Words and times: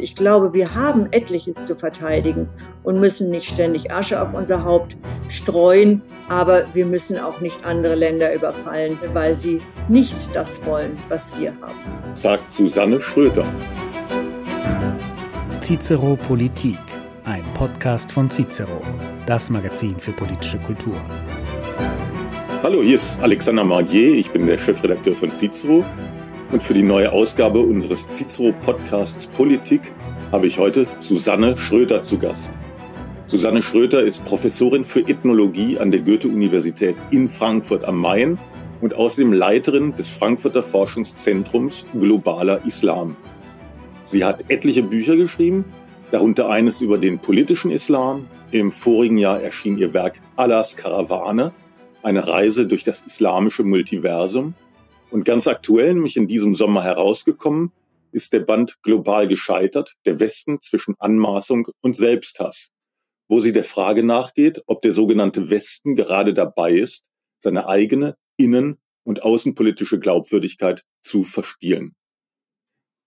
Ich 0.00 0.14
glaube, 0.14 0.52
wir 0.52 0.74
haben 0.74 1.08
etliches 1.10 1.64
zu 1.64 1.76
verteidigen 1.76 2.48
und 2.84 3.00
müssen 3.00 3.30
nicht 3.30 3.46
ständig 3.46 3.92
Asche 3.92 4.20
auf 4.20 4.32
unser 4.32 4.64
Haupt 4.64 4.96
streuen, 5.28 6.02
aber 6.28 6.66
wir 6.72 6.86
müssen 6.86 7.18
auch 7.18 7.40
nicht 7.40 7.64
andere 7.64 7.94
Länder 7.94 8.32
überfallen, 8.34 8.98
weil 9.12 9.34
sie 9.34 9.60
nicht 9.88 10.34
das 10.34 10.64
wollen, 10.64 10.96
was 11.08 11.36
wir 11.38 11.52
haben. 11.60 11.78
Sagt 12.14 12.52
Susanne 12.52 13.00
Schröter. 13.00 13.44
Cicero 15.60 16.16
Politik, 16.16 16.78
ein 17.24 17.44
Podcast 17.54 18.12
von 18.12 18.30
Cicero, 18.30 18.80
das 19.26 19.50
Magazin 19.50 19.98
für 19.98 20.12
politische 20.12 20.58
Kultur. 20.58 20.94
Hallo, 22.62 22.82
hier 22.82 22.96
ist 22.96 23.20
Alexander 23.20 23.64
Margier, 23.64 24.14
ich 24.14 24.30
bin 24.30 24.46
der 24.46 24.58
Chefredakteur 24.58 25.14
von 25.14 25.32
Cicero 25.34 25.84
und 26.50 26.62
für 26.62 26.74
die 26.74 26.82
neue 26.82 27.12
Ausgabe 27.12 27.60
unseres 27.60 28.08
Cicero-Podcasts 28.08 29.26
Politik 29.26 29.92
habe 30.32 30.46
ich 30.46 30.58
heute 30.58 30.86
Susanne 31.00 31.58
Schröter 31.58 32.02
zu 32.02 32.18
Gast. 32.18 32.50
Susanne 33.26 33.62
Schröter 33.62 34.02
ist 34.02 34.24
Professorin 34.24 34.84
für 34.84 35.00
Ethnologie 35.00 35.78
an 35.78 35.90
der 35.90 36.00
Goethe-Universität 36.00 36.96
in 37.10 37.28
Frankfurt 37.28 37.84
am 37.84 37.98
Main 37.98 38.38
und 38.80 38.94
außerdem 38.94 39.32
Leiterin 39.32 39.94
des 39.96 40.08
Frankfurter 40.08 40.62
Forschungszentrums 40.62 41.84
Globaler 41.98 42.64
Islam. 42.64 43.16
Sie 44.04 44.24
hat 44.24 44.50
etliche 44.50 44.82
Bücher 44.82 45.16
geschrieben, 45.16 45.66
darunter 46.10 46.48
eines 46.48 46.80
über 46.80 46.96
den 46.96 47.18
politischen 47.18 47.70
Islam. 47.70 48.26
Im 48.50 48.72
vorigen 48.72 49.18
Jahr 49.18 49.42
erschien 49.42 49.76
ihr 49.76 49.92
Werk 49.92 50.22
Allahs 50.36 50.74
Karawane, 50.76 51.52
eine 52.02 52.26
Reise 52.26 52.66
durch 52.66 52.84
das 52.84 53.02
islamische 53.06 53.64
Multiversum 53.64 54.54
und 55.10 55.24
ganz 55.24 55.46
aktuell, 55.46 55.94
nämlich 55.94 56.16
in 56.16 56.28
diesem 56.28 56.54
Sommer 56.54 56.82
herausgekommen, 56.84 57.72
ist 58.12 58.32
der 58.32 58.40
Band 58.40 58.82
Global 58.82 59.28
gescheitert, 59.28 59.94
der 60.04 60.20
Westen 60.20 60.60
zwischen 60.60 60.94
Anmaßung 60.98 61.68
und 61.80 61.96
Selbsthass, 61.96 62.70
wo 63.28 63.40
sie 63.40 63.52
der 63.52 63.64
Frage 63.64 64.02
nachgeht, 64.02 64.62
ob 64.66 64.82
der 64.82 64.92
sogenannte 64.92 65.50
Westen 65.50 65.94
gerade 65.94 66.34
dabei 66.34 66.72
ist, 66.72 67.04
seine 67.38 67.68
eigene 67.68 68.16
innen- 68.36 68.78
und 69.04 69.22
außenpolitische 69.22 69.98
Glaubwürdigkeit 69.98 70.84
zu 71.02 71.22
verspielen. 71.22 71.94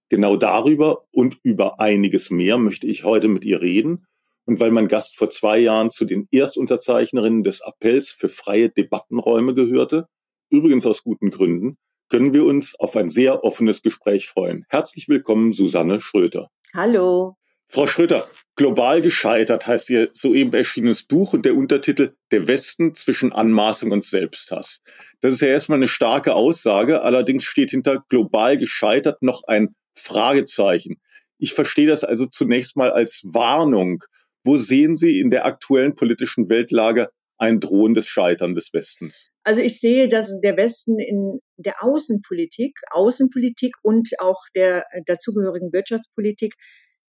Genau 0.09 0.36
darüber 0.36 1.06
und 1.11 1.39
über 1.44 1.80
einiges 1.80 2.31
mehr 2.31 2.58
möchte 2.58 2.86
ich 2.86 3.04
heute 3.04 3.28
mit 3.28 3.45
ihr 3.45 3.61
reden. 3.61 4.06
Und 4.45 4.59
weil 4.59 4.72
mein 4.72 4.88
Gast 4.88 5.16
vor 5.16 5.30
zwei 5.30 5.59
Jahren 5.59 5.92
zu 5.92 6.04
den 6.04 6.28
Erstunterzeichnerinnen 6.31 7.44
des 7.44 7.61
Appells 7.61 8.09
für 8.09 8.28
freie 8.28 8.70
Debattenräume 8.70 9.54
gehörte, 9.54 10.08
übrigens 10.50 10.86
aus 10.86 11.04
guten 11.04 11.30
Gründen, 11.30 11.78
können 12.12 12.34
wir 12.34 12.44
uns 12.44 12.78
auf 12.78 12.98
ein 12.98 13.08
sehr 13.08 13.45
offenes 13.45 13.81
Gespräch 13.81 14.28
freuen. 14.28 14.66
Herzlich 14.67 15.08
willkommen, 15.08 15.54
Susanne 15.54 16.02
Schröter. 16.02 16.50
Hallo. 16.73 17.38
Frau 17.70 17.88
Schröter, 17.88 18.30
global 18.58 19.02
gescheitert 19.02 19.66
heißt 19.66 19.90
Ihr 19.90 20.09
soeben 20.12 20.54
erschienenes 20.54 21.04
Buch 21.04 21.32
und 21.32 21.45
der 21.45 21.56
Untertitel 21.56 22.12
Der 22.32 22.48
Westen 22.48 22.95
zwischen 22.95 23.32
Anmaßung 23.32 23.92
und 23.92 24.04
Selbsthass. 24.04 24.82
Das 25.22 25.36
ist 25.36 25.42
ja 25.42 25.48
erstmal 25.48 25.78
eine 25.78 25.88
starke 25.88 26.34
Aussage, 26.34 27.02
allerdings 27.02 27.45
steht 27.45 27.72
hinter 27.72 28.04
global 28.09 28.58
gescheitert 28.58 29.22
noch 29.22 29.44
ein 29.48 29.73
Fragezeichen. 29.95 31.00
Ich 31.38 31.54
verstehe 31.54 31.88
das 31.88 32.04
also 32.04 32.26
zunächst 32.26 32.76
mal 32.76 32.92
als 32.92 33.22
Warnung. 33.23 34.04
Wo 34.44 34.58
sehen 34.58 34.98
Sie 34.98 35.17
in 35.17 35.30
der 35.30 35.45
aktuellen 35.45 35.95
politischen 35.95 36.50
Weltlage 36.50 37.08
ein 37.42 37.59
drohendes 37.59 38.08
Scheitern 38.08 38.53
des 38.53 38.72
Westens? 38.72 39.30
Also 39.44 39.61
ich 39.61 39.80
sehe, 39.80 40.08
dass 40.08 40.39
der 40.42 40.58
Westen 40.58 41.00
in 41.00 41.39
der 41.58 41.83
Außenpolitik, 41.83 42.78
Außenpolitik 42.92 43.75
und 43.81 44.09
auch 44.20 44.39
der 44.56 44.86
dazugehörigen 45.08 45.73
Wirtschaftspolitik 45.73 46.53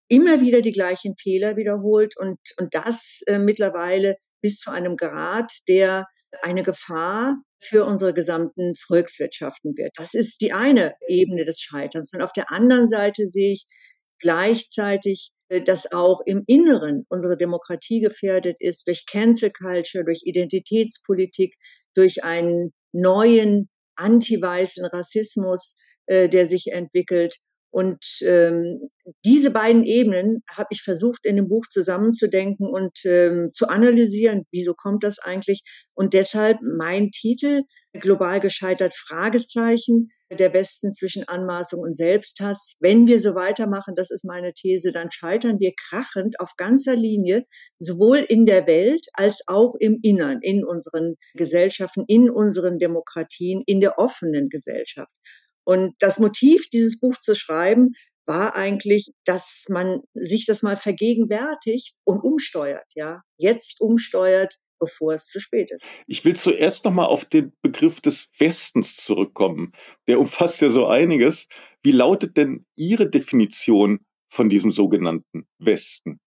immer 0.09 0.41
wieder 0.41 0.63
die 0.63 0.73
gleichen 0.73 1.17
Fehler 1.17 1.57
wiederholt 1.57 2.15
und, 2.19 2.39
und 2.59 2.75
das 2.75 3.21
äh, 3.27 3.39
mittlerweile 3.39 4.17
bis 4.41 4.59
zu 4.59 4.71
einem 4.71 4.97
Grad, 4.97 5.53
der 5.69 6.07
eine 6.41 6.63
Gefahr 6.63 7.37
für 7.61 7.85
unsere 7.85 8.15
gesamten 8.15 8.75
Volkswirtschaften 8.75 9.77
wird. 9.77 9.93
Das 9.97 10.15
ist 10.15 10.41
die 10.41 10.53
eine 10.53 10.95
Ebene 11.09 11.45
des 11.45 11.61
Scheiterns. 11.61 12.13
Und 12.15 12.23
auf 12.23 12.33
der 12.33 12.51
anderen 12.51 12.89
Seite 12.89 13.29
sehe 13.29 13.53
ich 13.53 13.67
gleichzeitig 14.19 15.31
äh, 15.31 15.32
dass 15.67 15.93
auch 15.93 16.21
im 16.25 16.45
Inneren 16.47 17.05
unsere 17.09 17.37
Demokratie 17.37 18.01
gefährdet 18.01 18.57
ist 18.59 18.87
durch 18.87 19.05
Cancel 19.07 19.51
Culture, 19.51 20.05
durch 20.05 20.23
Identitätspolitik, 20.25 21.55
durch 21.95 22.25
einen 22.25 22.73
neuen 22.93 23.69
anti-weißen 23.97 24.85
Rassismus, 24.87 25.75
äh, 26.07 26.29
der 26.29 26.47
sich 26.47 26.69
entwickelt. 26.73 27.37
Und 27.71 28.05
ähm, 28.21 28.91
diese 29.25 29.51
beiden 29.51 29.83
Ebenen 29.85 30.43
habe 30.55 30.69
ich 30.71 30.83
versucht 30.83 31.25
in 31.25 31.37
dem 31.37 31.49
Buch 31.49 31.67
zusammenzudenken 31.71 32.69
und 32.69 32.99
ähm, 33.07 33.49
zu 33.51 33.67
analysieren, 33.69 34.45
wieso 34.51 34.75
kommt 34.75 35.05
das 35.05 35.19
eigentlich. 35.19 35.63
Und 35.95 36.13
deshalb 36.13 36.59
mein 36.61 37.11
Titel, 37.11 37.63
global 37.95 38.41
gescheitert 38.41 38.95
Fragezeichen, 38.95 40.11
der 40.37 40.53
Westen 40.53 40.93
zwischen 40.93 41.25
Anmaßung 41.29 41.81
und 41.81 41.97
Selbsthass. 41.97 42.75
Wenn 42.81 43.07
wir 43.07 43.21
so 43.21 43.35
weitermachen, 43.35 43.95
das 43.97 44.11
ist 44.11 44.25
meine 44.25 44.53
These, 44.53 44.93
dann 44.93 45.11
scheitern 45.11 45.59
wir 45.61 45.73
krachend 45.89 46.41
auf 46.41 46.53
ganzer 46.57 46.97
Linie, 46.97 47.45
sowohl 47.79 48.19
in 48.19 48.47
der 48.47 48.67
Welt 48.67 49.07
als 49.15 49.43
auch 49.47 49.75
im 49.79 49.99
Innern, 50.03 50.39
in 50.43 50.65
unseren 50.65 51.15
Gesellschaften, 51.35 52.05
in 52.07 52.31
unseren 52.31 52.79
Demokratien, 52.79 53.63
in 53.67 53.81
der 53.81 53.99
offenen 53.99 54.49
Gesellschaft. 54.49 55.13
Und 55.65 55.95
das 56.01 56.19
Motiv, 56.19 56.69
dieses 56.71 56.99
Buch 56.99 57.17
zu 57.17 57.35
schreiben, 57.35 57.93
war 58.27 58.55
eigentlich, 58.55 59.13
dass 59.25 59.65
man 59.69 60.01
sich 60.15 60.47
das 60.47 60.63
mal 60.63 60.77
vergegenwärtigt 60.77 61.95
und 62.05 62.21
umsteuert, 62.23 62.87
ja. 62.95 63.23
Jetzt 63.37 63.81
umsteuert, 63.81 64.59
bevor 64.83 65.15
es 65.15 65.29
zu 65.29 65.39
spät 65.39 65.71
ist. 65.71 65.93
Ich 66.09 66.25
will 66.25 66.35
zuerst 66.35 66.85
nochmal 66.85 67.07
auf 67.07 67.25
den 67.25 67.53
Begriff 67.63 68.01
des 68.01 68.29
Westens 68.39 68.97
zurückkommen. 68.97 69.71
Der 70.09 70.19
umfasst 70.19 70.61
ja 70.61 70.71
so 70.71 70.87
einiges. 70.87 71.47
Wie 71.85 71.93
lautet 71.93 72.37
denn 72.37 72.67
Ihre 72.75 73.09
Definition 73.09 74.01
von 74.29 74.49
diesem 74.49 74.73
sogenannten 74.73 75.47
Westen? 75.59 76.19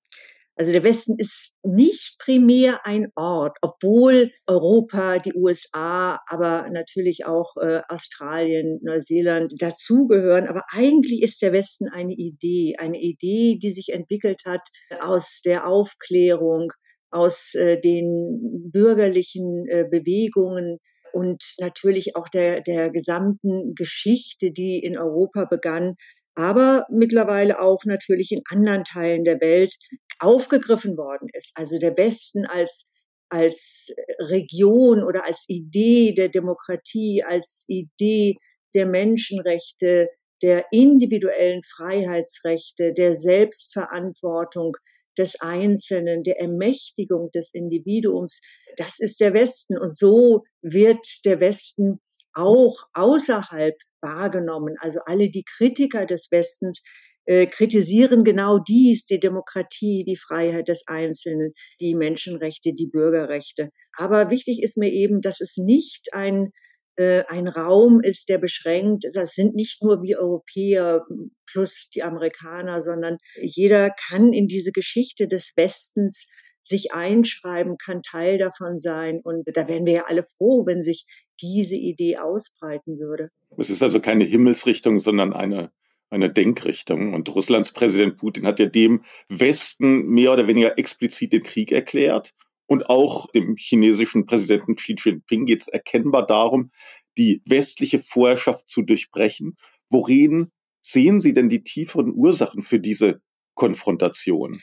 Also 0.57 0.71
der 0.71 0.83
Westen 0.83 1.15
ist 1.17 1.53
nicht 1.63 2.17
primär 2.17 2.85
ein 2.85 3.07
Ort, 3.17 3.57
obwohl 3.61 4.31
Europa, 4.47 5.19
die 5.19 5.33
USA, 5.33 6.21
aber 6.27 6.69
natürlich 6.71 7.25
auch 7.25 7.57
äh, 7.57 7.81
Australien, 7.89 8.79
Neuseeland 8.81 9.53
dazugehören. 9.57 10.47
Aber 10.47 10.63
eigentlich 10.69 11.23
ist 11.23 11.41
der 11.41 11.51
Westen 11.51 11.89
eine 11.89 12.13
Idee, 12.13 12.75
eine 12.77 13.01
Idee, 13.01 13.59
die 13.61 13.71
sich 13.71 13.89
entwickelt 13.89 14.43
hat 14.45 14.61
aus 15.01 15.41
der 15.43 15.67
Aufklärung, 15.67 16.71
aus 17.15 17.53
äh, 17.55 17.79
den 17.79 18.69
bürgerlichen 18.71 19.65
äh, 19.69 19.85
Bewegungen 19.89 20.79
und 21.13 21.41
natürlich 21.59 22.15
auch 22.17 22.27
der, 22.27 22.61
der 22.61 22.91
gesamten 22.91 23.73
Geschichte, 23.73 24.51
die 24.51 24.79
in 24.79 24.97
Europa 24.97 25.45
begann, 25.45 25.95
aber 26.35 26.85
mittlerweile 26.91 27.61
auch 27.61 27.85
natürlich 27.85 28.31
in 28.33 28.41
anderen 28.49 28.83
Teilen 28.83 29.23
der 29.23 29.39
Welt 29.39 29.75
aufgegriffen 30.19 30.97
worden 30.97 31.29
ist. 31.31 31.53
Also 31.55 31.79
der 31.79 31.97
Westen 31.97 32.45
als 32.45 32.85
als 33.29 33.89
Region 34.19 35.03
oder 35.03 35.25
als 35.25 35.45
Idee 35.47 36.13
der 36.13 36.29
Demokratie, 36.29 37.23
als 37.23 37.65
Idee 37.67 38.35
der 38.75 38.85
Menschenrechte, 38.85 40.09
der 40.43 40.65
individuellen 40.71 41.61
Freiheitsrechte, 41.63 42.93
der 42.93 43.15
Selbstverantwortung, 43.15 44.75
des 45.17 45.39
Einzelnen, 45.39 46.23
der 46.23 46.39
Ermächtigung 46.39 47.31
des 47.31 47.53
Individuums. 47.53 48.41
Das 48.77 48.99
ist 48.99 49.19
der 49.19 49.33
Westen. 49.33 49.77
Und 49.77 49.95
so 49.95 50.43
wird 50.61 51.05
der 51.25 51.39
Westen 51.39 51.99
auch 52.33 52.83
außerhalb 52.93 53.75
wahrgenommen. 54.01 54.75
Also 54.79 54.99
alle 55.05 55.29
die 55.29 55.43
Kritiker 55.43 56.05
des 56.05 56.27
Westens 56.31 56.81
äh, 57.25 57.47
kritisieren 57.47 58.23
genau 58.23 58.59
dies, 58.59 59.05
die 59.05 59.19
Demokratie, 59.19 60.03
die 60.05 60.17
Freiheit 60.17 60.67
des 60.67 60.83
Einzelnen, 60.85 61.53
die 61.79 61.95
Menschenrechte, 61.95 62.73
die 62.73 62.87
Bürgerrechte. 62.87 63.69
Aber 63.97 64.29
wichtig 64.29 64.61
ist 64.61 64.77
mir 64.77 64.91
eben, 64.91 65.21
dass 65.21 65.41
es 65.41 65.57
nicht 65.57 66.13
ein 66.13 66.51
ein 66.97 67.47
Raum 67.47 68.01
ist, 68.01 68.29
der 68.29 68.37
beschränkt. 68.37 69.05
Das 69.13 69.33
sind 69.33 69.55
nicht 69.55 69.83
nur 69.83 70.01
wir 70.01 70.19
Europäer 70.19 71.05
plus 71.45 71.89
die 71.93 72.03
Amerikaner, 72.03 72.81
sondern 72.81 73.17
jeder 73.41 73.89
kann 73.91 74.33
in 74.33 74.47
diese 74.47 74.71
Geschichte 74.71 75.27
des 75.27 75.53
Westens 75.55 76.25
sich 76.65 76.93
einschreiben, 76.93 77.77
kann 77.77 78.01
Teil 78.01 78.37
davon 78.37 78.79
sein. 78.79 79.21
Und 79.23 79.45
da 79.53 79.67
wären 79.67 79.85
wir 79.85 79.93
ja 79.93 80.05
alle 80.07 80.23
froh, 80.23 80.65
wenn 80.65 80.81
sich 80.81 81.05
diese 81.41 81.75
Idee 81.75 82.17
ausbreiten 82.17 82.97
würde. 82.97 83.29
Es 83.57 83.69
ist 83.69 83.83
also 83.83 83.99
keine 83.99 84.23
Himmelsrichtung, 84.23 84.99
sondern 84.99 85.33
eine, 85.33 85.71
eine 86.09 86.31
Denkrichtung. 86.31 87.13
Und 87.13 87.33
Russlands 87.33 87.71
Präsident 87.71 88.17
Putin 88.17 88.47
hat 88.47 88.59
ja 88.59 88.65
dem 88.65 89.03
Westen 89.29 90.07
mehr 90.07 90.33
oder 90.33 90.47
weniger 90.47 90.77
explizit 90.77 91.33
den 91.33 91.43
Krieg 91.43 91.71
erklärt. 91.71 92.33
Und 92.67 92.89
auch 92.89 93.27
dem 93.31 93.55
chinesischen 93.57 94.25
Präsidenten 94.25 94.75
Xi 94.75 94.95
Jinping 94.97 95.45
geht 95.45 95.61
es 95.61 95.67
erkennbar 95.67 96.25
darum, 96.25 96.71
die 97.17 97.41
westliche 97.45 97.99
Vorherrschaft 97.99 98.67
zu 98.67 98.81
durchbrechen. 98.81 99.55
Worin 99.89 100.51
sehen 100.81 101.21
Sie 101.21 101.33
denn 101.33 101.49
die 101.49 101.63
tieferen 101.63 102.13
Ursachen 102.13 102.63
für 102.63 102.79
diese 102.79 103.21
Konfrontation? 103.53 104.61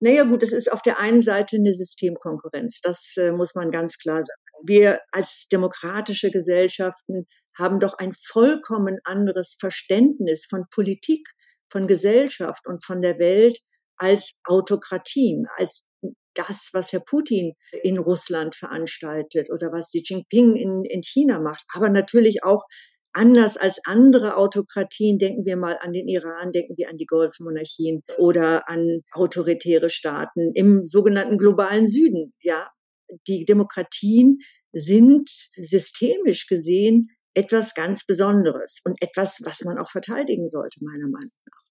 Naja 0.00 0.24
gut, 0.24 0.42
es 0.42 0.52
ist 0.52 0.70
auf 0.72 0.82
der 0.82 0.98
einen 0.98 1.22
Seite 1.22 1.56
eine 1.56 1.74
Systemkonkurrenz. 1.74 2.80
Das 2.82 3.14
äh, 3.16 3.32
muss 3.32 3.54
man 3.54 3.70
ganz 3.70 3.98
klar 3.98 4.18
sagen. 4.18 4.40
Wir 4.66 5.00
als 5.12 5.46
demokratische 5.50 6.30
Gesellschaften 6.30 7.26
haben 7.56 7.80
doch 7.80 7.94
ein 7.98 8.12
vollkommen 8.12 8.98
anderes 9.04 9.56
Verständnis 9.58 10.46
von 10.46 10.64
Politik, 10.70 11.28
von 11.70 11.86
Gesellschaft 11.86 12.66
und 12.66 12.84
von 12.84 13.02
der 13.02 13.18
Welt 13.18 13.60
als 13.96 14.34
Autokratien, 14.44 15.46
als 15.56 15.86
das, 16.34 16.70
was 16.72 16.92
Herr 16.92 17.00
Putin 17.00 17.52
in 17.82 17.98
Russland 17.98 18.54
veranstaltet 18.54 19.50
oder 19.50 19.72
was 19.72 19.90
Xi 19.90 20.02
Jinping 20.04 20.56
in, 20.56 20.84
in 20.84 21.02
China 21.02 21.40
macht, 21.40 21.64
aber 21.72 21.88
natürlich 21.88 22.44
auch 22.44 22.64
anders 23.14 23.56
als 23.56 23.80
andere 23.84 24.36
Autokratien, 24.36 25.18
denken 25.18 25.46
wir 25.46 25.56
mal 25.56 25.78
an 25.80 25.92
den 25.92 26.08
Iran, 26.08 26.52
denken 26.52 26.74
wir 26.76 26.90
an 26.90 26.96
die 26.96 27.06
Golfmonarchien 27.06 28.02
oder 28.18 28.68
an 28.68 29.00
autoritäre 29.12 29.88
Staaten 29.88 30.50
im 30.54 30.84
sogenannten 30.84 31.38
globalen 31.38 31.86
Süden. 31.86 32.32
Ja, 32.40 32.70
die 33.28 33.44
Demokratien 33.44 34.38
sind 34.72 35.30
systemisch 35.56 36.46
gesehen 36.46 37.08
etwas 37.34 37.74
ganz 37.74 38.04
Besonderes 38.04 38.80
und 38.84 39.00
etwas, 39.00 39.40
was 39.44 39.62
man 39.64 39.78
auch 39.78 39.90
verteidigen 39.90 40.48
sollte, 40.48 40.78
meiner 40.82 41.08
Meinung 41.08 41.32
nach. 41.46 41.63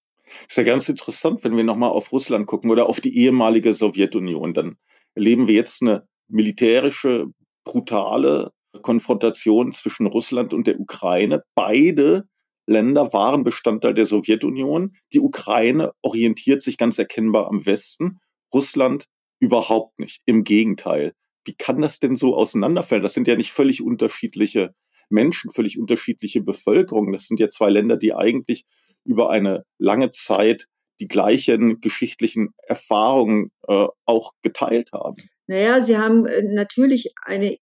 Ist 0.48 0.56
ja 0.56 0.62
ganz 0.62 0.88
interessant, 0.88 1.44
wenn 1.44 1.56
wir 1.56 1.64
nochmal 1.64 1.90
auf 1.90 2.12
Russland 2.12 2.46
gucken 2.46 2.70
oder 2.70 2.88
auf 2.88 3.00
die 3.00 3.16
ehemalige 3.16 3.74
Sowjetunion, 3.74 4.54
dann 4.54 4.76
erleben 5.14 5.48
wir 5.48 5.54
jetzt 5.54 5.82
eine 5.82 6.06
militärische, 6.28 7.26
brutale 7.64 8.52
Konfrontation 8.82 9.72
zwischen 9.72 10.06
Russland 10.06 10.52
und 10.52 10.66
der 10.66 10.80
Ukraine. 10.80 11.42
Beide 11.54 12.24
Länder 12.66 13.12
waren 13.12 13.44
Bestandteil 13.44 13.94
der 13.94 14.06
Sowjetunion. 14.06 14.96
Die 15.12 15.20
Ukraine 15.20 15.92
orientiert 16.02 16.62
sich 16.62 16.78
ganz 16.78 16.98
erkennbar 16.98 17.48
am 17.48 17.66
Westen, 17.66 18.20
Russland 18.52 19.06
überhaupt 19.38 19.98
nicht. 19.98 20.22
Im 20.24 20.44
Gegenteil. 20.44 21.14
Wie 21.44 21.54
kann 21.54 21.82
das 21.82 22.00
denn 22.00 22.16
so 22.16 22.34
auseinanderfallen? 22.34 23.02
Das 23.02 23.12
sind 23.12 23.28
ja 23.28 23.36
nicht 23.36 23.52
völlig 23.52 23.82
unterschiedliche 23.82 24.74
Menschen, 25.10 25.50
völlig 25.50 25.78
unterschiedliche 25.78 26.40
Bevölkerungen. 26.40 27.12
Das 27.12 27.26
sind 27.26 27.38
ja 27.38 27.50
zwei 27.50 27.68
Länder, 27.68 27.98
die 27.98 28.14
eigentlich 28.14 28.64
über 29.04 29.30
eine 29.30 29.64
lange 29.78 30.10
Zeit 30.10 30.66
die 31.00 31.08
gleichen 31.08 31.80
geschichtlichen 31.80 32.54
Erfahrungen 32.66 33.50
äh, 33.66 33.86
auch 34.04 34.32
geteilt 34.42 34.90
haben. 34.92 35.16
Naja, 35.46 35.80
sie 35.80 35.98
haben 35.98 36.26
äh, 36.26 36.42
natürlich 36.42 37.12
eine 37.22 37.56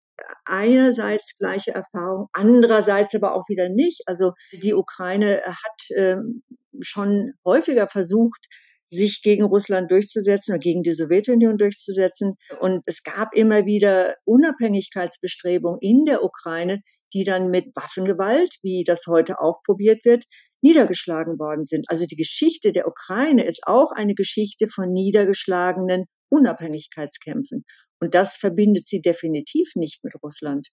einerseits 0.45 1.38
gleiche 1.38 1.71
Erfahrung, 1.71 2.27
andererseits 2.33 3.15
aber 3.15 3.33
auch 3.36 3.47
wieder 3.47 3.69
nicht. 3.69 4.01
Also 4.06 4.33
die 4.51 4.74
Ukraine 4.74 5.41
hat 5.45 5.97
ähm, 5.97 6.44
schon 6.81 7.33
häufiger 7.45 7.88
versucht, 7.88 8.47
sich 8.91 9.21
gegen 9.21 9.44
Russland 9.44 9.91
durchzusetzen 9.91 10.53
oder 10.53 10.59
gegen 10.59 10.83
die 10.83 10.94
Sowjetunion 10.94 11.57
durchzusetzen. 11.57 12.36
Und 12.59 12.81
es 12.86 13.03
gab 13.03 13.36
immer 13.36 13.65
wieder 13.65 14.15
Unabhängigkeitsbestrebungen 14.25 15.80
in 15.81 16.06
der 16.06 16.24
Ukraine, 16.24 16.81
die 17.13 17.24
dann 17.24 17.50
mit 17.50 17.68
Waffengewalt, 17.75 18.56
wie 18.63 18.83
das 18.86 19.03
heute 19.07 19.39
auch 19.39 19.62
probiert 19.63 20.06
wird, 20.06 20.25
niedergeschlagen 20.62 21.39
worden 21.39 21.65
sind. 21.65 21.86
Also 21.88 22.06
die 22.06 22.15
Geschichte 22.15 22.74
der 22.74 22.88
Ukraine 22.88 23.45
ist 23.45 23.62
auch 23.65 23.91
eine 23.91 24.13
Geschichte 24.13 24.68
von 24.68 24.92
niedergeschlagenen 24.92 26.06
Unabhängigkeitskämpfen. 26.30 27.63
Und 28.01 28.15
das 28.15 28.38
verbindet 28.38 28.85
sie 28.85 29.01
definitiv 29.01 29.71
nicht 29.75 30.03
mit 30.03 30.13
Russland, 30.24 30.69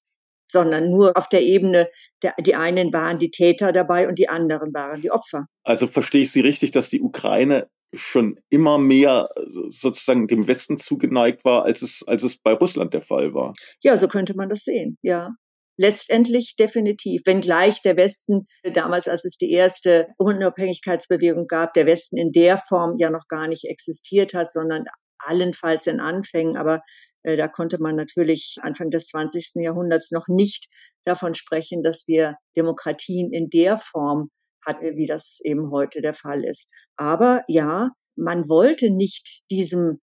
sondern 0.50 0.90
nur 0.90 1.16
auf 1.16 1.28
der 1.28 1.42
Ebene, 1.42 1.88
der, 2.22 2.34
die 2.40 2.54
einen 2.54 2.92
waren 2.92 3.18
die 3.18 3.30
Täter 3.30 3.72
dabei 3.72 4.08
und 4.08 4.18
die 4.18 4.28
anderen 4.28 4.72
waren 4.72 5.02
die 5.02 5.10
Opfer. 5.10 5.46
Also 5.64 5.86
verstehe 5.86 6.22
ich 6.22 6.32
Sie 6.32 6.40
richtig, 6.40 6.70
dass 6.70 6.90
die 6.90 7.00
Ukraine 7.00 7.68
schon 7.94 8.38
immer 8.50 8.78
mehr 8.78 9.28
sozusagen 9.68 10.26
dem 10.26 10.48
Westen 10.48 10.78
zugeneigt 10.78 11.44
war, 11.44 11.64
als 11.64 11.82
es, 11.82 12.02
als 12.06 12.22
es 12.22 12.38
bei 12.38 12.52
Russland 12.52 12.94
der 12.94 13.02
Fall 13.02 13.34
war. 13.34 13.54
Ja, 13.82 13.96
so 13.96 14.08
könnte 14.08 14.34
man 14.36 14.48
das 14.48 14.64
sehen, 14.64 14.98
ja. 15.02 15.30
Letztendlich 15.78 16.56
definitiv, 16.58 17.20
wenngleich 17.26 17.82
der 17.82 17.98
Westen 17.98 18.46
damals, 18.62 19.08
als 19.08 19.26
es 19.26 19.36
die 19.36 19.50
erste 19.50 20.06
Unabhängigkeitsbewegung 20.16 21.46
gab, 21.46 21.74
der 21.74 21.84
Westen 21.84 22.16
in 22.16 22.32
der 22.32 22.56
Form 22.56 22.96
ja 22.98 23.10
noch 23.10 23.28
gar 23.28 23.46
nicht 23.46 23.64
existiert 23.64 24.32
hat, 24.32 24.50
sondern 24.50 24.84
allenfalls 25.18 25.86
in 25.86 26.00
Anfängen, 26.00 26.56
aber 26.56 26.80
äh, 27.22 27.36
da 27.36 27.48
konnte 27.48 27.78
man 27.80 27.96
natürlich 27.96 28.56
Anfang 28.62 28.90
des 28.90 29.08
20. 29.08 29.52
Jahrhunderts 29.56 30.12
noch 30.12 30.28
nicht 30.28 30.68
davon 31.04 31.34
sprechen, 31.34 31.82
dass 31.82 32.04
wir 32.06 32.36
Demokratien 32.56 33.32
in 33.32 33.50
der 33.50 33.78
Form 33.78 34.30
hatten, 34.66 34.96
wie 34.96 35.06
das 35.06 35.40
eben 35.44 35.70
heute 35.70 36.02
der 36.02 36.14
Fall 36.14 36.44
ist. 36.44 36.68
Aber 36.96 37.42
ja, 37.48 37.90
man 38.16 38.48
wollte 38.48 38.90
nicht 38.90 39.42
diesem 39.50 40.00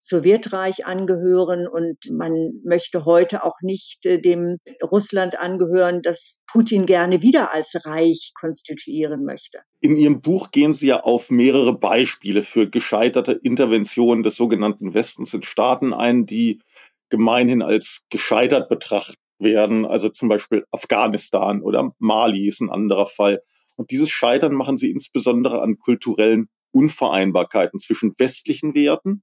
Sowjetreich 0.00 0.86
angehören 0.86 1.66
und 1.66 1.96
man 2.12 2.52
möchte 2.64 3.04
heute 3.04 3.44
auch 3.44 3.56
nicht 3.62 4.06
äh, 4.06 4.20
dem 4.20 4.58
Russland 4.82 5.38
angehören, 5.38 6.02
das 6.02 6.38
Putin 6.46 6.86
gerne 6.86 7.20
wieder 7.20 7.52
als 7.52 7.74
Reich 7.84 8.32
konstituieren 8.38 9.24
möchte. 9.24 9.58
In 9.80 9.96
Ihrem 9.96 10.20
Buch 10.20 10.50
gehen 10.52 10.72
Sie 10.72 10.88
ja 10.88 11.00
auf 11.00 11.30
mehrere 11.30 11.76
Beispiele 11.76 12.42
für 12.42 12.70
gescheiterte 12.70 13.32
Interventionen 13.32 14.22
des 14.22 14.36
sogenannten 14.36 14.94
Westens 14.94 15.34
in 15.34 15.42
Staaten 15.42 15.92
ein, 15.92 16.26
die 16.26 16.60
gemeinhin 17.08 17.62
als 17.62 18.04
gescheitert 18.08 18.68
betrachtet 18.68 19.18
werden. 19.40 19.84
Also 19.84 20.08
zum 20.08 20.28
Beispiel 20.28 20.64
Afghanistan 20.70 21.60
oder 21.60 21.92
Mali 21.98 22.46
ist 22.46 22.60
ein 22.60 22.70
anderer 22.70 23.06
Fall. 23.06 23.42
Und 23.78 23.92
dieses 23.92 24.10
Scheitern 24.10 24.54
machen 24.54 24.76
Sie 24.76 24.90
insbesondere 24.90 25.62
an 25.62 25.78
kulturellen 25.78 26.48
Unvereinbarkeiten 26.72 27.78
zwischen 27.78 28.12
westlichen 28.18 28.74
Werten 28.74 29.22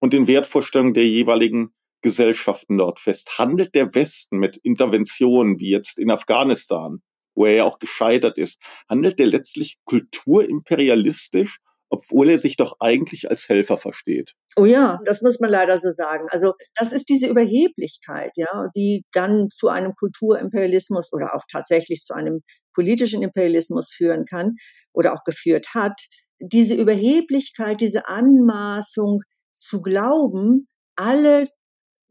und 0.00 0.12
den 0.12 0.28
Wertvorstellungen 0.28 0.94
der 0.94 1.06
jeweiligen 1.06 1.74
Gesellschaften 2.00 2.78
dort 2.78 3.00
fest. 3.00 3.38
Handelt 3.38 3.74
der 3.74 3.94
Westen 3.94 4.38
mit 4.38 4.56
Interventionen 4.58 5.58
wie 5.58 5.70
jetzt 5.70 5.98
in 5.98 6.10
Afghanistan, 6.10 7.02
wo 7.34 7.46
er 7.46 7.54
ja 7.54 7.64
auch 7.64 7.78
gescheitert 7.78 8.38
ist, 8.38 8.60
handelt 8.88 9.18
der 9.18 9.26
letztlich 9.26 9.78
kulturimperialistisch, 9.84 11.58
obwohl 11.88 12.30
er 12.30 12.38
sich 12.38 12.56
doch 12.56 12.76
eigentlich 12.80 13.30
als 13.30 13.48
Helfer 13.48 13.78
versteht? 13.78 14.32
Oh 14.56 14.64
ja, 14.64 14.98
das 15.04 15.22
muss 15.22 15.40
man 15.40 15.50
leider 15.50 15.78
so 15.78 15.90
sagen. 15.90 16.26
Also 16.30 16.54
das 16.74 16.92
ist 16.92 17.08
diese 17.08 17.28
Überheblichkeit, 17.28 18.32
ja, 18.36 18.68
die 18.74 19.04
dann 19.12 19.48
zu 19.50 19.68
einem 19.68 19.92
Kulturimperialismus 19.94 21.12
oder 21.12 21.34
auch 21.34 21.44
tatsächlich 21.50 22.00
zu 22.00 22.14
einem 22.14 22.42
politischen 22.74 23.22
Imperialismus 23.22 23.92
führen 23.92 24.24
kann 24.24 24.54
oder 24.92 25.14
auch 25.14 25.24
geführt 25.24 25.68
hat. 25.74 26.00
Diese 26.40 26.74
Überheblichkeit, 26.74 27.80
diese 27.80 28.08
Anmaßung, 28.08 29.20
zu 29.52 29.82
glauben, 29.82 30.66
alle 30.96 31.48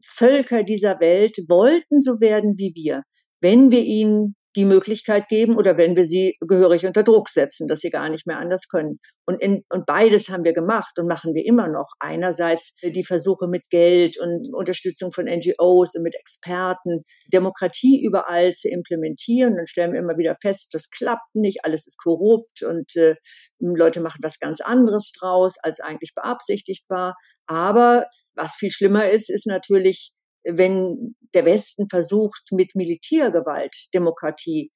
Völker 0.04 0.62
dieser 0.62 1.00
Welt 1.00 1.38
wollten 1.48 2.00
so 2.00 2.20
werden 2.20 2.54
wie 2.56 2.72
wir, 2.74 3.02
wenn 3.40 3.70
wir 3.70 3.82
ihnen 3.82 4.34
die 4.56 4.64
Möglichkeit 4.64 5.28
geben 5.28 5.56
oder 5.56 5.76
wenn 5.76 5.96
wir 5.96 6.04
sie 6.04 6.36
gehörig 6.40 6.84
unter 6.86 7.02
Druck 7.02 7.28
setzen, 7.28 7.68
dass 7.68 7.80
sie 7.80 7.90
gar 7.90 8.08
nicht 8.08 8.26
mehr 8.26 8.38
anders 8.38 8.68
können. 8.68 8.98
Und, 9.24 9.40
in, 9.40 9.62
und 9.70 9.86
beides 9.86 10.28
haben 10.28 10.44
wir 10.44 10.52
gemacht 10.52 10.98
und 10.98 11.06
machen 11.06 11.32
wir 11.34 11.46
immer 11.46 11.68
noch. 11.68 11.92
Einerseits 12.00 12.74
die 12.82 13.04
Versuche 13.04 13.46
mit 13.46 13.62
Geld 13.70 14.18
und 14.20 14.48
Unterstützung 14.52 15.12
von 15.12 15.26
NGOs 15.26 15.94
und 15.94 16.02
mit 16.02 16.16
Experten, 16.16 17.04
Demokratie 17.32 18.04
überall 18.04 18.52
zu 18.52 18.68
implementieren. 18.68 19.56
Dann 19.56 19.68
stellen 19.68 19.92
wir 19.92 20.00
immer 20.00 20.18
wieder 20.18 20.36
fest, 20.42 20.70
das 20.72 20.90
klappt 20.90 21.34
nicht, 21.34 21.64
alles 21.64 21.86
ist 21.86 21.98
korrupt 22.02 22.62
und 22.62 22.96
äh, 22.96 23.14
Leute 23.60 24.00
machen 24.00 24.20
was 24.22 24.40
ganz 24.40 24.60
anderes 24.60 25.12
draus, 25.18 25.54
als 25.62 25.78
eigentlich 25.80 26.14
beabsichtigt 26.14 26.84
war. 26.88 27.14
Aber 27.46 28.06
was 28.34 28.56
viel 28.56 28.70
schlimmer 28.70 29.08
ist, 29.08 29.30
ist 29.30 29.46
natürlich, 29.46 30.12
wenn 30.44 31.14
der 31.34 31.44
Westen 31.44 31.88
versucht, 31.88 32.42
mit 32.52 32.74
Militärgewalt 32.74 33.74
Demokratie 33.94 34.70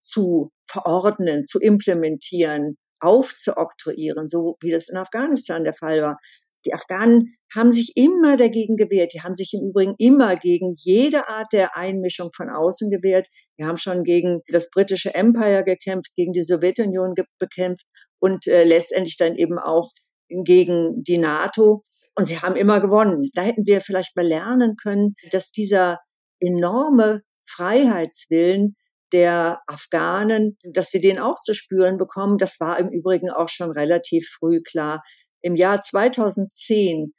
zu 0.00 0.50
verordnen, 0.66 1.42
zu 1.42 1.60
implementieren, 1.60 2.76
aufzuoktroyieren, 3.00 4.28
so 4.28 4.56
wie 4.60 4.70
das 4.70 4.88
in 4.88 4.96
Afghanistan 4.96 5.64
der 5.64 5.74
Fall 5.74 6.02
war. 6.02 6.18
Die 6.64 6.74
Afghanen 6.74 7.34
haben 7.54 7.72
sich 7.72 7.92
immer 7.96 8.36
dagegen 8.36 8.76
gewehrt. 8.76 9.12
Die 9.14 9.22
haben 9.22 9.34
sich 9.34 9.52
im 9.52 9.68
Übrigen 9.68 9.94
immer 9.98 10.36
gegen 10.36 10.74
jede 10.78 11.28
Art 11.28 11.52
der 11.52 11.76
Einmischung 11.76 12.30
von 12.34 12.48
außen 12.48 12.90
gewehrt. 12.90 13.26
Die 13.58 13.64
haben 13.64 13.78
schon 13.78 14.04
gegen 14.04 14.40
das 14.46 14.70
britische 14.70 15.14
Empire 15.14 15.64
gekämpft, 15.64 16.14
gegen 16.14 16.32
die 16.32 16.42
Sowjetunion 16.42 17.14
bekämpft 17.38 17.86
und 18.20 18.46
äh, 18.46 18.64
letztendlich 18.64 19.16
dann 19.16 19.34
eben 19.34 19.58
auch 19.58 19.90
gegen 20.44 21.02
die 21.02 21.18
NATO. 21.18 21.82
Und 22.14 22.26
sie 22.26 22.38
haben 22.38 22.56
immer 22.56 22.80
gewonnen. 22.80 23.30
Da 23.34 23.42
hätten 23.42 23.66
wir 23.66 23.80
vielleicht 23.80 24.16
mal 24.16 24.26
lernen 24.26 24.76
können, 24.76 25.14
dass 25.30 25.50
dieser 25.50 25.98
enorme 26.40 27.22
Freiheitswillen 27.48 28.76
der 29.12 29.60
Afghanen, 29.66 30.56
dass 30.62 30.92
wir 30.92 31.00
den 31.00 31.18
auch 31.18 31.36
zu 31.36 31.54
spüren 31.54 31.98
bekommen, 31.98 32.38
das 32.38 32.60
war 32.60 32.78
im 32.78 32.88
Übrigen 32.88 33.30
auch 33.30 33.48
schon 33.48 33.70
relativ 33.70 34.28
früh 34.38 34.60
klar. 34.62 35.02
Im 35.42 35.54
Jahr 35.54 35.80
2010 35.80 37.12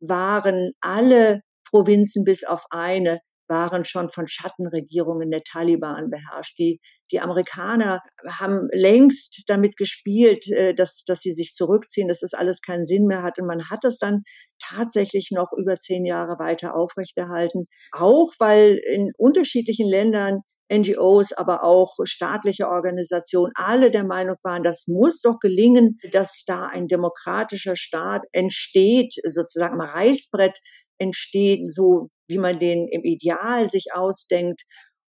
waren 0.00 0.72
alle 0.80 1.40
Provinzen 1.68 2.24
bis 2.24 2.44
auf 2.44 2.64
eine 2.70 3.20
waren 3.48 3.84
schon 3.84 4.10
von 4.10 4.26
Schattenregierungen 4.28 5.30
der 5.30 5.42
Taliban 5.42 6.10
beherrscht. 6.10 6.58
Die, 6.58 6.80
die 7.10 7.20
Amerikaner 7.20 8.00
haben 8.28 8.68
längst 8.72 9.44
damit 9.48 9.76
gespielt, 9.76 10.46
äh, 10.48 10.74
dass, 10.74 11.04
dass 11.06 11.20
sie 11.20 11.34
sich 11.34 11.52
zurückziehen, 11.52 12.08
dass 12.08 12.20
das 12.20 12.34
alles 12.34 12.60
keinen 12.60 12.84
Sinn 12.84 13.06
mehr 13.06 13.22
hat. 13.22 13.38
Und 13.38 13.46
man 13.46 13.68
hat 13.70 13.80
das 13.82 13.98
dann 13.98 14.22
tatsächlich 14.58 15.30
noch 15.30 15.52
über 15.56 15.78
zehn 15.78 16.04
Jahre 16.04 16.38
weiter 16.38 16.74
aufrechterhalten. 16.74 17.66
Auch 17.92 18.32
weil 18.38 18.80
in 18.84 19.10
unterschiedlichen 19.16 19.88
Ländern 19.88 20.40
NGOs, 20.72 21.32
aber 21.32 21.62
auch 21.62 21.96
staatliche 22.04 22.68
Organisationen, 22.68 23.52
alle 23.54 23.90
der 23.90 24.04
Meinung 24.04 24.36
waren, 24.42 24.62
das 24.62 24.86
muss 24.86 25.20
doch 25.20 25.38
gelingen, 25.38 25.96
dass 26.12 26.44
da 26.46 26.66
ein 26.66 26.86
demokratischer 26.86 27.76
Staat 27.76 28.22
entsteht, 28.32 29.14
sozusagen 29.28 29.80
am 29.80 29.86
Reißbrett 29.86 30.58
entsteht, 30.98 31.66
so 31.66 32.08
wie 32.28 32.38
man 32.38 32.58
den 32.58 32.88
im 32.88 33.02
Ideal 33.02 33.68
sich 33.68 33.86
ausdenkt. 33.94 34.62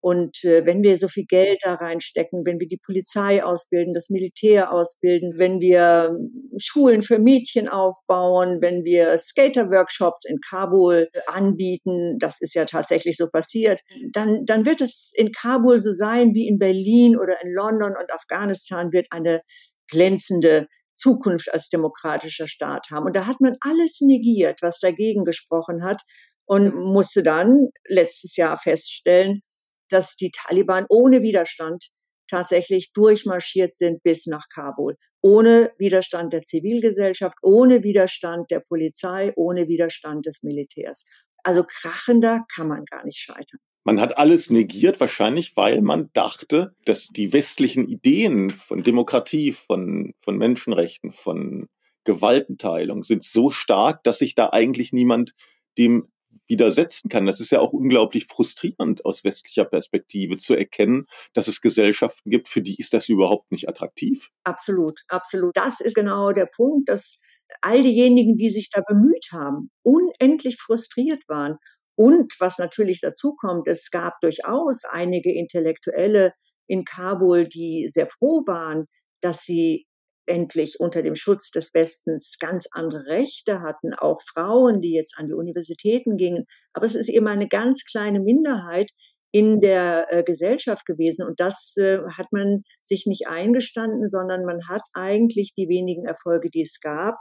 Und 0.06 0.44
äh, 0.44 0.64
wenn 0.68 0.84
wir 0.84 0.98
so 0.98 1.08
viel 1.08 1.26
Geld 1.26 1.58
da 1.64 1.74
reinstecken, 1.74 2.46
wenn 2.46 2.60
wir 2.60 2.68
die 2.68 2.78
Polizei 2.86 3.44
ausbilden, 3.44 3.96
das 3.96 4.12
Militär 4.12 4.72
ausbilden, 4.72 5.34
wenn 5.38 5.60
wir 5.60 6.12
ähm, 6.12 6.32
Schulen 6.60 7.02
für 7.02 7.18
Mädchen 7.18 7.68
aufbauen, 7.68 8.60
wenn 8.62 8.84
wir 8.84 9.18
Skater-Workshops 9.18 10.26
in 10.26 10.38
Kabul 10.48 11.10
anbieten, 11.26 12.20
das 12.20 12.40
ist 12.40 12.54
ja 12.54 12.66
tatsächlich 12.66 13.18
so 13.18 13.30
passiert, 13.32 13.82
dann, 14.14 14.46
dann 14.46 14.68
wird 14.68 14.82
es 14.82 15.12
in 15.16 15.32
Kabul 15.32 15.80
so 15.80 15.92
sein 15.92 16.36
wie 16.36 16.48
in 16.48 16.60
Berlin 16.60 17.18
oder 17.18 17.42
in 17.44 17.52
London 17.52 17.96
und 18.00 18.14
Afghanistan 18.14 18.94
wird 18.94 19.08
eine 19.10 19.42
glänzende 19.90 20.68
Zukunft 20.96 21.54
als 21.54 21.70
demokratischer 21.70 22.48
Staat 22.48 22.88
haben. 22.92 23.06
Und 23.06 23.16
da 23.16 23.28
hat 23.28 23.42
man 23.42 23.58
alles 23.62 24.02
negiert, 24.02 24.62
was 24.62 24.80
dagegen 24.80 25.26
gesprochen 25.26 25.84
hat 25.84 26.02
und 26.46 26.74
musste 26.76 27.24
dann 27.24 27.70
letztes 27.88 28.36
Jahr 28.36 28.58
feststellen, 28.58 29.42
dass 29.90 30.16
die 30.16 30.32
Taliban 30.32 30.86
ohne 30.90 31.22
Widerstand 31.22 31.90
tatsächlich 32.28 32.92
durchmarschiert 32.94 33.74
sind 33.74 34.02
bis 34.04 34.26
nach 34.26 34.48
Kabul. 34.54 34.96
Ohne 35.22 35.72
Widerstand 35.78 36.34
der 36.34 36.44
Zivilgesellschaft, 36.44 37.38
ohne 37.42 37.84
Widerstand 37.84 38.50
der 38.52 38.60
Polizei, 38.60 39.34
ohne 39.36 39.68
Widerstand 39.68 40.26
des 40.26 40.44
Militärs. 40.44 41.04
Also 41.44 41.64
krachender 41.64 42.46
kann 42.54 42.68
man 42.68 42.86
gar 42.86 43.06
nicht 43.06 43.20
scheitern. 43.20 43.60
Man 43.86 44.02
hat 44.02 44.18
alles 44.18 44.50
negiert, 44.50 45.00
wahrscheinlich, 45.00 45.56
weil 45.56 45.82
man 45.82 46.10
dachte, 46.14 46.76
dass 46.86 47.10
die 47.10 47.34
westlichen 47.34 47.88
Ideen 47.88 48.50
von 48.50 48.82
Demokratie, 48.82 49.52
von, 49.52 50.14
von 50.22 50.38
Menschenrechten, 50.38 51.12
von 51.12 51.70
Gewaltenteilung 52.04 53.04
sind 53.04 53.24
so 53.24 53.52
stark, 53.52 54.04
dass 54.04 54.20
sich 54.20 54.34
da 54.34 54.50
eigentlich 54.52 54.92
niemand 54.92 55.34
dem 55.78 56.08
widersetzen 56.48 57.10
kann. 57.10 57.26
Das 57.28 57.40
ist 57.40 57.52
ja 57.52 57.60
auch 57.60 57.74
unglaublich 57.74 58.26
frustrierend 58.26 59.06
aus 59.06 59.24
westlicher 59.24 59.66
Perspektive 59.66 60.38
zu 60.38 60.56
erkennen, 60.56 61.06
dass 61.34 61.48
es 61.48 61.62
Gesellschaften 61.62 62.30
gibt, 62.30 62.48
für 62.48 62.62
die 62.62 62.76
ist 62.80 62.94
das 62.94 63.08
überhaupt 63.10 63.52
nicht 63.52 63.70
attraktiv. 63.70 64.30
Absolut, 64.44 65.02
absolut. 65.08 65.56
Das 65.56 65.80
ist 65.80 65.96
genau 65.96 66.32
der 66.32 66.48
Punkt, 66.48 66.90
dass 66.90 67.20
all 67.62 67.82
diejenigen, 67.84 68.38
die 68.38 68.50
sich 68.50 68.70
da 68.72 68.82
bemüht 68.82 69.30
haben, 69.32 69.70
unendlich 69.84 70.58
frustriert 70.58 71.24
waren. 71.28 71.58
Und 71.96 72.34
was 72.40 72.58
natürlich 72.58 73.00
dazu 73.02 73.36
kommt, 73.36 73.68
es 73.68 73.90
gab 73.90 74.20
durchaus 74.22 74.84
einige 74.86 75.34
Intellektuelle 75.34 76.34
in 76.68 76.84
Kabul, 76.84 77.48
die 77.48 77.88
sehr 77.90 78.08
froh 78.08 78.44
waren, 78.46 78.86
dass 79.22 79.44
sie 79.44 79.88
endlich 80.28 80.80
unter 80.80 81.04
dem 81.04 81.16
Schutz 81.16 81.52
des 81.52 81.74
Westens 81.74 82.38
ganz 82.40 82.68
andere 82.72 83.06
Rechte 83.06 83.62
hatten, 83.62 83.94
auch 83.94 84.20
Frauen, 84.22 84.82
die 84.82 84.94
jetzt 84.94 85.18
an 85.18 85.28
die 85.28 85.34
Universitäten 85.34 86.18
gingen. 86.18 86.46
Aber 86.74 86.86
es 86.86 86.96
ist 86.96 87.10
eben 87.10 87.28
eine 87.28 87.48
ganz 87.48 87.84
kleine 87.86 88.20
Minderheit 88.20 88.92
in 89.32 89.60
der 89.60 90.08
äh, 90.10 90.24
Gesellschaft 90.24 90.86
gewesen. 90.86 91.28
Und 91.28 91.40
das 91.40 91.76
äh, 91.78 92.00
hat 92.18 92.28
man 92.32 92.62
sich 92.84 93.06
nicht 93.06 93.28
eingestanden, 93.28 94.08
sondern 94.08 94.46
man 94.46 94.68
hat 94.68 94.84
eigentlich 94.94 95.54
die 95.58 95.68
wenigen 95.68 96.06
Erfolge, 96.06 96.50
die 96.50 96.62
es 96.62 96.80
gab, 96.80 97.16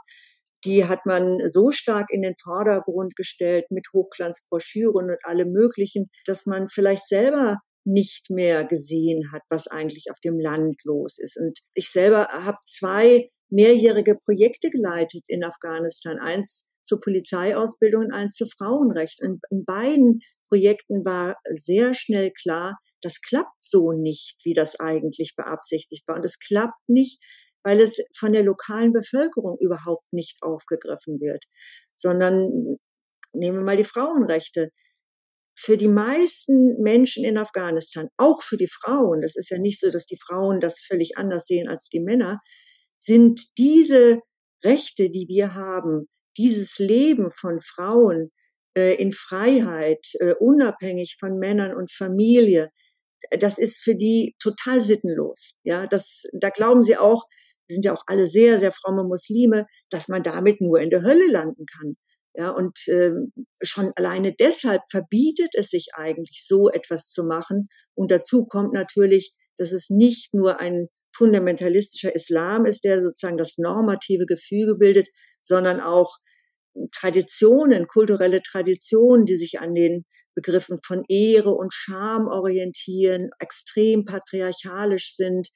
die 0.65 0.85
hat 0.85 1.05
man 1.05 1.47
so 1.47 1.71
stark 1.71 2.07
in 2.09 2.21
den 2.21 2.35
Vordergrund 2.35 3.15
gestellt 3.15 3.65
mit 3.69 3.87
Hochglanzbroschüren 3.93 5.09
und 5.11 5.19
allem 5.23 5.51
Möglichen, 5.51 6.09
dass 6.25 6.45
man 6.45 6.67
vielleicht 6.69 7.07
selber 7.07 7.57
nicht 7.85 8.31
mehr 8.31 8.65
gesehen 8.65 9.31
hat, 9.31 9.43
was 9.49 9.67
eigentlich 9.67 10.07
auf 10.09 10.19
dem 10.23 10.39
Land 10.39 10.81
los 10.83 11.17
ist. 11.19 11.37
Und 11.39 11.59
ich 11.75 11.91
selber 11.91 12.27
habe 12.31 12.57
zwei 12.65 13.29
mehrjährige 13.49 14.15
Projekte 14.15 14.71
geleitet 14.71 15.23
in 15.27 15.43
Afghanistan. 15.43 16.17
Eins 16.19 16.67
zur 16.83 16.99
Polizeiausbildung 16.99 18.05
und 18.05 18.11
eins 18.11 18.35
zu 18.35 18.47
Frauenrecht. 18.47 19.21
Und 19.21 19.39
in 19.49 19.65
beiden 19.65 20.19
Projekten 20.49 21.05
war 21.05 21.37
sehr 21.51 21.93
schnell 21.93 22.31
klar, 22.31 22.77
das 23.01 23.21
klappt 23.21 23.63
so 23.63 23.91
nicht, 23.91 24.37
wie 24.43 24.53
das 24.53 24.79
eigentlich 24.79 25.33
beabsichtigt 25.35 26.07
war. 26.07 26.15
Und 26.15 26.25
es 26.25 26.39
klappt 26.39 26.87
nicht, 26.87 27.21
weil 27.65 27.81
es 27.81 27.99
von 28.15 28.31
der 28.31 28.43
lokalen 28.43 28.93
Bevölkerung 28.93 29.57
überhaupt 29.59 30.05
nicht 30.13 30.37
aufgegriffen 30.41 31.19
wird, 31.19 31.43
sondern 31.95 32.77
nehmen 33.33 33.57
wir 33.57 33.63
mal 33.63 33.75
die 33.75 33.83
Frauenrechte 33.83 34.69
für 35.57 35.75
die 35.77 35.87
meisten 35.87 36.81
Menschen 36.81 37.25
in 37.25 37.37
Afghanistan, 37.37 38.09
auch 38.17 38.43
für 38.43 38.57
die 38.57 38.67
Frauen, 38.67 39.21
das 39.21 39.35
ist 39.35 39.49
ja 39.49 39.57
nicht 39.57 39.79
so, 39.79 39.89
dass 39.89 40.05
die 40.05 40.19
Frauen 40.23 40.59
das 40.59 40.79
völlig 40.79 41.17
anders 41.17 41.47
sehen 41.47 41.67
als 41.67 41.89
die 41.89 42.01
Männer, 42.01 42.41
sind 42.99 43.57
diese 43.57 44.19
Rechte, 44.63 45.09
die 45.09 45.27
wir 45.27 45.55
haben, 45.55 46.07
dieses 46.37 46.77
Leben 46.77 47.31
von 47.31 47.61
Frauen 47.61 48.31
äh, 48.77 48.95
in 48.95 49.13
Freiheit, 49.13 50.05
äh, 50.19 50.33
unabhängig 50.39 51.15
von 51.19 51.39
Männern 51.39 51.73
und 51.73 51.91
Familie, 51.91 52.69
das 53.39 53.57
ist 53.57 53.81
für 53.81 53.95
die 53.95 54.35
total 54.39 54.81
sittenlos. 54.81 55.53
Ja, 55.63 55.87
das, 55.87 56.23
da 56.33 56.49
glauben 56.49 56.83
sie 56.83 56.97
auch, 56.97 57.23
sind 57.69 57.85
ja 57.85 57.93
auch 57.93 58.03
alle 58.07 58.27
sehr, 58.27 58.59
sehr 58.59 58.71
fromme 58.71 59.03
Muslime, 59.03 59.65
dass 59.89 60.07
man 60.07 60.23
damit 60.23 60.61
nur 60.61 60.79
in 60.79 60.89
der 60.89 61.03
Hölle 61.03 61.31
landen 61.31 61.65
kann. 61.65 61.95
Ja, 62.37 62.49
und 62.49 62.77
ähm, 62.89 63.31
schon 63.61 63.93
alleine 63.95 64.33
deshalb 64.37 64.81
verbietet 64.89 65.51
es 65.53 65.69
sich 65.69 65.89
eigentlich, 65.93 66.43
so 66.45 66.69
etwas 66.69 67.09
zu 67.09 67.23
machen. 67.23 67.69
Und 67.93 68.11
dazu 68.11 68.45
kommt 68.45 68.73
natürlich, 68.73 69.31
dass 69.57 69.71
es 69.71 69.89
nicht 69.89 70.33
nur 70.33 70.59
ein 70.59 70.87
fundamentalistischer 71.15 72.13
Islam 72.13 72.65
ist, 72.65 72.83
der 72.83 73.01
sozusagen 73.01 73.37
das 73.37 73.57
normative 73.57 74.25
Gefüge 74.25 74.75
bildet, 74.75 75.07
sondern 75.41 75.79
auch 75.79 76.17
Traditionen, 76.91 77.87
kulturelle 77.87 78.41
Traditionen, 78.41 79.25
die 79.25 79.37
sich 79.37 79.59
an 79.59 79.73
den 79.73 80.03
Begriffen 80.35 80.79
von 80.83 81.05
Ehre 81.07 81.51
und 81.51 81.73
Scham 81.73 82.27
orientieren, 82.27 83.29
extrem 83.39 84.03
patriarchalisch 84.03 85.15
sind 85.15 85.49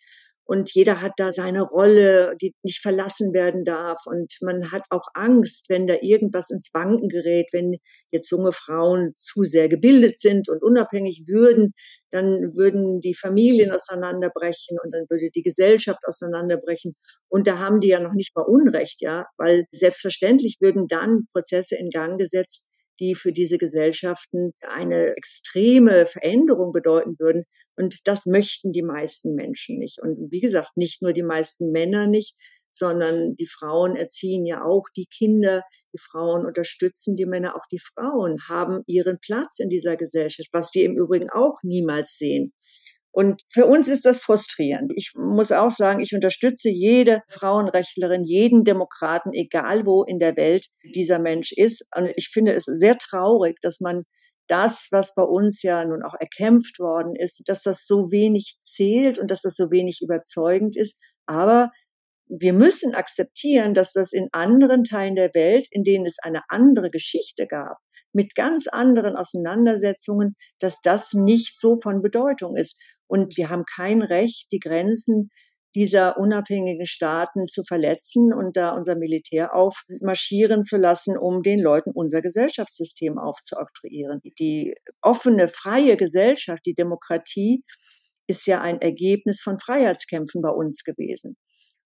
und 0.49 0.73
jeder 0.73 0.99
hat 0.99 1.11
da 1.17 1.31
seine 1.31 1.61
Rolle, 1.61 2.33
die 2.41 2.55
nicht 2.63 2.81
verlassen 2.81 3.33
werden 3.33 3.65
darf. 3.65 3.99
Und 4.07 4.33
man 4.41 4.71
hat 4.71 4.81
auch 4.89 5.05
Angst, 5.13 5.67
wenn 5.69 5.85
da 5.85 5.93
irgendwas 6.01 6.49
ins 6.49 6.71
Wanken 6.73 7.07
gerät, 7.07 7.45
wenn 7.51 7.77
jetzt 8.09 8.31
junge 8.31 8.51
Frauen 8.51 9.13
zu 9.15 9.43
sehr 9.43 9.69
gebildet 9.69 10.17
sind 10.17 10.49
und 10.49 10.63
unabhängig 10.63 11.25
würden, 11.27 11.73
dann 12.09 12.25
würden 12.55 12.99
die 12.99 13.13
Familien 13.13 13.71
auseinanderbrechen 13.71 14.79
und 14.83 14.91
dann 14.91 15.05
würde 15.07 15.29
die 15.35 15.43
Gesellschaft 15.43 15.99
auseinanderbrechen. 16.03 16.95
Und 17.31 17.45
da 17.45 17.59
haben 17.59 17.79
die 17.79 17.89
ja 17.89 17.99
noch 17.99 18.13
nicht 18.13 18.35
mal 18.35 18.41
Unrecht, 18.41 19.01
ja, 19.01 19.25
weil 19.37 19.65
selbstverständlich 19.71 20.57
würden 20.59 20.87
dann 20.87 21.27
Prozesse 21.31 21.75
in 21.77 21.91
Gang 21.91 22.17
gesetzt, 22.17 22.65
die 22.99 23.15
für 23.15 23.31
diese 23.31 23.57
Gesellschaften 23.57 24.51
eine 24.61 25.15
extreme 25.15 26.05
Veränderung 26.05 26.71
bedeuten 26.71 27.15
würden. 27.19 27.43
Und 27.75 28.07
das 28.07 28.25
möchten 28.25 28.71
die 28.71 28.83
meisten 28.83 29.35
Menschen 29.35 29.77
nicht. 29.77 29.99
Und 30.01 30.31
wie 30.31 30.41
gesagt, 30.41 30.71
nicht 30.75 31.01
nur 31.01 31.13
die 31.13 31.23
meisten 31.23 31.71
Männer 31.71 32.07
nicht, 32.07 32.35
sondern 32.71 33.35
die 33.35 33.47
Frauen 33.47 33.95
erziehen 33.95 34.45
ja 34.45 34.63
auch 34.63 34.85
die 34.95 35.05
Kinder, 35.05 35.63
die 35.93 35.99
Frauen 35.99 36.45
unterstützen 36.45 37.15
die 37.15 37.25
Männer, 37.25 37.55
auch 37.55 37.65
die 37.71 37.79
Frauen 37.79 38.37
haben 38.47 38.83
ihren 38.85 39.19
Platz 39.19 39.59
in 39.59 39.69
dieser 39.69 39.97
Gesellschaft, 39.97 40.49
was 40.51 40.73
wir 40.73 40.85
im 40.85 40.97
Übrigen 40.97 41.29
auch 41.29 41.57
niemals 41.63 42.17
sehen. 42.17 42.53
Und 43.19 43.41
für 43.49 43.65
uns 43.65 43.89
ist 43.89 44.05
das 44.05 44.21
frustrierend. 44.21 44.93
Ich 44.95 45.11
muss 45.13 45.51
auch 45.51 45.71
sagen, 45.71 45.99
ich 45.99 46.15
unterstütze 46.15 46.69
jede 46.69 47.21
Frauenrechtlerin, 47.27 48.23
jeden 48.23 48.63
Demokraten, 48.63 49.33
egal 49.33 49.85
wo 49.85 50.05
in 50.05 50.19
der 50.19 50.37
Welt 50.37 50.67
dieser 50.95 51.19
Mensch 51.19 51.51
ist. 51.51 51.85
Und 51.93 52.13
ich 52.15 52.29
finde 52.29 52.53
es 52.53 52.63
sehr 52.63 52.97
traurig, 52.97 53.57
dass 53.61 53.81
man 53.81 54.03
das, 54.47 54.87
was 54.91 55.15
bei 55.15 55.23
uns 55.23 55.63
ja 55.63 55.83
nun 55.83 56.01
auch 56.01 56.13
erkämpft 56.17 56.79
worden 56.79 57.13
ist, 57.13 57.41
dass 57.47 57.63
das 57.63 57.85
so 57.85 58.09
wenig 58.09 58.55
zählt 58.57 59.19
und 59.19 59.29
dass 59.31 59.41
das 59.41 59.57
so 59.57 59.69
wenig 59.69 59.99
überzeugend 60.01 60.77
ist. 60.77 60.97
Aber 61.25 61.71
wir 62.29 62.53
müssen 62.53 62.95
akzeptieren, 62.95 63.73
dass 63.73 63.91
das 63.91 64.13
in 64.13 64.29
anderen 64.31 64.85
Teilen 64.85 65.15
der 65.15 65.33
Welt, 65.33 65.67
in 65.71 65.83
denen 65.83 66.05
es 66.05 66.19
eine 66.21 66.43
andere 66.47 66.89
Geschichte 66.89 67.47
gab, 67.47 67.79
mit 68.13 68.33
ganz 68.35 68.67
anderen 68.67 69.17
Auseinandersetzungen, 69.17 70.35
dass 70.59 70.79
das 70.79 71.13
nicht 71.13 71.59
so 71.59 71.79
von 71.81 72.01
Bedeutung 72.01 72.55
ist. 72.55 72.77
Und 73.09 73.37
wir 73.37 73.49
haben 73.49 73.63
kein 73.65 74.01
Recht, 74.01 74.51
die 74.51 74.59
Grenzen 74.59 75.29
dieser 75.75 76.17
unabhängigen 76.17 76.85
Staaten 76.85 77.47
zu 77.47 77.63
verletzen 77.63 78.33
und 78.33 78.57
da 78.57 78.71
unser 78.71 78.95
Militär 78.95 79.55
aufmarschieren 79.55 80.63
zu 80.63 80.77
lassen, 80.77 81.17
um 81.17 81.43
den 81.43 81.59
Leuten 81.59 81.91
unser 81.93 82.21
Gesellschaftssystem 82.21 83.19
aufzuoktroyieren. 83.19 84.21
Die 84.39 84.75
offene, 85.01 85.47
freie 85.47 85.95
Gesellschaft, 85.95 86.61
die 86.65 86.73
Demokratie 86.73 87.63
ist 88.27 88.47
ja 88.47 88.61
ein 88.61 88.81
Ergebnis 88.81 89.41
von 89.41 89.59
Freiheitskämpfen 89.59 90.41
bei 90.41 90.49
uns 90.51 90.83
gewesen. 90.83 91.35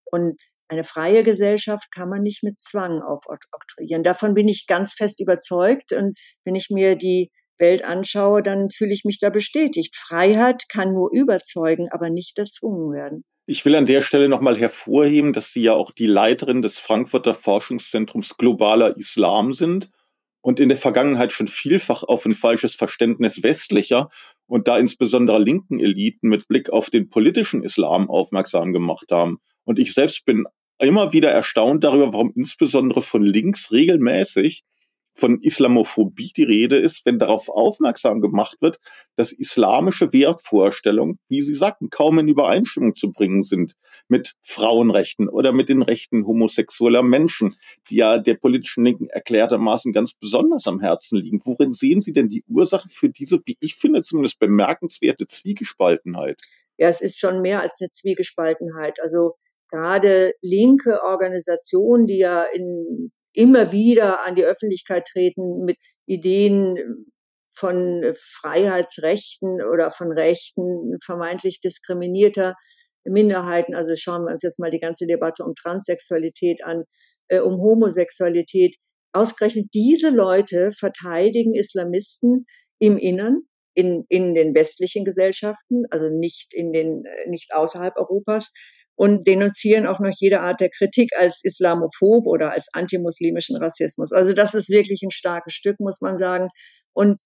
Und 0.06 0.42
eine 0.70 0.84
freie 0.84 1.24
Gesellschaft 1.24 1.92
kann 1.94 2.10
man 2.10 2.22
nicht 2.22 2.44
mit 2.44 2.60
Zwang 2.60 3.02
aufoktroyieren. 3.02 4.04
Davon 4.04 4.34
bin 4.34 4.48
ich 4.48 4.66
ganz 4.68 4.94
fest 4.94 5.20
überzeugt. 5.22 5.92
Und 5.92 6.18
wenn 6.46 6.56
ich 6.56 6.68
mir 6.70 6.96
die 6.96 7.32
Welt 7.58 7.84
anschaue, 7.84 8.42
dann 8.42 8.70
fühle 8.70 8.94
ich 8.94 9.04
mich 9.06 9.20
da 9.20 9.30
bestätigt. 9.30 9.96
Freiheit 9.96 10.64
kann 10.70 10.94
nur 10.94 11.10
überzeugen, 11.12 11.90
aber 11.92 12.10
nicht 12.10 12.38
erzwungen 12.38 12.94
werden. 12.94 13.24
Ich 13.46 13.66
will 13.66 13.76
an 13.76 13.86
der 13.86 14.02
Stelle 14.02 14.30
nochmal 14.30 14.58
hervorheben, 14.58 15.34
dass 15.34 15.52
Sie 15.52 15.64
ja 15.64 15.74
auch 15.74 15.92
die 15.92 16.08
Leiterin 16.08 16.62
des 16.62 16.80
Frankfurter 16.80 17.36
Forschungszentrums 17.36 18.38
Globaler 18.38 18.96
Islam 18.96 19.54
sind 19.54 19.90
und 20.42 20.60
in 20.60 20.70
der 20.70 20.78
Vergangenheit 20.78 21.34
schon 21.34 21.48
vielfach 21.48 22.04
auf 22.04 22.26
ein 22.26 22.36
falsches 22.36 22.74
Verständnis 22.74 23.44
westlicher 23.44 24.10
und 24.48 24.68
da 24.68 24.78
insbesondere 24.78 25.40
linken 25.40 25.80
Eliten 25.80 26.30
mit 26.30 26.48
Blick 26.48 26.70
auf 26.70 26.90
den 26.90 27.10
politischen 27.10 27.64
Islam 27.64 28.10
aufmerksam 28.10 28.72
gemacht 28.72 29.12
haben. 29.12 29.40
Und 29.66 29.78
ich 29.78 29.94
selbst 29.94 30.26
bin 30.26 30.46
immer 30.80 31.14
wieder 31.14 31.32
erstaunt 31.32 31.84
darüber, 31.84 32.14
warum 32.14 32.32
insbesondere 32.36 33.02
von 33.02 33.24
links 33.24 33.72
regelmäßig 33.72 34.64
von 35.14 35.40
Islamophobie 35.42 36.32
die 36.36 36.44
Rede 36.44 36.78
ist, 36.78 37.06
wenn 37.06 37.20
darauf 37.20 37.50
aufmerksam 37.50 38.20
gemacht 38.20 38.58
wird, 38.62 38.80
dass 39.16 39.32
islamische 39.32 40.12
Wertvorstellungen, 40.12 41.20
wie 41.28 41.42
Sie 41.42 41.54
sagten, 41.54 41.90
kaum 41.90 42.20
in 42.20 42.28
Übereinstimmung 42.28 42.96
zu 42.96 43.12
bringen 43.12 43.44
sind 43.44 43.74
mit 44.08 44.34
Frauenrechten 44.42 45.30
oder 45.30 45.52
mit 45.52 45.70
den 45.70 45.84
Rechten 45.84 46.26
homosexueller 46.26 47.04
Menschen, 47.04 47.56
die 47.90 47.98
ja 47.98 48.18
der 48.18 48.36
politischen 48.36 48.84
Linken 48.84 49.08
erklärtermaßen 49.10 49.94
ganz 49.94 50.14
besonders 50.14 50.68
am 50.68 50.80
Herzen 50.80 51.20
liegen. 51.20 51.42
Worin 51.44 51.74
sehen 51.74 52.02
Sie 52.02 52.14
denn 52.14 52.30
die 52.30 52.44
Ursache 52.48 52.90
für 52.90 53.10
diese, 53.10 53.40
wie 53.46 53.58
ich 53.60 53.76
finde, 53.76 54.02
zumindest 54.02 54.40
bemerkenswerte 54.40 55.28
Zwiegespaltenheit? 55.28 56.42
Ja, 56.78 56.88
es 56.88 57.02
ist 57.02 57.20
schon 57.20 57.42
mehr 57.42 57.62
als 57.62 57.80
eine 57.80 57.92
Zwiegespaltenheit. 57.92 59.00
Also 59.02 59.36
gerade 59.70 60.34
linke 60.42 61.04
Organisationen, 61.04 62.08
die 62.08 62.18
ja 62.18 62.44
in 62.44 63.12
immer 63.34 63.72
wieder 63.72 64.26
an 64.26 64.36
die 64.36 64.46
Öffentlichkeit 64.46 65.06
treten 65.06 65.66
mit 65.66 65.78
Ideen 66.06 67.06
von 67.56 68.14
Freiheitsrechten 68.16 69.62
oder 69.62 69.92
von 69.92 70.12
Rechten 70.12 70.98
vermeintlich 71.04 71.60
diskriminierter 71.60 72.56
Minderheiten. 73.06 73.76
Also 73.76 73.94
schauen 73.96 74.24
wir 74.24 74.32
uns 74.32 74.42
jetzt 74.42 74.60
mal 74.60 74.72
die 74.72 74.80
ganze 74.80 75.06
Debatte 75.06 75.44
um 75.44 75.54
Transsexualität 75.56 76.64
an, 76.64 76.84
äh, 77.28 77.40
um 77.40 77.60
Homosexualität. 77.62 78.76
Ausgerechnet 79.14 79.68
diese 79.74 80.10
Leute 80.10 80.72
verteidigen 80.72 81.54
Islamisten 81.54 82.46
im 82.80 82.98
Innern, 82.98 83.42
in, 83.76 84.06
in 84.10 84.34
den 84.34 84.56
westlichen 84.56 85.06
Gesellschaften, 85.06 85.84
also 85.92 86.10
nicht 86.10 86.54
in 86.54 86.72
den, 86.72 87.04
nicht 87.28 87.54
außerhalb 87.54 87.96
Europas, 87.98 88.52
und 89.04 89.28
denunzieren 89.28 89.86
auch 89.86 90.00
noch 90.00 90.14
jede 90.16 90.40
Art 90.40 90.62
der 90.62 90.70
Kritik 90.70 91.10
als 91.20 91.44
islamophob 91.44 92.26
oder 92.26 92.54
als 92.54 92.70
antimuslimischen 92.72 93.58
Rassismus. 93.58 94.14
Also 94.14 94.32
das 94.32 94.54
ist 94.54 94.70
wirklich 94.70 95.02
ein 95.04 95.12
starkes 95.12 95.54
Stück, 95.54 95.78
muss 95.82 96.00
man 96.00 96.18
sagen. 96.18 96.48
Und 96.94 97.18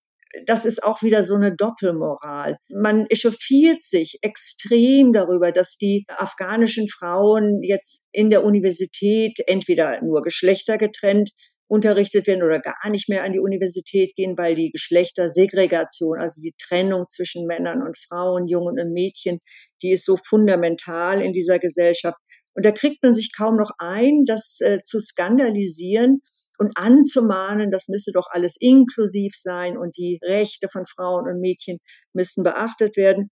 das 0.44 0.66
ist 0.66 0.82
auch 0.82 1.02
wieder 1.02 1.22
so 1.22 1.36
eine 1.36 1.54
Doppelmoral. 1.54 2.56
Man 2.68 3.06
echauffiert 3.10 3.80
sich 3.80 4.18
extrem 4.22 5.12
darüber, 5.12 5.52
dass 5.52 5.76
die 5.76 6.04
afghanischen 6.08 6.88
Frauen 6.88 7.62
jetzt 7.62 8.00
in 8.10 8.30
der 8.30 8.42
Universität 8.42 9.38
entweder 9.46 10.02
nur 10.02 10.22
geschlechtergetrennt 10.22 11.30
unterrichtet 11.68 12.26
werden 12.26 12.42
oder 12.42 12.60
gar 12.60 12.90
nicht 12.90 13.08
mehr 13.08 13.22
an 13.22 13.32
die 13.32 13.40
Universität 13.40 14.16
gehen, 14.16 14.36
weil 14.36 14.54
die 14.54 14.70
Geschlechtersegregation, 14.70 16.18
also 16.18 16.40
die 16.40 16.54
Trennung 16.58 17.06
zwischen 17.06 17.46
Männern 17.46 17.82
und 17.82 17.98
Frauen, 17.98 18.48
Jungen 18.48 18.80
und 18.80 18.92
Mädchen, 18.92 19.38
die 19.82 19.92
ist 19.92 20.04
so 20.04 20.16
fundamental 20.16 21.20
in 21.20 21.32
dieser 21.32 21.58
Gesellschaft. 21.58 22.16
Und 22.54 22.64
da 22.64 22.72
kriegt 22.72 23.02
man 23.02 23.14
sich 23.14 23.32
kaum 23.36 23.56
noch 23.56 23.70
ein, 23.78 24.24
das 24.26 24.58
äh, 24.60 24.80
zu 24.82 24.98
skandalisieren 24.98 26.22
und 26.58 26.72
anzumahnen, 26.76 27.70
das 27.70 27.88
müsse 27.88 28.10
doch 28.12 28.26
alles 28.30 28.56
inklusiv 28.58 29.32
sein 29.36 29.78
und 29.78 29.96
die 29.96 30.18
Rechte 30.24 30.68
von 30.68 30.84
Frauen 30.86 31.28
und 31.28 31.40
Mädchen 31.40 31.78
müssten 32.12 32.42
beachtet 32.42 32.96
werden. 32.96 33.30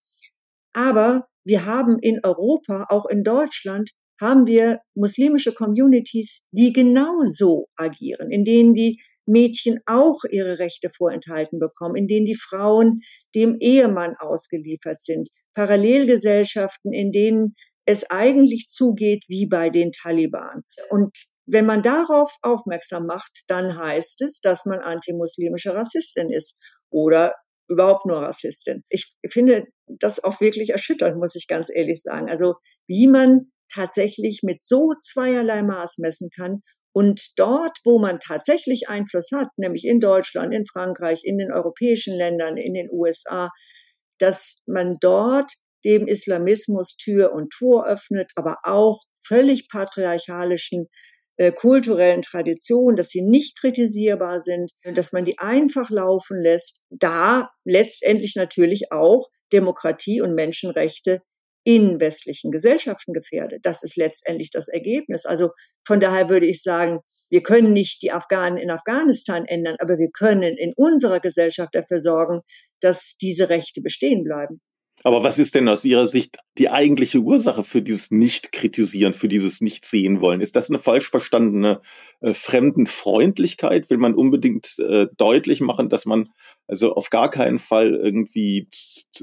Aber 0.72 1.26
wir 1.44 1.64
haben 1.64 1.98
in 2.00 2.20
Europa, 2.22 2.86
auch 2.88 3.06
in 3.06 3.24
Deutschland, 3.24 3.90
haben 4.20 4.46
wir 4.46 4.80
muslimische 4.94 5.52
Communities, 5.52 6.44
die 6.50 6.72
genauso 6.72 7.66
agieren, 7.76 8.30
in 8.30 8.44
denen 8.44 8.74
die 8.74 9.00
Mädchen 9.26 9.80
auch 9.86 10.20
ihre 10.30 10.58
Rechte 10.58 10.88
vorenthalten 10.88 11.58
bekommen, 11.58 11.96
in 11.96 12.06
denen 12.06 12.26
die 12.26 12.36
Frauen 12.36 13.00
dem 13.34 13.56
Ehemann 13.58 14.14
ausgeliefert 14.18 15.00
sind, 15.00 15.28
Parallelgesellschaften, 15.54 16.92
in 16.92 17.10
denen 17.10 17.54
es 17.86 18.08
eigentlich 18.10 18.66
zugeht 18.68 19.24
wie 19.28 19.46
bei 19.46 19.70
den 19.70 19.92
Taliban. 19.92 20.62
Und 20.90 21.16
wenn 21.46 21.66
man 21.66 21.82
darauf 21.82 22.36
aufmerksam 22.42 23.06
macht, 23.06 23.44
dann 23.46 23.78
heißt 23.78 24.22
es, 24.22 24.40
dass 24.40 24.64
man 24.66 24.80
antimuslimische 24.80 25.74
Rassistin 25.74 26.30
ist 26.30 26.58
oder 26.90 27.34
überhaupt 27.68 28.06
nur 28.06 28.18
Rassistin. 28.18 28.84
Ich 28.88 29.08
finde 29.28 29.66
das 29.86 30.22
auch 30.22 30.40
wirklich 30.40 30.70
erschütternd, 30.70 31.18
muss 31.18 31.36
ich 31.36 31.46
ganz 31.46 31.70
ehrlich 31.72 32.02
sagen. 32.02 32.28
Also 32.28 32.54
wie 32.86 33.06
man 33.06 33.50
tatsächlich 33.72 34.40
mit 34.42 34.60
so 34.60 34.92
zweierlei 35.00 35.62
Maß 35.62 35.98
messen 35.98 36.30
kann. 36.34 36.62
Und 36.92 37.32
dort, 37.36 37.78
wo 37.84 37.98
man 37.98 38.20
tatsächlich 38.20 38.88
Einfluss 38.88 39.28
hat, 39.34 39.48
nämlich 39.56 39.84
in 39.84 40.00
Deutschland, 40.00 40.54
in 40.54 40.64
Frankreich, 40.64 41.20
in 41.24 41.36
den 41.36 41.52
europäischen 41.52 42.14
Ländern, 42.14 42.56
in 42.56 42.72
den 42.72 42.88
USA, 42.90 43.50
dass 44.18 44.60
man 44.66 44.96
dort 45.00 45.52
dem 45.84 46.06
Islamismus 46.06 46.96
Tür 46.96 47.32
und 47.32 47.50
Tor 47.50 47.86
öffnet, 47.86 48.32
aber 48.34 48.56
auch 48.62 49.00
völlig 49.22 49.68
patriarchalischen 49.68 50.86
äh, 51.36 51.52
kulturellen 51.52 52.22
Traditionen, 52.22 52.96
dass 52.96 53.10
sie 53.10 53.22
nicht 53.22 53.58
kritisierbar 53.58 54.40
sind, 54.40 54.72
dass 54.84 55.12
man 55.12 55.24
die 55.24 55.38
einfach 55.38 55.90
laufen 55.90 56.40
lässt, 56.40 56.80
da 56.88 57.50
letztendlich 57.64 58.36
natürlich 58.36 58.90
auch 58.90 59.28
Demokratie 59.52 60.22
und 60.22 60.34
Menschenrechte 60.34 61.20
in 61.66 61.98
westlichen 61.98 62.52
Gesellschaften 62.52 63.12
gefährdet. 63.12 63.60
Das 63.64 63.82
ist 63.82 63.96
letztendlich 63.96 64.50
das 64.50 64.68
Ergebnis. 64.68 65.26
Also 65.26 65.50
von 65.84 65.98
daher 65.98 66.28
würde 66.28 66.46
ich 66.46 66.62
sagen, 66.62 67.00
wir 67.28 67.42
können 67.42 67.72
nicht 67.72 68.02
die 68.02 68.12
Afghanen 68.12 68.56
in 68.56 68.70
Afghanistan 68.70 69.44
ändern, 69.46 69.74
aber 69.80 69.98
wir 69.98 70.10
können 70.16 70.56
in 70.56 70.72
unserer 70.76 71.18
Gesellschaft 71.18 71.74
dafür 71.74 72.00
sorgen, 72.00 72.42
dass 72.80 73.16
diese 73.20 73.48
Rechte 73.48 73.82
bestehen 73.82 74.22
bleiben. 74.22 74.60
Aber 75.02 75.22
was 75.22 75.38
ist 75.38 75.54
denn 75.54 75.68
aus 75.68 75.84
Ihrer 75.84 76.06
Sicht 76.08 76.38
die 76.58 76.70
eigentliche 76.70 77.20
Ursache 77.20 77.64
für 77.64 77.82
dieses 77.82 78.10
Nicht-Kritisieren, 78.10 79.12
für 79.12 79.28
dieses 79.28 79.60
Nicht-Sehen-Wollen? 79.60 80.40
Ist 80.40 80.56
das 80.56 80.68
eine 80.68 80.78
falsch 80.78 81.10
verstandene 81.10 81.80
äh, 82.20 82.34
Fremdenfreundlichkeit? 82.34 83.88
Will 83.90 83.98
man 83.98 84.14
unbedingt 84.14 84.78
äh, 84.78 85.06
deutlich 85.16 85.60
machen, 85.60 85.90
dass 85.90 86.06
man 86.06 86.30
also 86.66 86.94
auf 86.94 87.10
gar 87.10 87.30
keinen 87.30 87.58
Fall 87.58 87.94
irgendwie 87.94 88.68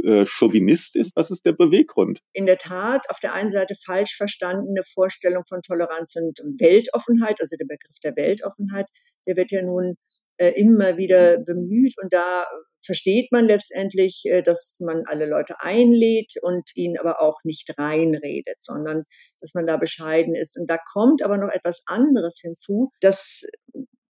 äh, 0.04 0.26
Chauvinist 0.26 0.96
ist? 0.96 1.16
Was 1.16 1.32
ist 1.32 1.46
der 1.46 1.54
Beweggrund? 1.54 2.20
In 2.34 2.46
der 2.46 2.58
Tat, 2.58 3.10
auf 3.10 3.20
der 3.20 3.34
einen 3.34 3.50
Seite 3.50 3.74
falsch 3.76 4.16
verstandene 4.16 4.84
Vorstellung 4.86 5.44
von 5.50 5.62
Toleranz 5.62 6.16
und 6.16 6.40
Weltoffenheit, 6.60 7.42
also 7.42 7.56
der 7.58 7.66
Begriff 7.66 7.98
der 8.04 8.16
Weltoffenheit, 8.16 8.88
der 9.28 9.36
wird 9.36 9.52
ja 9.52 9.62
nun 9.64 9.96
äh, 10.38 10.50
immer 10.50 10.98
wieder 10.98 11.40
bemüht 11.40 11.96
und 12.02 12.14
da 12.14 12.46
versteht 12.86 13.32
man 13.32 13.46
letztendlich, 13.46 14.24
äh, 14.26 14.41
dass 14.41 14.78
man 14.82 15.04
alle 15.06 15.26
Leute 15.26 15.56
einlädt 15.60 16.34
und 16.41 16.69
ihnen 16.76 16.98
aber 16.98 17.22
auch 17.22 17.39
nicht 17.43 17.78
reinredet, 17.78 18.58
sondern 18.60 19.04
dass 19.39 19.54
man 19.54 19.65
da 19.65 19.78
bescheiden 19.78 20.36
ist. 20.36 20.58
Und 20.58 20.69
da 20.69 20.78
kommt 20.91 21.22
aber 21.22 21.38
noch 21.38 21.50
etwas 21.50 21.84
anderes 21.86 22.39
hinzu, 22.41 22.91
das 23.00 23.43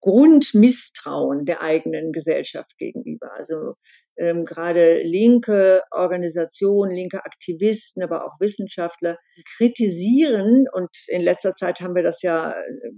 Grundmisstrauen 0.00 1.44
der 1.44 1.62
eigenen 1.62 2.12
Gesellschaft 2.12 2.78
gegenüber. 2.78 3.33
Also 3.35 3.74
ähm, 4.16 4.44
gerade 4.46 5.02
linke 5.02 5.83
Organisationen, 5.90 6.94
linke 6.94 7.24
Aktivisten, 7.24 8.02
aber 8.02 8.24
auch 8.24 8.40
Wissenschaftler 8.40 9.18
kritisieren, 9.56 10.66
und 10.72 10.90
in 11.09 11.20
letzter 11.20 11.54
Zeit 11.54 11.80
haben 11.80 11.94
wir 11.94 12.02
das 12.02 12.22
ja 12.22 12.52
äh, 12.52 12.90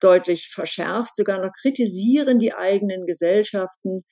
deutlich 0.00 0.50
verschärft, 0.52 1.16
sogar 1.16 1.40
noch 1.40 1.52
kritisieren 1.60 2.38
die 2.38 2.52
eigenen 2.52 3.06
Gesellschaften 3.06 4.02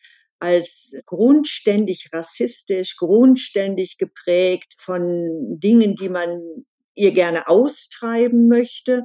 als 0.42 0.92
grundständig 1.06 2.08
rassistisch, 2.12 2.96
grundständig 2.96 3.96
geprägt 3.96 4.74
von 4.76 5.56
Dingen, 5.60 5.94
die 5.94 6.08
man 6.08 6.64
ihr 6.94 7.12
gerne 7.12 7.46
austreiben 7.46 8.48
möchte. 8.48 9.04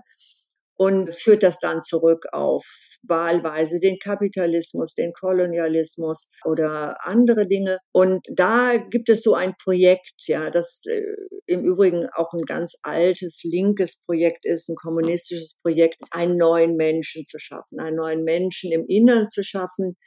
und 0.79 1.15
führt 1.15 1.41
das 1.41 1.59
dann 1.59 1.81
zurück 1.81 2.25
auf 2.31 2.63
wahlweise 3.01 3.79
den 3.79 3.97
Kapitalismus, 3.97 4.93
den 4.93 5.11
Kolonialismus 5.11 6.27
oder 6.45 6.97
andere 7.03 7.47
Dinge. 7.47 7.79
Und 7.91 8.21
da 8.31 8.77
gibt 8.77 9.09
es 9.09 9.23
so 9.23 9.33
ein 9.33 9.55
Projekt, 9.63 10.27
ja, 10.27 10.51
das 10.51 10.83
äh, 10.85 11.01
im 11.47 11.63
Übrigen 11.63 12.07
auch 12.15 12.31
ein 12.33 12.43
ganz 12.45 12.77
altes 12.83 13.41
linkes 13.43 14.01
Projekt 14.05 14.45
ist, 14.45 14.69
ein 14.69 14.75
kommunistisches 14.75 15.57
Projekt, 15.63 15.97
einen 16.11 16.37
neuen 16.37 16.75
Menschen 16.75 17.23
zu 17.23 17.39
schaffen, 17.39 17.79
einen 17.79 17.95
neuen 17.95 18.23
Menschen 18.23 18.71
im 18.71 18.85
Innern 18.85 19.25
zu 19.25 19.41
schaffen, 19.41 19.97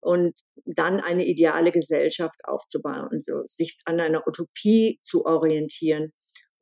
und 0.00 0.32
dann 0.64 1.00
eine 1.00 1.26
ideale 1.26 1.72
Gesellschaft 1.72 2.38
aufzubauen 2.44 3.20
so 3.20 3.42
sich 3.44 3.76
an 3.84 4.00
einer 4.00 4.26
Utopie 4.26 4.98
zu 5.02 5.24
orientieren. 5.24 6.12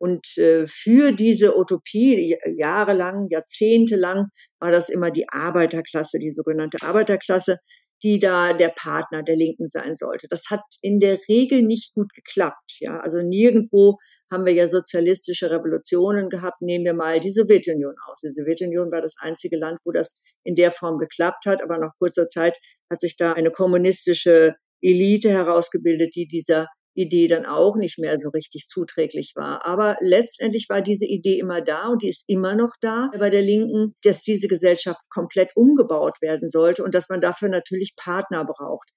Und 0.01 0.39
äh, 0.39 0.67
für 0.69 1.13
diese 1.13 1.57
Utopie, 1.57 2.37
jahrelang, 2.57 3.27
jahrzehntelang, 3.31 4.27
war 4.61 4.71
das 4.71 4.89
immer 4.89 5.11
die 5.11 5.29
Arbeiterklasse, 5.29 6.21
die 6.21 6.31
sogenannte 6.31 6.79
Arbeiterklasse, 6.83 7.59
die 8.03 8.19
da 8.19 8.53
der 8.53 8.69
Partner 8.69 9.23
der 9.23 9.37
Linken 9.37 9.67
sein 9.67 9.97
sollte. 9.97 10.29
Das 10.29 10.45
hat 10.51 10.63
in 10.83 11.01
der 11.01 11.19
Regel 11.29 11.63
nicht 11.63 11.95
gut 11.95 12.13
geklappt. 12.15 12.77
Ja, 12.81 13.01
also 13.01 13.21
nirgendwo 13.23 13.99
haben 14.31 14.45
wir 14.47 14.53
ja 14.53 14.69
sozialistische 14.69 15.51
Revolutionen 15.51 16.29
gehabt. 16.29 16.61
Nehmen 16.61 16.85
wir 16.85 16.95
mal 16.95 17.21
die 17.21 17.31
Sowjetunion 17.31 17.95
aus. 18.07 18.21
Die 18.21 18.31
Sowjetunion 18.31 18.91
war 18.93 19.01
das 19.01 19.17
einzige 19.19 19.57
Land, 19.57 19.79
wo 19.85 19.93
das 19.93 20.15
in 20.45 20.55
der 20.55 20.71
Form 20.71 20.99
geklappt 20.99 21.47
hat. 21.47 21.63
Aber 21.63 21.79
nach 21.79 21.93
kurzer 21.99 22.29
Zeit 22.29 22.57
hat 22.91 23.01
sich 23.01 23.17
da 23.17 23.33
eine 23.33 23.51
kommunistische 23.51 24.55
Elite 24.81 25.31
herausgebildet, 25.31 26.15
die 26.15 26.29
dieser 26.29 26.69
Idee 26.99 27.29
dann 27.29 27.47
auch 27.47 27.77
nicht 27.77 27.99
mehr 27.99 28.19
so 28.19 28.31
richtig 28.31 28.67
zuträglich 28.67 29.33
war. 29.37 29.65
Aber 29.65 29.97
letztendlich 30.01 30.69
war 30.69 30.83
diese 30.83 31.07
Idee 31.07 31.39
immer 31.39 31.61
da 31.61 31.89
und 31.89 32.03
die 32.03 32.09
ist 32.09 32.25
immer 32.27 32.55
noch 32.55 32.75
da 32.81 33.11
bei 33.19 33.31
der 33.31 33.43
Linken, 33.43 33.95
dass 34.03 34.23
diese 34.23 34.49
Gesellschaft 34.49 35.01
komplett 35.09 35.51
umgebaut 35.55 36.17
werden 36.21 36.49
sollte 36.49 36.83
und 36.83 36.95
dass 36.95 37.09
man 37.09 37.21
dafür 37.21 37.49
natürlich 37.49 37.95
Partner 37.97 38.45
braucht. 38.45 38.89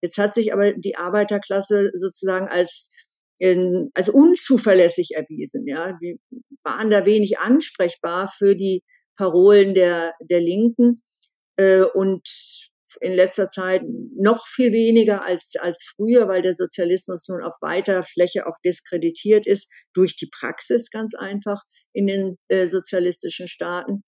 Jetzt 0.00 0.18
hat 0.18 0.34
sich 0.34 0.52
aber 0.52 0.72
die 0.72 0.96
Arbeiterklasse 0.96 1.90
sozusagen 1.92 2.48
als 2.48 2.90
in, 3.38 3.90
als 3.94 4.08
unzuverlässig 4.08 5.12
erwiesen. 5.14 5.66
Ja, 5.66 5.92
die 6.00 6.18
waren 6.62 6.90
da 6.90 7.06
wenig 7.06 7.38
ansprechbar 7.38 8.28
für 8.28 8.54
die 8.54 8.82
Parolen 9.16 9.74
der 9.74 10.12
der 10.20 10.40
Linken 10.40 11.02
äh, 11.56 11.82
und 11.82 12.69
in 13.00 13.12
letzter 13.12 13.48
Zeit 13.48 13.82
noch 14.16 14.46
viel 14.46 14.72
weniger 14.72 15.24
als, 15.24 15.54
als 15.58 15.84
früher, 15.96 16.28
weil 16.28 16.42
der 16.42 16.54
Sozialismus 16.54 17.28
nun 17.28 17.42
auf 17.42 17.54
weiter 17.60 18.02
Fläche 18.02 18.46
auch 18.46 18.56
diskreditiert 18.64 19.46
ist 19.46 19.70
durch 19.94 20.16
die 20.16 20.28
Praxis 20.30 20.90
ganz 20.90 21.14
einfach 21.14 21.62
in 21.92 22.06
den 22.06 22.36
äh, 22.48 22.66
sozialistischen 22.66 23.48
Staaten. 23.48 24.04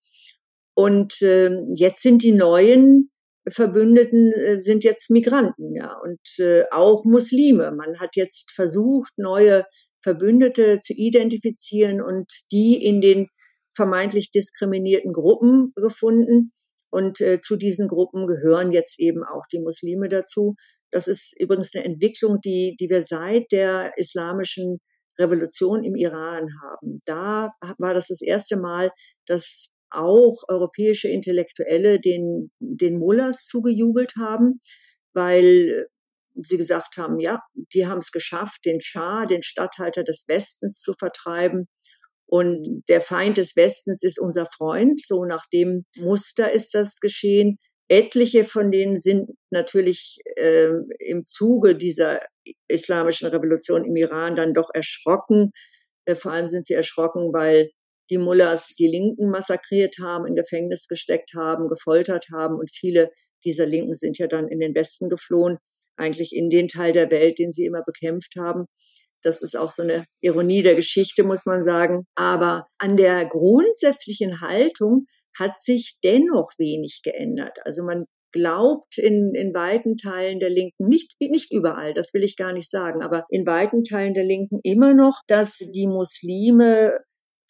Und 0.75 1.21
äh, 1.21 1.51
jetzt 1.75 2.01
sind 2.01 2.23
die 2.23 2.31
neuen 2.31 3.11
Verbündeten 3.49 4.31
äh, 4.31 4.61
sind 4.61 4.83
jetzt 4.83 5.09
Migranten, 5.09 5.75
ja, 5.75 5.97
und 6.01 6.19
äh, 6.39 6.63
auch 6.71 7.03
Muslime. 7.03 7.71
Man 7.71 7.99
hat 7.99 8.15
jetzt 8.15 8.51
versucht, 8.51 9.11
neue 9.17 9.65
Verbündete 10.01 10.79
zu 10.79 10.93
identifizieren 10.93 12.01
und 12.01 12.31
die 12.51 12.75
in 12.75 13.01
den 13.01 13.27
vermeintlich 13.75 14.31
diskriminierten 14.31 15.13
Gruppen 15.13 15.73
gefunden. 15.75 16.53
Und 16.93 17.21
äh, 17.21 17.39
zu 17.39 17.55
diesen 17.55 17.87
Gruppen 17.87 18.27
gehören 18.27 18.71
jetzt 18.71 18.99
eben 18.99 19.23
auch 19.23 19.47
die 19.51 19.57
Muslime 19.57 20.09
dazu. 20.09 20.53
Das 20.91 21.07
ist 21.07 21.33
übrigens 21.39 21.73
eine 21.73 21.85
Entwicklung, 21.85 22.39
die, 22.39 22.75
die 22.79 22.87
wir 22.87 23.01
seit 23.01 23.51
der 23.51 23.97
islamischen 23.97 24.77
Revolution 25.19 25.83
im 25.83 25.95
Iran 25.95 26.49
haben. 26.61 27.01
Da 27.05 27.49
war 27.79 27.95
das 27.95 28.09
das 28.09 28.21
erste 28.21 28.57
Mal, 28.57 28.91
dass 29.25 29.69
auch 29.89 30.43
europäische 30.47 31.07
Intellektuelle 31.07 31.99
den, 31.99 32.51
den 32.59 32.99
Mullahs 32.99 33.47
zugejubelt 33.47 34.13
haben, 34.15 34.61
weil 35.15 35.87
sie 36.43 36.57
gesagt 36.57 36.97
haben, 36.97 37.19
ja, 37.19 37.39
die 37.73 37.87
haben 37.87 37.99
es 37.99 38.11
geschafft, 38.11 38.65
den 38.65 38.81
Schah, 38.81 39.25
den 39.25 39.41
Statthalter 39.41 40.03
des 40.03 40.25
Westens 40.27 40.79
zu 40.79 40.93
vertreiben. 40.93 41.67
Und 42.25 42.83
der 42.89 43.01
Feind 43.01 43.37
des 43.37 43.55
Westens 43.55 44.03
ist 44.03 44.19
unser 44.19 44.45
Freund. 44.45 45.01
So 45.03 45.25
nach 45.25 45.45
dem 45.51 45.85
Muster 45.97 46.51
ist 46.51 46.73
das 46.73 46.99
geschehen. 46.99 47.57
Etliche 47.89 48.43
von 48.43 48.71
denen 48.71 48.97
sind 48.97 49.29
natürlich 49.51 50.17
äh, 50.35 50.69
im 50.99 51.21
Zuge 51.21 51.75
dieser 51.75 52.21
islamischen 52.67 53.27
Revolution 53.27 53.85
im 53.85 53.95
Iran 53.95 54.35
dann 54.35 54.53
doch 54.53 54.69
erschrocken. 54.73 55.51
Äh, 56.05 56.15
vor 56.15 56.31
allem 56.31 56.47
sind 56.47 56.65
sie 56.65 56.73
erschrocken, 56.73 57.33
weil 57.33 57.69
die 58.09 58.17
Mullahs 58.17 58.75
die 58.75 58.87
Linken 58.87 59.29
massakriert 59.29 59.97
haben, 60.01 60.25
in 60.25 60.35
Gefängnis 60.35 60.87
gesteckt 60.87 61.33
haben, 61.35 61.69
gefoltert 61.69 62.27
haben 62.31 62.55
und 62.55 62.69
viele 62.73 63.11
dieser 63.45 63.65
Linken 63.65 63.93
sind 63.93 64.17
ja 64.17 64.27
dann 64.27 64.47
in 64.47 64.59
den 64.59 64.75
Westen 64.75 65.09
geflohen, 65.09 65.57
eigentlich 65.97 66.33
in 66.35 66.49
den 66.49 66.67
Teil 66.67 66.93
der 66.93 67.11
Welt, 67.11 67.39
den 67.39 67.51
sie 67.51 67.65
immer 67.65 67.83
bekämpft 67.85 68.35
haben. 68.37 68.65
Das 69.23 69.41
ist 69.41 69.55
auch 69.55 69.69
so 69.69 69.83
eine 69.83 70.05
Ironie 70.21 70.63
der 70.63 70.75
Geschichte, 70.75 71.23
muss 71.23 71.45
man 71.45 71.63
sagen. 71.63 72.05
Aber 72.15 72.67
an 72.77 72.97
der 72.97 73.25
grundsätzlichen 73.25 74.41
Haltung 74.41 75.05
hat 75.37 75.57
sich 75.57 75.97
dennoch 76.03 76.51
wenig 76.57 77.01
geändert. 77.03 77.57
Also 77.65 77.83
man 77.83 78.05
glaubt 78.31 78.97
in, 78.97 79.33
in 79.35 79.53
weiten 79.53 79.95
Teilen 79.97 80.39
der 80.39 80.49
Linken, 80.49 80.87
nicht, 80.87 81.13
nicht 81.19 81.51
überall, 81.51 81.93
das 81.93 82.13
will 82.13 82.23
ich 82.23 82.35
gar 82.35 82.51
nicht 82.51 82.69
sagen, 82.69 83.03
aber 83.03 83.25
in 83.29 83.45
weiten 83.45 83.83
Teilen 83.83 84.15
der 84.15 84.25
Linken 84.25 84.59
immer 84.63 84.93
noch, 84.93 85.21
dass 85.27 85.57
die 85.73 85.87
Muslime 85.87 86.97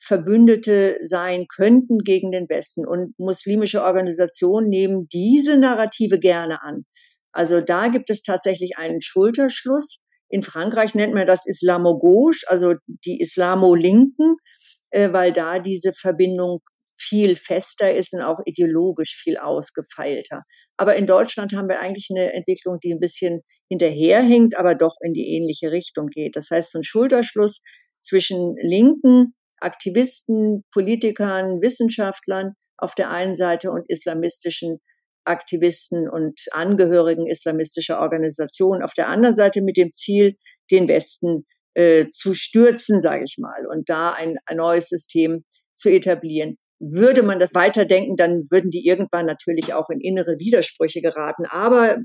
Verbündete 0.05 0.97
sein 0.99 1.45
könnten 1.47 1.99
gegen 1.99 2.31
den 2.31 2.49
Westen. 2.49 2.85
Und 2.85 3.17
muslimische 3.17 3.83
Organisationen 3.83 4.67
nehmen 4.67 5.07
diese 5.11 5.57
Narrative 5.57 6.19
gerne 6.19 6.61
an. 6.61 6.83
Also 7.31 7.61
da 7.61 7.87
gibt 7.87 8.09
es 8.09 8.21
tatsächlich 8.21 8.77
einen 8.77 9.01
Schulterschluss 9.01 9.99
in 10.33 10.41
Frankreich 10.41 10.95
nennt 10.95 11.13
man 11.13 11.27
das 11.27 11.45
Islamo-Gauche, 11.45 12.47
also 12.47 12.73
die 12.87 13.19
Islamo-Linken, 13.19 14.37
äh, 14.89 15.13
weil 15.13 15.31
da 15.31 15.59
diese 15.59 15.93
Verbindung 15.93 16.61
viel 16.99 17.35
fester 17.35 17.93
ist 17.93 18.13
und 18.15 18.21
auch 18.21 18.39
ideologisch 18.45 19.15
viel 19.21 19.37
ausgefeilter. 19.37 20.41
Aber 20.75 20.95
in 20.95 21.05
Deutschland 21.05 21.53
haben 21.53 21.69
wir 21.69 21.79
eigentlich 21.79 22.07
eine 22.09 22.33
Entwicklung, 22.33 22.79
die 22.83 22.93
ein 22.93 22.99
bisschen 22.99 23.41
hinterherhinkt, 23.69 24.57
aber 24.57 24.73
doch 24.73 24.95
in 25.01 25.13
die 25.13 25.35
ähnliche 25.35 25.69
Richtung 25.69 26.07
geht. 26.07 26.35
Das 26.35 26.49
heißt, 26.49 26.71
so 26.71 26.79
ein 26.79 26.83
Schulterschluss 26.83 27.61
zwischen 28.01 28.55
linken 28.59 29.35
Aktivisten, 29.59 30.63
Politikern, 30.71 31.61
Wissenschaftlern 31.61 32.53
auf 32.77 32.95
der 32.95 33.11
einen 33.11 33.35
Seite 33.35 33.69
und 33.69 33.85
islamistischen 33.87 34.79
Aktivisten 35.25 36.09
und 36.09 36.41
Angehörigen 36.51 37.27
islamistischer 37.27 37.99
Organisationen 37.99 38.83
auf 38.83 38.93
der 38.93 39.07
anderen 39.07 39.35
Seite 39.35 39.61
mit 39.61 39.77
dem 39.77 39.91
Ziel, 39.91 40.35
den 40.71 40.87
Westen 40.87 41.45
äh, 41.73 42.07
zu 42.09 42.33
stürzen, 42.33 43.01
sage 43.01 43.23
ich 43.25 43.37
mal, 43.37 43.65
und 43.67 43.89
da 43.89 44.11
ein, 44.11 44.37
ein 44.45 44.57
neues 44.57 44.89
System 44.89 45.43
zu 45.73 45.89
etablieren 45.89 46.57
würde 46.91 47.23
man 47.23 47.39
das 47.39 47.53
weiterdenken, 47.53 48.15
dann 48.15 48.45
würden 48.49 48.69
die 48.69 48.85
irgendwann 48.85 49.25
natürlich 49.25 49.73
auch 49.73 49.89
in 49.89 50.01
innere 50.01 50.37
Widersprüche 50.39 51.01
geraten. 51.01 51.45
Aber 51.45 51.97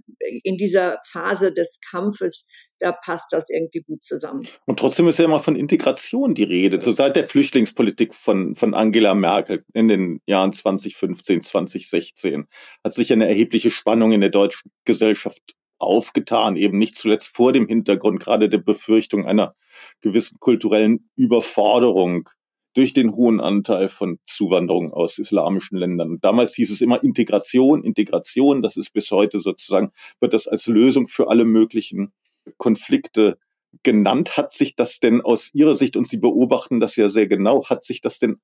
in 0.43 0.57
dieser 0.57 0.99
Phase 1.05 1.53
des 1.53 1.81
Kampfes, 1.91 2.47
da 2.79 2.93
passt 2.93 3.33
das 3.33 3.51
irgendwie 3.51 3.81
gut 3.81 4.03
zusammen. 4.03 4.47
Und 4.67 4.79
trotzdem 4.79 5.09
ist 5.09 5.19
ja 5.19 5.25
immer 5.25 5.41
von 5.41 5.57
Integration 5.57 6.35
die 6.35 6.45
Rede. 6.45 6.81
So 6.81 6.93
seit 6.93 7.17
der 7.17 7.25
Flüchtlingspolitik 7.25 8.14
von, 8.14 8.55
von 8.55 8.75
Angela 8.75 9.14
Merkel 9.14 9.64
in 9.73 9.88
den 9.88 10.21
Jahren 10.27 10.53
2015, 10.53 11.43
2016 11.43 12.47
hat 12.85 12.95
sich 12.95 13.12
eine 13.12 13.27
erhebliche 13.27 13.71
Spannung 13.71 14.12
in 14.12 14.21
der 14.21 14.31
deutschen 14.31 14.71
Gesellschaft 14.85 15.43
aufgetan, 15.79 16.57
eben 16.57 16.79
nicht 16.79 16.97
zuletzt 16.97 17.35
vor 17.35 17.53
dem 17.53 17.69
Hintergrund 17.69 18.21
gerade 18.21 18.49
der 18.49 18.59
Befürchtung 18.59 19.27
einer 19.27 19.55
gewissen 20.01 20.38
kulturellen 20.41 21.09
Überforderung 21.17 22.29
durch 22.75 22.93
den 22.93 23.15
hohen 23.15 23.41
Anteil 23.41 23.89
von 23.89 24.19
Zuwanderung 24.25 24.93
aus 24.93 25.19
islamischen 25.19 25.79
Ländern. 25.79 26.19
Damals 26.21 26.55
hieß 26.55 26.71
es 26.71 26.81
immer 26.81 27.03
Integration, 27.03 27.83
Integration. 27.83 28.63
Das 28.63 28.77
ist 28.77 28.93
bis 28.93 29.11
heute 29.11 29.41
sozusagen, 29.41 29.91
wird 30.21 30.35
das 30.35 30.47
als 30.47 30.67
Lösung 30.67 31.09
für 31.09 31.29
alle 31.29 31.45
möglichen 31.45 32.13
Konflikte 32.57 33.39
genannt. 33.83 34.37
Hat 34.37 34.53
sich 34.53 34.77
das 34.77 35.01
denn 35.01 35.21
aus 35.21 35.51
Ihrer 35.55 35.75
Sicht, 35.75 35.97
und 35.97 36.09
Sie 36.09 36.19
beobachten 36.19 36.81
das 36.81 36.97
ja 36.97 37.09
sehr 37.09 37.27
genau, 37.27 37.69
hat 37.69 37.85
sich 37.85 38.01
das 38.01 38.19
denn 38.19 38.37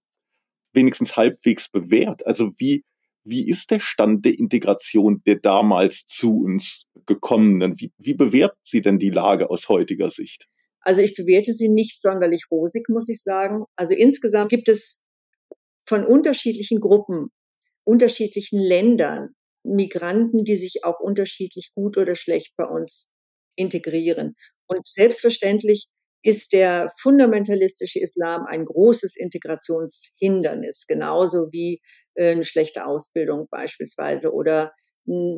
wenigstens 0.72 1.16
halbwegs 1.16 1.68
bewährt? 1.68 2.26
Also 2.26 2.52
wie, 2.58 2.84
wie 3.24 3.48
ist 3.48 3.70
der 3.70 3.80
Stand 3.80 4.24
der 4.24 4.38
Integration 4.38 5.22
der 5.26 5.36
damals 5.36 6.06
zu 6.06 6.42
uns 6.42 6.86
gekommenen? 7.06 7.80
Wie, 7.80 7.92
wie 7.98 8.14
bewerten 8.14 8.60
Sie 8.62 8.82
denn 8.82 8.98
die 8.98 9.10
Lage 9.10 9.50
aus 9.50 9.68
heutiger 9.68 10.10
Sicht? 10.10 10.48
Also 10.84 11.00
ich 11.00 11.14
bewerte 11.14 11.52
sie 11.52 11.68
nicht 11.68 12.00
sonderlich 12.00 12.44
rosig, 12.50 12.88
muss 12.88 13.08
ich 13.08 13.22
sagen. 13.22 13.64
Also 13.74 13.94
insgesamt 13.94 14.50
gibt 14.50 14.68
es 14.68 15.02
von 15.86 16.06
unterschiedlichen 16.06 16.80
Gruppen, 16.80 17.28
unterschiedlichen 17.84 18.60
Ländern 18.60 19.30
Migranten, 19.64 20.44
die 20.44 20.56
sich 20.56 20.84
auch 20.84 21.00
unterschiedlich 21.00 21.70
gut 21.74 21.96
oder 21.96 22.14
schlecht 22.14 22.54
bei 22.56 22.66
uns 22.66 23.08
integrieren. 23.56 24.34
Und 24.66 24.86
selbstverständlich 24.86 25.86
ist 26.22 26.52
der 26.52 26.90
fundamentalistische 26.98 28.00
Islam 28.00 28.46
ein 28.46 28.64
großes 28.64 29.16
Integrationshindernis, 29.16 30.86
genauso 30.86 31.48
wie 31.50 31.80
äh, 32.14 32.32
eine 32.32 32.44
schlechte 32.44 32.86
Ausbildung 32.86 33.46
beispielsweise 33.50 34.32
oder 34.32 34.72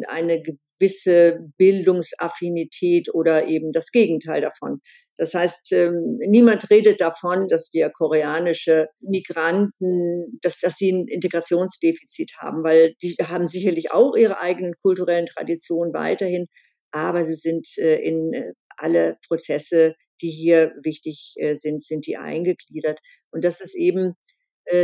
eine 0.06 0.42
gewisse 0.78 1.38
Bildungsaffinität 1.56 3.12
oder 3.12 3.46
eben 3.46 3.72
das 3.72 3.90
Gegenteil 3.90 4.40
davon. 4.40 4.80
Das 5.18 5.32
heißt, 5.32 5.72
ähm, 5.72 6.18
niemand 6.26 6.70
redet 6.70 7.00
davon, 7.00 7.48
dass 7.48 7.70
wir 7.72 7.90
koreanische 7.90 8.88
Migranten, 9.00 10.38
dass, 10.42 10.60
dass 10.60 10.76
sie 10.76 10.92
ein 10.92 11.08
Integrationsdefizit 11.08 12.32
haben, 12.38 12.62
weil 12.62 12.94
die 13.02 13.16
haben 13.22 13.46
sicherlich 13.46 13.90
auch 13.90 14.14
ihre 14.14 14.40
eigenen 14.40 14.74
kulturellen 14.82 15.26
Traditionen 15.26 15.94
weiterhin, 15.94 16.46
aber 16.90 17.24
sie 17.24 17.34
sind 17.34 17.66
äh, 17.78 17.96
in 17.96 18.32
äh, 18.32 18.52
alle 18.76 19.16
Prozesse, 19.26 19.94
die 20.20 20.30
hier 20.30 20.72
wichtig 20.82 21.34
äh, 21.36 21.56
sind, 21.56 21.82
sind 21.82 22.06
die 22.06 22.16
eingegliedert. 22.16 23.00
Und 23.30 23.44
das 23.44 23.60
ist 23.60 23.74
eben 23.74 24.12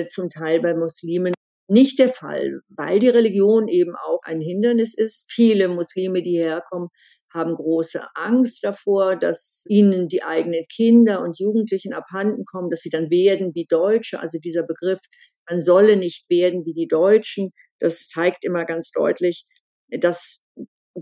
zum 0.07 0.31
Teil 0.31 0.61
bei 0.61 0.74
Muslimen 0.74 1.35
nicht 1.68 1.98
der 1.98 2.09
Fall, 2.09 2.61
weil 2.68 2.98
die 2.98 3.09
Religion 3.09 3.68
eben 3.68 3.94
auch 3.96 4.20
ein 4.25 4.40
Hindernis 4.40 4.94
ist. 4.94 5.31
Viele 5.31 5.68
Muslime, 5.68 6.22
die 6.22 6.38
herkommen, 6.38 6.88
haben 7.33 7.55
große 7.55 8.03
Angst 8.14 8.62
davor, 8.62 9.16
dass 9.16 9.64
ihnen 9.68 10.09
die 10.09 10.22
eigenen 10.22 10.64
Kinder 10.66 11.22
und 11.22 11.38
Jugendlichen 11.38 11.92
abhanden 11.94 12.44
kommen, 12.44 12.70
dass 12.70 12.81
sie 12.81 12.90
dann 12.90 13.11
werden 13.11 13.53
wie 13.55 13.66
Deutsche. 13.66 14.20
Also 14.20 14.38
dieser 14.38 14.64
Begriff, 14.64 15.01
man 15.48 15.62
solle 15.62 15.96
nicht 15.96 16.29
werden 16.29 16.64
wie 16.66 16.75
die 16.75 16.88
Deutschen, 16.88 17.53
das 17.79 18.07
zeigt 18.09 18.44
immer 18.44 18.64
ganz 18.64 18.90
deutlich, 18.90 19.46
dass 19.88 20.40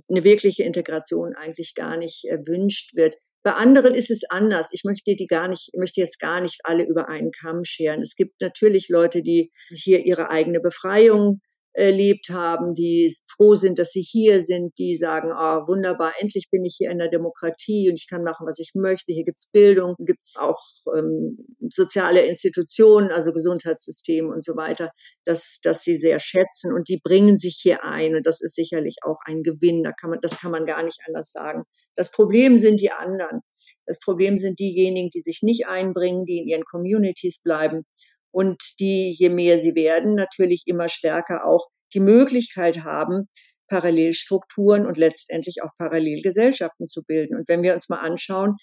eine 0.09 0.25
wirkliche 0.25 0.63
Integration 0.63 1.35
eigentlich 1.35 1.75
gar 1.75 1.97
nicht 1.97 2.25
erwünscht 2.25 2.95
wird. 2.95 3.17
Bei 3.43 3.53
anderen 3.53 3.95
ist 3.95 4.11
es 4.11 4.23
anders. 4.29 4.69
Ich 4.73 4.83
möchte 4.85 5.17
die 5.17 5.27
gar 5.27 5.49
nicht, 5.49 5.71
möchte 5.75 6.01
jetzt 6.01 6.19
gar 6.19 6.41
nicht 6.41 6.61
alle 6.65 6.87
über 6.87 7.09
einen 7.09 7.31
Kamm 7.31 7.65
scheren. 7.65 8.03
Es 8.03 8.15
gibt 8.15 8.41
natürlich 8.41 8.89
Leute, 8.89 9.23
die 9.23 9.51
hier 9.69 10.05
ihre 10.05 10.31
eigene 10.31 10.61
Befreiung 10.61 11.41
erlebt 11.73 12.31
haben, 12.31 12.75
die 12.75 13.15
froh 13.29 13.55
sind, 13.55 13.79
dass 13.79 13.93
sie 13.93 14.03
hier 14.03 14.43
sind, 14.43 14.77
die 14.79 14.97
sagen, 14.97 15.31
oh, 15.33 15.69
wunderbar, 15.69 16.15
endlich 16.19 16.49
bin 16.51 16.65
ich 16.65 16.77
hier 16.79 16.91
in 16.91 16.99
der 16.99 17.09
Demokratie 17.09 17.89
und 17.89 17.97
ich 17.97 18.09
kann 18.09 18.25
machen, 18.25 18.47
was 18.47 18.59
ich 18.59 18.73
möchte. 18.75 19.13
Hier 19.13 19.25
gibt's 19.25 19.51
Bildung, 19.51 19.95
gibt's 19.99 20.37
auch 20.39 20.61
ähm, 20.97 21.39
soziale 21.69 22.27
Institutionen, 22.27 23.13
also 23.13 23.33
Gesundheitssystem 23.33 24.29
und 24.29 24.43
so 24.43 24.57
weiter, 24.57 24.91
dass, 25.25 25.61
dass 25.63 25.83
sie 25.83 25.97
sehr 25.97 26.19
schätzen 26.19 26.73
und 26.73 26.89
die 26.89 26.99
bringen 27.03 27.39
sich 27.39 27.59
hier 27.63 27.85
ein 27.85 28.17
und 28.17 28.27
das 28.27 28.41
ist 28.41 28.57
sicherlich 28.57 28.97
auch 29.03 29.19
ein 29.25 29.43
Gewinn. 29.43 29.85
Da 29.85 29.93
kann 29.93 30.11
man, 30.11 30.19
das 30.21 30.41
kann 30.41 30.51
man 30.51 30.67
gar 30.67 30.83
nicht 30.83 31.01
anders 31.07 31.31
sagen. 31.31 31.65
Das 31.95 32.11
Problem 32.11 32.57
sind 32.57 32.81
die 32.81 32.93
anderen. 32.93 33.41
Das 33.87 34.01
Problem 34.01 34.39
sind 34.39 34.59
diejenigen, 34.59 35.11
die 35.11 35.21
sich 35.21 35.41
nicht 35.43 35.67
einbringen, 35.67 36.25
die 36.25 36.39
in 36.39 36.47
ihren 36.49 36.65
Communities 36.65 37.41
bleiben 37.43 37.85
und 38.33 38.63
die, 38.79 39.15
je 39.17 39.29
mehr 39.29 39.59
sie 39.59 39.75
werden, 39.75 40.15
natürlich 40.15 40.65
immer 40.67 40.89
stärker 40.89 41.45
auch 41.45 41.69
die 41.95 42.01
Möglichkeit 42.01 42.85
haben, 42.85 43.29
Parallelstrukturen 43.69 44.87
und 44.87 44.99
letztendlich 44.99 45.63
auch 45.63 45.71
Parallelgesellschaften 45.79 46.87
zu 46.87 47.03
bilden. 47.05 47.37
Und 47.37 47.49
wenn 47.49 47.63
wir 47.63 47.75
uns 47.75 47.89
mal 47.89 48.01
anschauen, 48.01 48.57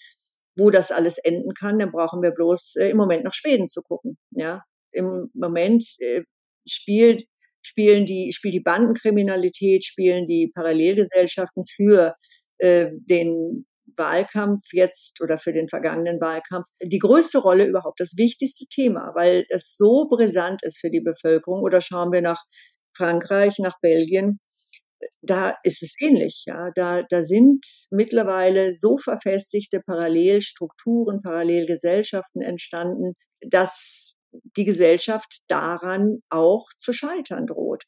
wo 0.56 0.70
das 0.70 0.90
alles 0.90 1.18
enden 1.18 1.54
kann, 1.54 1.78
dann 1.78 1.92
brauchen 1.92 2.22
wir 2.22 2.32
bloß 2.32 2.76
äh, 2.76 2.90
im 2.90 2.96
Moment 2.96 3.24
nach 3.24 3.34
Schweden 3.34 3.68
zu 3.68 3.80
gucken. 3.82 4.18
Ja, 4.32 4.62
im 4.92 5.30
Moment 5.34 5.84
äh, 6.00 6.22
spielt 6.66 7.24
spielen 7.62 8.06
die 8.06 8.32
spielt 8.32 8.54
die 8.54 8.60
Bandenkriminalität, 8.60 9.84
spielen 9.84 10.26
die 10.26 10.50
Parallelgesellschaften 10.54 11.64
für 11.66 12.14
äh, 12.58 12.90
den 12.92 13.66
Wahlkampf 13.98 14.62
jetzt 14.72 15.20
oder 15.20 15.38
für 15.38 15.52
den 15.52 15.68
vergangenen 15.68 16.20
Wahlkampf 16.20 16.66
die 16.82 16.98
größte 16.98 17.38
Rolle 17.38 17.66
überhaupt, 17.66 18.00
das 18.00 18.16
wichtigste 18.16 18.66
Thema, 18.66 19.12
weil 19.14 19.44
es 19.50 19.76
so 19.76 20.06
brisant 20.08 20.62
ist 20.62 20.80
für 20.80 20.90
die 20.90 21.02
Bevölkerung. 21.02 21.62
Oder 21.62 21.80
schauen 21.80 22.12
wir 22.12 22.22
nach 22.22 22.42
Frankreich, 22.96 23.58
nach 23.58 23.78
Belgien, 23.80 24.40
da 25.22 25.54
ist 25.62 25.82
es 25.82 25.94
ähnlich. 26.00 26.44
Ja, 26.46 26.70
da, 26.74 27.02
da 27.02 27.22
sind 27.22 27.64
mittlerweile 27.90 28.74
so 28.74 28.98
verfestigte 28.98 29.80
Parallelstrukturen, 29.80 31.22
Parallelgesellschaften 31.22 32.42
entstanden, 32.42 33.14
dass 33.40 34.14
die 34.56 34.64
Gesellschaft 34.64 35.42
daran 35.48 36.20
auch 36.28 36.66
zu 36.76 36.92
scheitern 36.92 37.46
droht. 37.46 37.84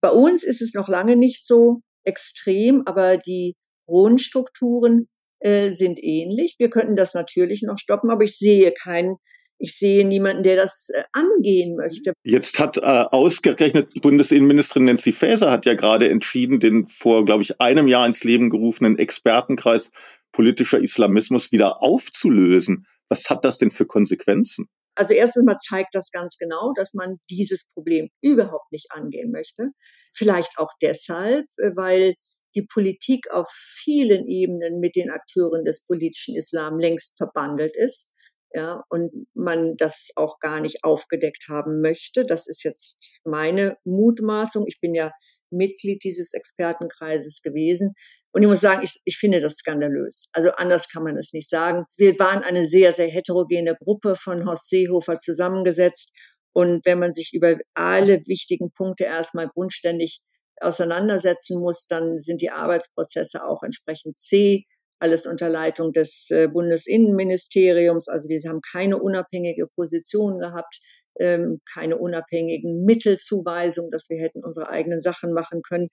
Bei 0.00 0.10
uns 0.10 0.44
ist 0.44 0.62
es 0.62 0.74
noch 0.74 0.88
lange 0.88 1.16
nicht 1.16 1.46
so 1.46 1.80
extrem, 2.04 2.82
aber 2.86 3.16
die 3.16 3.54
Grundstrukturen 3.88 5.08
äh, 5.40 5.70
sind 5.70 5.98
ähnlich. 6.02 6.56
Wir 6.58 6.70
könnten 6.70 6.96
das 6.96 7.14
natürlich 7.14 7.62
noch 7.62 7.78
stoppen, 7.78 8.10
aber 8.10 8.24
ich 8.24 8.36
sehe 8.36 8.72
keinen 8.72 9.16
ich 9.58 9.78
sehe 9.78 10.06
niemanden, 10.06 10.42
der 10.42 10.56
das 10.56 10.90
äh, 10.90 11.02
angehen 11.12 11.76
möchte. 11.76 12.12
Jetzt 12.24 12.58
hat 12.58 12.76
äh, 12.76 12.80
ausgerechnet 12.80 13.88
Bundesinnenministerin 14.02 14.84
Nancy 14.84 15.12
Faeser 15.12 15.50
hat 15.50 15.66
ja 15.66 15.74
gerade 15.74 16.08
entschieden, 16.08 16.60
den 16.60 16.86
vor, 16.88 17.24
glaube 17.24 17.42
ich, 17.42 17.60
einem 17.60 17.88
Jahr 17.88 18.06
ins 18.06 18.24
Leben 18.24 18.50
gerufenen 18.50 18.98
Expertenkreis 18.98 19.90
politischer 20.32 20.82
Islamismus 20.82 21.52
wieder 21.52 21.82
aufzulösen. 21.82 22.86
Was 23.08 23.30
hat 23.30 23.44
das 23.44 23.58
denn 23.58 23.70
für 23.70 23.86
Konsequenzen? 23.86 24.68
Also 24.94 25.12
erstens 25.12 25.44
mal 25.44 25.58
zeigt 25.58 25.94
das 25.94 26.10
ganz 26.10 26.36
genau, 26.38 26.72
dass 26.74 26.94
man 26.94 27.16
dieses 27.30 27.68
Problem 27.74 28.08
überhaupt 28.22 28.72
nicht 28.72 28.90
angehen 28.90 29.30
möchte. 29.30 29.70
Vielleicht 30.14 30.58
auch 30.58 30.70
deshalb, 30.82 31.46
äh, 31.58 31.70
weil 31.74 32.14
die 32.56 32.66
Politik 32.66 33.30
auf 33.30 33.48
vielen 33.50 34.26
Ebenen 34.26 34.80
mit 34.80 34.96
den 34.96 35.10
Akteuren 35.10 35.64
des 35.64 35.84
politischen 35.84 36.36
Islam 36.36 36.78
längst 36.78 37.16
verbandelt 37.16 37.76
ist. 37.76 38.10
Ja, 38.52 38.84
und 38.88 39.10
man 39.34 39.74
das 39.76 40.10
auch 40.14 40.38
gar 40.38 40.60
nicht 40.60 40.82
aufgedeckt 40.82 41.46
haben 41.48 41.82
möchte. 41.82 42.24
Das 42.24 42.46
ist 42.46 42.64
jetzt 42.64 43.20
meine 43.24 43.76
Mutmaßung. 43.84 44.64
Ich 44.66 44.80
bin 44.80 44.94
ja 44.94 45.10
Mitglied 45.50 46.02
dieses 46.04 46.32
Expertenkreises 46.32 47.42
gewesen. 47.42 47.92
Und 48.32 48.42
ich 48.42 48.48
muss 48.48 48.60
sagen, 48.60 48.82
ich, 48.82 49.00
ich 49.04 49.18
finde 49.18 49.40
das 49.40 49.56
skandalös. 49.56 50.26
Also 50.32 50.52
anders 50.52 50.88
kann 50.88 51.02
man 51.02 51.16
es 51.16 51.32
nicht 51.32 51.50
sagen. 51.50 51.84
Wir 51.96 52.18
waren 52.18 52.42
eine 52.42 52.66
sehr, 52.66 52.92
sehr 52.92 53.08
heterogene 53.08 53.74
Gruppe 53.74 54.14
von 54.16 54.46
Horst 54.46 54.68
Seehofer 54.68 55.14
zusammengesetzt. 55.14 56.12
Und 56.54 56.86
wenn 56.86 56.98
man 56.98 57.12
sich 57.12 57.32
über 57.34 57.56
alle 57.74 58.22
wichtigen 58.26 58.72
Punkte 58.72 59.04
erstmal 59.04 59.48
grundständig 59.48 60.20
auseinandersetzen 60.60 61.60
muss, 61.60 61.86
dann 61.86 62.18
sind 62.18 62.40
die 62.40 62.50
Arbeitsprozesse 62.50 63.44
auch 63.44 63.62
entsprechend 63.62 64.16
zäh. 64.16 64.64
Alles 64.98 65.26
unter 65.26 65.50
Leitung 65.50 65.92
des 65.92 66.30
äh, 66.30 66.48
Bundesinnenministeriums. 66.48 68.08
Also 68.08 68.30
wir 68.30 68.40
haben 68.48 68.60
keine 68.62 68.98
unabhängige 68.98 69.66
Position 69.74 70.38
gehabt, 70.38 70.80
ähm, 71.20 71.60
keine 71.70 71.98
unabhängigen 71.98 72.84
Mittelzuweisungen, 72.84 73.90
dass 73.90 74.08
wir 74.08 74.22
hätten 74.22 74.42
unsere 74.42 74.70
eigenen 74.70 75.02
Sachen 75.02 75.32
machen 75.32 75.60
können. 75.60 75.88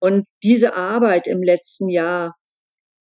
Und 0.00 0.26
diese 0.42 0.74
Arbeit 0.74 1.28
im 1.28 1.42
letzten 1.42 1.88
Jahr, 1.88 2.34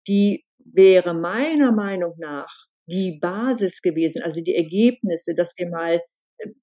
die 0.08 0.44
wäre 0.60 1.14
meiner 1.14 1.72
Meinung 1.72 2.16
nach 2.18 2.68
die 2.88 3.18
Basis 3.20 3.82
gewesen, 3.82 4.22
also 4.22 4.42
die 4.42 4.56
Ergebnisse, 4.56 5.36
dass 5.36 5.54
wir 5.58 5.70
mal 5.70 6.02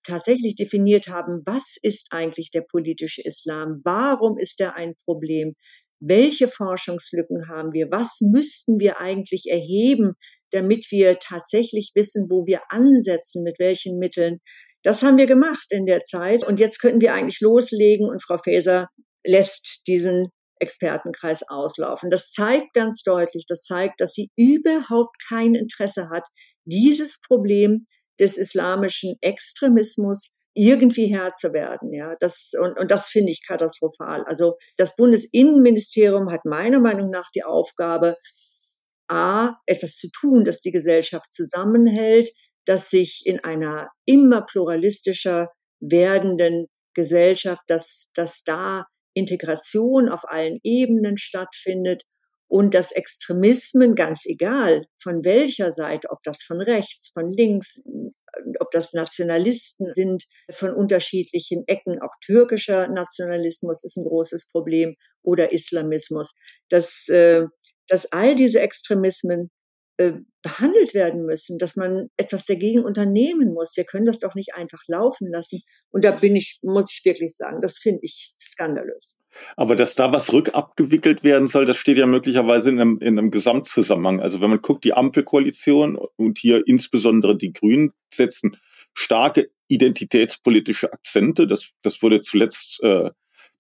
tatsächlich 0.03 0.55
definiert 0.55 1.09
haben, 1.09 1.43
was 1.47 1.77
ist 1.83 2.09
eigentlich 2.11 2.51
der 2.51 2.63
politische 2.63 3.23
Islam? 3.23 3.81
Warum 3.85 4.39
ist 4.39 4.61
er 4.61 4.77
ein 4.77 4.95
Problem? 5.05 5.55
Welche 6.01 6.49
Forschungslücken 6.49 7.49
haben 7.49 7.73
wir? 7.73 7.91
Was 7.91 8.19
müssten 8.21 8.81
wir 8.81 9.01
eigentlich 9.01 9.45
erheben, 9.49 10.15
damit 10.51 10.87
wir 10.91 11.19
tatsächlich 11.19 11.93
wissen, 11.95 12.27
wo 12.29 12.45
wir 12.45 12.61
ansetzen, 12.71 13.45
mit 13.45 13.59
welchen 13.59 13.99
Mitteln? 13.99 14.39
Das 14.83 15.03
haben 15.03 15.17
wir 15.17 15.27
gemacht 15.27 15.67
in 15.71 15.87
der 15.87 16.03
Zeit. 16.03 16.45
Und 16.45 16.59
jetzt 16.59 16.81
könnten 16.81 17.01
wir 17.01 17.15
eigentlich 17.15 17.41
loslegen 17.41 18.09
und 18.09 18.23
Frau 18.23 18.37
Faeser 18.37 18.89
lässt 19.25 19.83
diesen 19.87 20.29
Expertenkreis 20.59 21.43
auslaufen. 21.49 22.11
Das 22.11 22.31
zeigt 22.31 22.73
ganz 22.75 23.03
deutlich, 23.03 23.45
das 23.47 23.65
zeigt, 23.65 24.01
dass 24.01 24.13
sie 24.13 24.31
überhaupt 24.37 25.17
kein 25.29 25.55
Interesse 25.55 26.09
hat, 26.09 26.25
dieses 26.65 27.21
Problem 27.27 27.87
des 28.19 28.37
islamischen 28.37 29.17
Extremismus 29.21 30.31
irgendwie 30.55 31.07
Herr 31.07 31.33
zu 31.35 31.53
werden. 31.53 31.93
Ja, 31.93 32.15
das, 32.21 32.53
und, 32.59 32.79
und 32.79 32.91
das 32.91 33.09
finde 33.09 33.33
ich 33.33 33.47
katastrophal. 33.47 34.25
Also 34.25 34.57
das 34.77 34.97
Bundesinnenministerium 34.97 36.31
hat 36.31 36.45
meiner 36.45 36.81
Meinung 36.81 37.11
nach 37.11 37.31
die 37.35 37.45
Aufgabe, 37.45 38.17
A, 39.09 39.57
etwas 39.67 39.97
zu 39.97 40.09
tun, 40.11 40.45
dass 40.45 40.61
die 40.61 40.73
Gesellschaft 40.73 41.33
zusammenhält, 41.33 42.31
dass 42.65 42.91
sich 42.91 43.23
in 43.25 43.41
einer 43.41 43.89
immer 44.07 44.43
pluralistischer 44.43 45.49
werdenden 45.81 46.67
Gesellschaft, 46.95 47.63
dass, 47.67 48.09
dass 48.15 48.43
da 48.45 48.87
Integration 49.15 50.09
auf 50.09 50.23
allen 50.25 50.59
Ebenen 50.63 51.19
stattfindet 51.19 52.05
und 52.53 52.75
dass 52.75 52.93
Extremismen, 52.93 53.95
ganz 53.95 54.27
egal 54.27 54.85
von 55.03 55.25
welcher 55.25 55.73
Seite, 55.73 56.11
ob 56.11 56.23
das 56.23 56.43
von 56.43 56.61
rechts, 56.61 57.09
von 57.09 57.31
links, 57.31 57.83
ob 58.61 58.71
das 58.73 58.93
Nationalisten 58.93 59.89
sind 59.89 60.25
von 60.53 60.75
unterschiedlichen 60.75 61.65
Ecken, 61.67 62.03
auch 62.03 62.13
türkischer 62.23 62.89
Nationalismus 62.89 63.85
ist 63.85 63.97
ein 63.97 64.05
großes 64.05 64.49
Problem 64.49 64.97
oder 65.23 65.51
Islamismus, 65.51 66.35
dass, 66.69 67.09
äh, 67.09 67.47
dass 67.89 68.13
all 68.13 68.35
diese 68.35 68.61
Extremismen 68.61 69.51
äh, 69.97 70.13
behandelt 70.43 70.93
werden 70.93 71.25
müssen, 71.25 71.57
dass 71.57 71.77
man 71.77 72.11
etwas 72.19 72.45
dagegen 72.45 72.85
unternehmen 72.85 73.55
muss. 73.55 73.79
Wir 73.79 73.85
können 73.85 74.05
das 74.05 74.19
doch 74.19 74.35
nicht 74.35 74.55
einfach 74.55 74.83
laufen 74.89 75.31
lassen. 75.31 75.63
Und 75.91 76.05
da 76.05 76.11
bin 76.11 76.37
ich, 76.37 76.59
muss 76.61 76.93
ich 76.93 77.03
wirklich 77.03 77.35
sagen, 77.35 77.63
das 77.63 77.79
finde 77.79 78.01
ich 78.03 78.35
skandalös. 78.39 79.17
Aber 79.57 79.77
dass 79.77 79.95
da 79.95 80.13
was 80.13 80.33
rückabgewickelt 80.33 81.25
werden 81.25 81.49
soll, 81.49 81.67
das 81.67 81.77
steht 81.77 81.99
ja 81.99 82.07
möglicherweise 82.07 82.71
in 82.71 82.81
einem, 82.81 82.99
in 82.99 83.19
einem 83.19 83.31
Gesamtzusammenhang. 83.31 84.21
Also 84.21 84.41
wenn 84.41 84.51
man 84.51 84.63
guckt, 84.63 84.85
die 84.85 84.95
Ampelkoalition 84.95 85.99
und 86.17 86.39
hier 86.39 86.63
insbesondere 86.67 87.37
die 87.37 87.53
Grünen 87.53 87.93
setzen 88.13 88.57
starke 88.95 89.51
identitätspolitische 89.69 90.93
Akzente. 90.93 91.47
Das, 91.47 91.73
das 91.83 92.03
wurde 92.03 92.21
zuletzt 92.21 92.83
äh, 92.83 93.11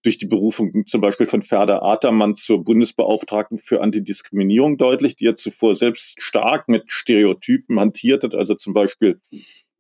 durch 0.03 0.19
die 0.19 0.27
Berufung 0.27 0.85
zum 0.87 1.01
Beispiel 1.01 1.27
von 1.27 1.43
Ferda 1.43 1.81
Atermann 1.81 2.37
zur 2.37 2.65
Bundesbeauftragten 2.65 3.59
für 3.59 3.81
Antidiskriminierung 3.81 4.77
deutlich, 4.77 5.17
die 5.17 5.25
ja 5.25 5.37
zuvor 5.37 5.75
selbst 5.75 6.21
stark 6.21 6.69
mit 6.69 6.85
Stereotypen 6.89 7.79
hantiert 7.79 8.25
hat, 8.25 8.35
also 8.35 8.55
zum 8.55 8.75
Beispiel 8.75 9.21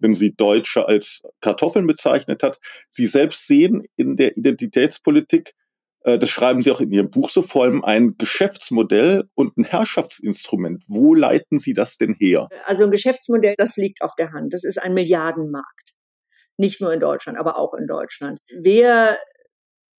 wenn 0.02 0.14
sie 0.14 0.34
Deutsche 0.34 0.86
als 0.86 1.22
Kartoffeln 1.40 1.86
bezeichnet 1.86 2.42
hat. 2.42 2.58
Sie 2.90 3.06
selbst 3.06 3.46
sehen 3.46 3.86
in 3.96 4.16
der 4.16 4.36
Identitätspolitik, 4.36 5.54
das 6.04 6.30
schreiben 6.30 6.62
Sie 6.62 6.70
auch 6.70 6.80
in 6.80 6.90
Ihrem 6.90 7.10
Buch 7.10 7.30
so, 7.30 7.42
vor 7.42 7.64
allem 7.64 7.84
ein 7.84 8.16
Geschäftsmodell 8.18 9.24
und 9.34 9.56
ein 9.56 9.64
Herrschaftsinstrument. 9.64 10.84
Wo 10.88 11.14
leiten 11.14 11.58
Sie 11.58 11.74
das 11.74 11.96
denn 11.96 12.14
her? 12.18 12.48
Also 12.64 12.84
ein 12.84 12.90
Geschäftsmodell, 12.90 13.54
das 13.56 13.76
liegt 13.76 14.02
auf 14.02 14.12
der 14.18 14.32
Hand. 14.32 14.52
Das 14.52 14.64
ist 14.64 14.82
ein 14.82 14.94
Milliardenmarkt. 14.94 15.92
Nicht 16.56 16.80
nur 16.80 16.92
in 16.92 17.00
Deutschland, 17.00 17.38
aber 17.38 17.56
auch 17.56 17.74
in 17.74 17.86
Deutschland. 17.86 18.38
Wer 18.60 19.18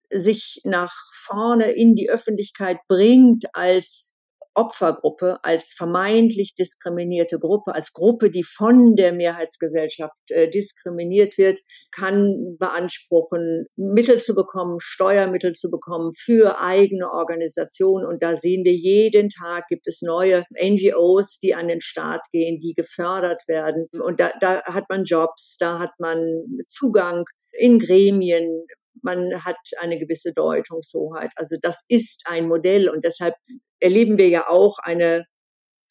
sich 0.09 0.61
nach 0.63 0.93
vorne 1.13 1.71
in 1.71 1.95
die 1.95 2.09
Öffentlichkeit 2.09 2.77
bringt 2.87 3.45
als 3.53 4.13
Opfergruppe, 4.55 5.39
als 5.43 5.73
vermeintlich 5.75 6.53
diskriminierte 6.55 7.39
Gruppe, 7.39 7.73
als 7.73 7.93
Gruppe, 7.93 8.29
die 8.29 8.43
von 8.43 8.95
der 8.95 9.13
Mehrheitsgesellschaft 9.13 10.13
äh, 10.29 10.49
diskriminiert 10.49 11.37
wird, 11.37 11.59
kann 11.91 12.55
beanspruchen, 12.59 13.65
Mittel 13.75 14.19
zu 14.19 14.35
bekommen, 14.35 14.77
Steuermittel 14.79 15.53
zu 15.53 15.69
bekommen 15.69 16.11
für 16.13 16.59
eigene 16.59 17.09
Organisationen. 17.11 18.05
Und 18.05 18.21
da 18.21 18.35
sehen 18.35 18.63
wir 18.63 18.73
jeden 18.73 19.29
Tag 19.29 19.65
gibt 19.69 19.87
es 19.87 20.01
neue 20.01 20.43
NGOs, 20.61 21.39
die 21.39 21.55
an 21.55 21.67
den 21.67 21.81
Start 21.81 22.25
gehen, 22.31 22.59
die 22.59 22.73
gefördert 22.73 23.43
werden. 23.47 23.87
Und 24.03 24.19
da, 24.19 24.31
da 24.39 24.63
hat 24.65 24.85
man 24.89 25.05
Jobs, 25.05 25.57
da 25.59 25.79
hat 25.79 25.91
man 25.99 26.23
Zugang 26.67 27.25
in 27.51 27.79
Gremien, 27.79 28.65
man 29.01 29.43
hat 29.43 29.57
eine 29.79 29.99
gewisse 29.99 30.33
Deutungshoheit. 30.33 31.31
Also 31.35 31.57
das 31.61 31.83
ist 31.87 32.23
ein 32.25 32.47
Modell 32.47 32.89
und 32.89 33.03
deshalb 33.03 33.35
erleben 33.84 34.17
wir 34.17 34.30
ja 34.30 34.50
auch 34.50 34.80
eine 34.80 35.26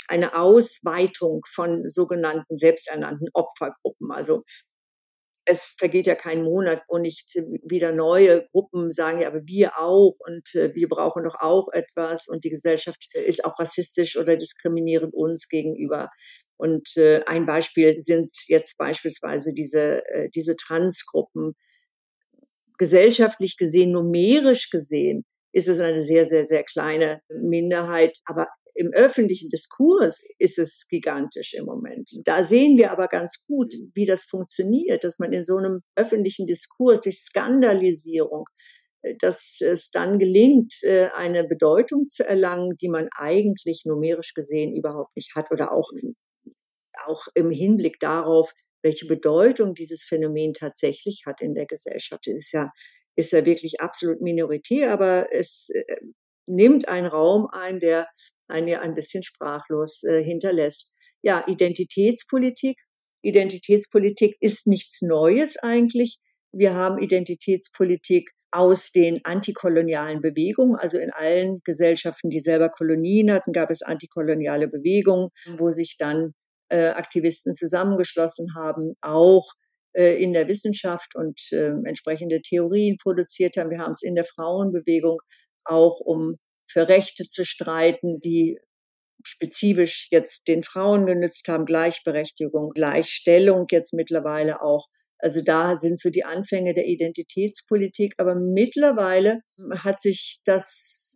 eine 0.08 0.34
Ausweitung 0.34 1.42
von 1.46 1.88
sogenannten 1.88 2.58
selbsternannten 2.58 3.28
Opfergruppen. 3.32 4.10
Also 4.10 4.42
es 5.44 5.74
vergeht 5.78 6.06
ja 6.06 6.14
kein 6.14 6.42
Monat, 6.42 6.82
wo 6.88 6.98
nicht 6.98 7.34
wieder 7.64 7.92
neue 7.92 8.46
Gruppen 8.52 8.90
sagen, 8.90 9.20
ja, 9.20 9.28
aber 9.28 9.40
wir 9.44 9.78
auch 9.78 10.14
und 10.18 10.54
äh, 10.54 10.72
wir 10.74 10.88
brauchen 10.88 11.24
doch 11.24 11.36
auch 11.38 11.68
etwas 11.72 12.28
und 12.28 12.44
die 12.44 12.50
Gesellschaft 12.50 13.08
ist 13.14 13.44
auch 13.44 13.58
rassistisch 13.58 14.16
oder 14.16 14.36
diskriminierend 14.36 15.14
uns 15.14 15.48
gegenüber. 15.48 16.10
Und 16.56 16.96
äh, 16.96 17.22
ein 17.26 17.44
Beispiel 17.44 17.98
sind 17.98 18.30
jetzt 18.46 18.78
beispielsweise 18.78 19.52
diese, 19.52 20.06
äh, 20.06 20.28
diese 20.30 20.56
Transgruppen, 20.56 21.54
gesellschaftlich 22.78 23.56
gesehen, 23.56 23.92
numerisch 23.92 24.70
gesehen, 24.70 25.24
ist 25.52 25.68
es 25.68 25.80
eine 25.80 26.00
sehr, 26.00 26.26
sehr, 26.26 26.46
sehr 26.46 26.64
kleine 26.64 27.20
Minderheit. 27.28 28.18
Aber 28.24 28.48
im 28.74 28.90
öffentlichen 28.92 29.50
Diskurs 29.50 30.30
ist 30.38 30.58
es 30.58 30.86
gigantisch 30.88 31.54
im 31.54 31.66
Moment. 31.66 32.10
Da 32.24 32.44
sehen 32.44 32.78
wir 32.78 32.90
aber 32.90 33.08
ganz 33.08 33.44
gut, 33.46 33.74
wie 33.94 34.06
das 34.06 34.24
funktioniert, 34.24 35.04
dass 35.04 35.18
man 35.18 35.32
in 35.32 35.44
so 35.44 35.56
einem 35.56 35.80
öffentlichen 35.94 36.46
Diskurs 36.46 37.02
durch 37.02 37.18
Skandalisierung, 37.18 38.46
äh, 39.02 39.14
dass 39.18 39.58
es 39.60 39.90
dann 39.90 40.18
gelingt, 40.18 40.74
äh, 40.82 41.08
eine 41.14 41.44
Bedeutung 41.44 42.04
zu 42.04 42.26
erlangen, 42.26 42.76
die 42.80 42.88
man 42.88 43.08
eigentlich 43.16 43.82
numerisch 43.84 44.32
gesehen 44.34 44.74
überhaupt 44.74 45.14
nicht 45.16 45.34
hat 45.34 45.50
oder 45.50 45.72
auch, 45.72 45.90
auch 47.04 47.26
im 47.34 47.50
Hinblick 47.50 47.98
darauf, 48.00 48.52
welche 48.82 49.06
Bedeutung 49.06 49.74
dieses 49.74 50.02
Phänomen 50.02 50.54
tatsächlich 50.54 51.22
hat 51.26 51.40
in 51.40 51.54
der 51.54 51.66
Gesellschaft. 51.66 52.26
Es 52.26 52.46
ist 52.46 52.52
ja, 52.52 52.70
ist 53.16 53.32
ja 53.32 53.44
wirklich 53.44 53.80
absolut 53.80 54.20
minoritär, 54.20 54.92
aber 54.92 55.32
es 55.32 55.68
äh, 55.70 55.96
nimmt 56.48 56.88
einen 56.88 57.06
Raum 57.06 57.46
ein, 57.50 57.80
der 57.80 58.06
einen 58.48 58.68
ja 58.68 58.80
ein 58.80 58.94
bisschen 58.94 59.22
sprachlos 59.22 60.02
äh, 60.04 60.22
hinterlässt. 60.22 60.90
Ja, 61.22 61.44
Identitätspolitik. 61.46 62.78
Identitätspolitik 63.22 64.36
ist 64.40 64.66
nichts 64.66 65.02
Neues 65.02 65.56
eigentlich. 65.56 66.18
Wir 66.52 66.74
haben 66.74 66.98
Identitätspolitik 66.98 68.30
aus 68.50 68.90
den 68.90 69.20
antikolonialen 69.24 70.20
Bewegungen, 70.20 70.76
also 70.76 70.98
in 70.98 71.10
allen 71.10 71.60
Gesellschaften, 71.64 72.28
die 72.28 72.40
selber 72.40 72.68
Kolonien 72.68 73.32
hatten, 73.32 73.52
gab 73.52 73.70
es 73.70 73.80
antikoloniale 73.80 74.68
Bewegungen, 74.68 75.28
wo 75.56 75.70
sich 75.70 75.96
dann 75.98 76.34
äh, 76.68 76.88
Aktivisten 76.88 77.54
zusammengeschlossen 77.54 78.54
haben, 78.54 78.94
auch 79.00 79.52
in 79.94 80.32
der 80.32 80.48
Wissenschaft 80.48 81.14
und 81.14 81.40
äh, 81.52 81.72
entsprechende 81.84 82.40
Theorien 82.40 82.96
produziert 82.96 83.56
haben. 83.56 83.70
Wir 83.70 83.78
haben 83.78 83.92
es 83.92 84.02
in 84.02 84.14
der 84.14 84.24
Frauenbewegung 84.24 85.18
auch 85.64 86.00
um 86.00 86.36
für 86.70 86.88
Rechte 86.88 87.24
zu 87.24 87.44
streiten, 87.44 88.20
die 88.20 88.58
spezifisch 89.24 90.08
jetzt 90.10 90.48
den 90.48 90.64
Frauen 90.64 91.06
genützt 91.06 91.46
haben, 91.48 91.66
Gleichberechtigung, 91.66 92.70
Gleichstellung 92.70 93.66
jetzt 93.70 93.92
mittlerweile 93.94 94.62
auch. 94.62 94.88
Also 95.18 95.40
da 95.40 95.76
sind 95.76 96.00
so 96.00 96.10
die 96.10 96.24
Anfänge 96.24 96.74
der 96.74 96.86
Identitätspolitik. 96.86 98.14
Aber 98.18 98.34
mittlerweile 98.34 99.40
hat 99.78 100.00
sich 100.00 100.40
das 100.44 101.14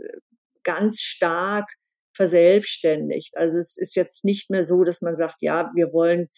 ganz 0.63 1.01
stark 1.01 1.69
verselbstständigt. 2.15 3.37
Also 3.37 3.59
es 3.59 3.77
ist 3.77 3.97
jetzt 3.97 4.25
nicht 4.25 4.49
mehr 4.49 4.65
so, 4.65 4.85
dass 4.85 5.03
man 5.03 5.17
sagt, 5.17 5.37
ja, 5.41 5.71
wir 5.75 5.93
wollen, 5.93 6.29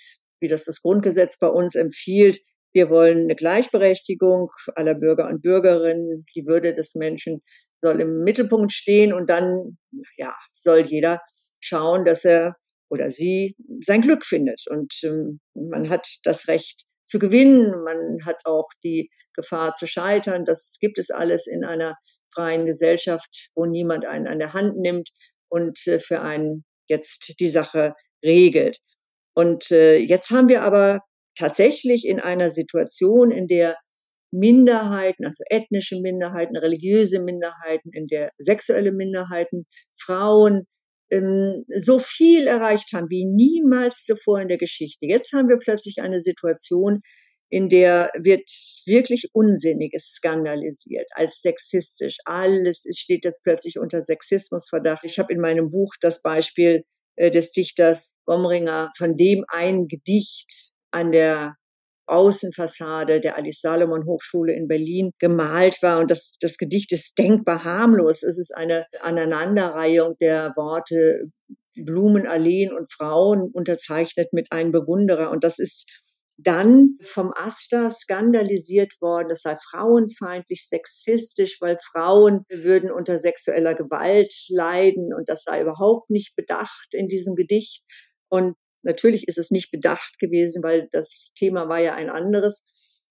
wie 0.41 0.49
das 0.49 0.65
das 0.65 0.83
Grundgesetz 0.83 1.39
bei 1.39 1.49
uns 1.49 1.75
empfiehlt, 1.75 2.39
wir 2.73 2.91
wollen 2.91 3.25
eine 3.25 3.35
Gleichberechtigung 3.35 4.51
aller 4.75 4.95
Bürger 4.95 5.27
und 5.29 5.43
Bürgerinnen. 5.43 6.25
Die 6.35 6.47
Würde 6.47 6.75
des 6.75 6.95
Menschen 6.95 7.41
soll 7.81 8.01
im 8.01 8.19
Mittelpunkt 8.19 8.73
stehen 8.73 9.13
und 9.13 9.31
dann, 9.31 9.79
ja, 10.17 10.35
soll 10.53 10.81
jeder 10.81 11.21
schauen, 11.61 12.05
dass 12.05 12.25
er 12.25 12.57
oder 12.91 13.11
sie 13.11 13.57
sein 13.83 14.03
Glück 14.03 14.25
findet. 14.25 14.63
Und 14.69 14.95
ähm, 15.03 15.41
man 15.55 15.89
hat 15.89 16.07
das 16.25 16.49
Recht 16.49 16.85
zu 17.05 17.19
gewinnen. 17.19 17.83
Man 17.85 18.25
hat 18.25 18.37
auch 18.45 18.69
die 18.85 19.11
Gefahr 19.35 19.75
zu 19.75 19.87
scheitern. 19.87 20.45
Das 20.45 20.77
gibt 20.81 20.99
es 20.99 21.11
alles 21.11 21.47
in 21.47 21.65
einer 21.65 21.97
freien 22.35 22.67
Gesellschaft, 22.67 23.51
wo 23.55 23.67
niemand 23.67 24.07
einen 24.07 24.27
an 24.27 24.39
der 24.39 24.53
Hand 24.53 24.77
nimmt 24.77 25.09
und 25.49 25.87
äh, 25.87 25.99
für 25.99 26.21
einen 26.21 26.65
jetzt 26.87 27.35
die 27.41 27.51
Sache 27.51 27.95
regelt. 28.23 28.79
Und 29.39 29.71
äh, 29.71 29.99
jetzt 29.99 30.33
haben 30.33 30.49
wir 30.49 30.63
aber 30.63 31.03
tatsächlich 31.37 32.05
in 32.05 32.19
einer 32.19 32.51
Situation, 32.51 33.31
in 33.31 33.47
der 33.47 33.77
Minderheiten, 34.33 35.25
also 35.25 35.45
ethnische 35.49 36.01
Minderheiten, 36.01 36.57
religiöse 36.57 37.21
Minderheiten, 37.21 37.91
in 37.93 38.07
der 38.07 38.31
sexuelle 38.39 38.91
Minderheiten, 38.91 39.67
Frauen 39.97 40.65
ähm, 41.13 41.65
so 41.69 42.01
viel 42.01 42.49
erreicht 42.49 42.93
haben 42.93 43.07
wie 43.11 43.27
niemals 43.27 44.03
zuvor 44.03 44.41
in 44.41 44.49
der 44.49 44.59
Geschichte. 44.59 45.07
Jetzt 45.07 45.33
haben 45.33 45.49
wir 45.49 45.59
plötzlich 45.59 45.99
eine 46.03 46.21
Situation, 46.21 46.99
in 47.49 47.69
der 47.69 48.11
wird 48.19 48.51
wirklich 48.87 49.29
Unsinniges 49.33 50.15
skandalisiert 50.17 51.07
als 51.13 51.41
sexistisch. 51.43 52.17
Alles 52.25 52.87
steht 52.91 53.25
jetzt 53.25 53.45
plötzlich 53.45 53.79
unter 53.79 54.03
Sexismusverdacht. 54.03 55.05
Ich 55.05 55.21
habe 55.21 55.33
in 55.33 55.41
meinem 55.41 55.71
Buch 55.71 55.95
das 56.01 56.23
Beispiel 56.23 56.83
äh, 57.19 57.31
des 57.31 57.53
Dichters 57.53 58.13
Bomringer, 58.27 58.91
von 58.97 59.17
dem 59.17 59.45
ein 59.49 59.89
Gedicht 59.89 60.71
an 60.91 61.13
der 61.13 61.57
Außenfassade 62.07 63.21
der 63.21 63.37
Alice 63.37 63.61
Salomon 63.61 64.07
Hochschule 64.07 64.55
in 64.55 64.67
Berlin 64.67 65.11
gemalt 65.19 65.83
war. 65.83 65.99
Und 65.99 66.11
das, 66.11 66.37
das 66.41 66.57
Gedicht 66.57 66.91
ist 66.93 67.19
denkbar 67.19 67.65
harmlos. 67.65 68.23
Es 68.23 68.39
ist 68.39 68.55
eine 68.55 68.87
Aneinanderreihung 69.01 70.15
der 70.21 70.53
Worte 70.57 71.25
Blumen, 71.77 72.27
Alleen 72.27 72.73
und 72.73 72.93
Frauen 72.93 73.51
unterzeichnet 73.53 74.33
mit 74.33 74.51
einem 74.53 74.73
Bewunderer. 74.73 75.31
Und 75.31 75.45
das 75.45 75.59
ist 75.59 75.87
dann 76.39 76.97
vom 77.03 77.33
Asta 77.35 77.91
skandalisiert 77.91 78.93
worden, 79.01 79.29
das 79.29 79.43
sei 79.43 79.57
frauenfeindlich, 79.57 80.69
sexistisch, 80.69 81.59
weil 81.61 81.77
Frauen 81.79 82.45
würden 82.49 82.93
unter 82.93 83.19
sexueller 83.19 83.75
Gewalt 83.75 84.33
leiden 84.49 85.13
und 85.13 85.29
das 85.29 85.43
sei 85.43 85.63
überhaupt 85.63 86.11
nicht 86.11 86.37
bedacht 86.37 86.89
in 86.93 87.09
diesem 87.09 87.35
Gedicht. 87.35 87.83
Und 88.29 88.55
natürlich 88.83 89.27
ist 89.27 89.39
es 89.39 89.51
nicht 89.51 89.73
bedacht 89.73 90.21
gewesen, 90.21 90.63
weil 90.63 90.89
das 90.93 91.33
Thema 91.37 91.69
war 91.69 91.81
ja 91.81 91.95
ein 91.95 92.09
anderes. 92.09 92.65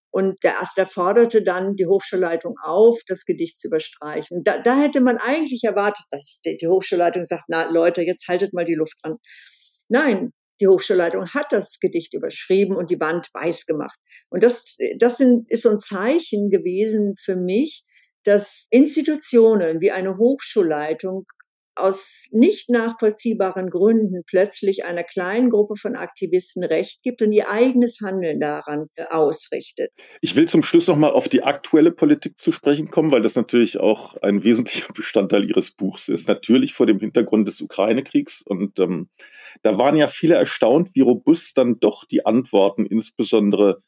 Und 0.10 0.42
der 0.44 0.62
Asta 0.62 0.86
forderte 0.86 1.44
dann 1.44 1.76
die 1.76 1.86
Hochschulleitung 1.86 2.56
auf, 2.64 3.02
das 3.08 3.26
Gedicht 3.26 3.58
zu 3.58 3.68
überstreichen. 3.68 4.42
Da, 4.46 4.60
da 4.62 4.80
hätte 4.80 5.02
man 5.02 5.18
eigentlich 5.18 5.66
erwartet, 5.66 6.06
dass 6.12 6.40
die 6.42 6.68
Hochschulleitung 6.68 7.26
sagt, 7.26 7.44
na 7.50 7.70
Leute, 7.70 8.04
jetzt 8.04 8.30
haltet 8.30 8.54
mal 8.54 8.64
die 8.64 8.76
Luft 8.76 8.98
an. 9.04 9.18
Nein, 9.90 10.32
die 10.60 10.68
Hochschulleitung 10.68 11.28
hat 11.34 11.52
das 11.52 11.80
Gedicht 11.80 12.14
überschrieben 12.14 12.76
und 12.76 12.90
die 12.90 13.00
Wand 13.00 13.30
weiß 13.34 13.66
gemacht. 13.66 14.00
Und 14.30 14.44
das, 14.44 14.78
das 15.00 15.18
sind, 15.18 15.50
ist 15.50 15.64
so 15.64 15.70
ein 15.70 15.78
Zeichen 15.78 16.50
gewesen 16.50 17.16
für 17.18 17.36
mich, 17.36 17.84
dass 18.24 18.68
Institutionen 18.72 19.80
wie 19.80 19.92
eine 19.92 20.18
Hochschulleitung 20.18 21.26
aus 21.80 22.28
nicht 22.32 22.70
nachvollziehbaren 22.70 23.70
Gründen 23.70 24.24
plötzlich 24.26 24.86
einer 24.86 25.04
kleinen 25.04 25.50
Gruppe 25.50 25.76
von 25.76 25.96
Aktivisten 25.96 26.64
Recht 26.64 27.02
gibt 27.04 27.22
und 27.22 27.32
ihr 27.32 27.50
eigenes 27.50 28.00
Handeln 28.04 28.40
daran 28.40 28.88
äh, 28.96 29.06
ausrichtet. 29.10 29.92
Ich 30.22 30.36
will 30.36 30.48
zum 30.48 30.64
Schluss 30.64 30.88
noch 30.88 30.98
mal 30.98 31.12
auf 31.12 31.30
die 31.30 31.44
aktuelle 31.44 31.92
Politik 31.92 32.38
zu 32.38 32.52
sprechen 32.52 32.90
kommen, 32.90 33.12
weil 33.12 33.22
das 33.22 33.36
natürlich 33.36 33.80
auch 33.80 34.16
ein 34.22 34.44
wesentlicher 34.44 34.92
Bestandteil 34.94 35.48
Ihres 35.48 35.72
Buchs 35.72 36.10
ist. 36.10 36.28
Natürlich 36.28 36.74
vor 36.74 36.86
dem 36.86 37.00
Hintergrund 37.00 37.48
des 37.48 37.62
Ukraine-Kriegs. 37.62 38.42
Und 38.42 38.80
ähm, 38.80 39.10
da 39.62 39.78
waren 39.78 39.96
ja 39.96 40.08
viele 40.08 40.36
erstaunt, 40.36 40.90
wie 40.94 41.02
robust 41.02 41.58
dann 41.58 41.80
doch 41.80 42.06
die 42.06 42.26
Antworten, 42.26 42.86
insbesondere 42.86 43.82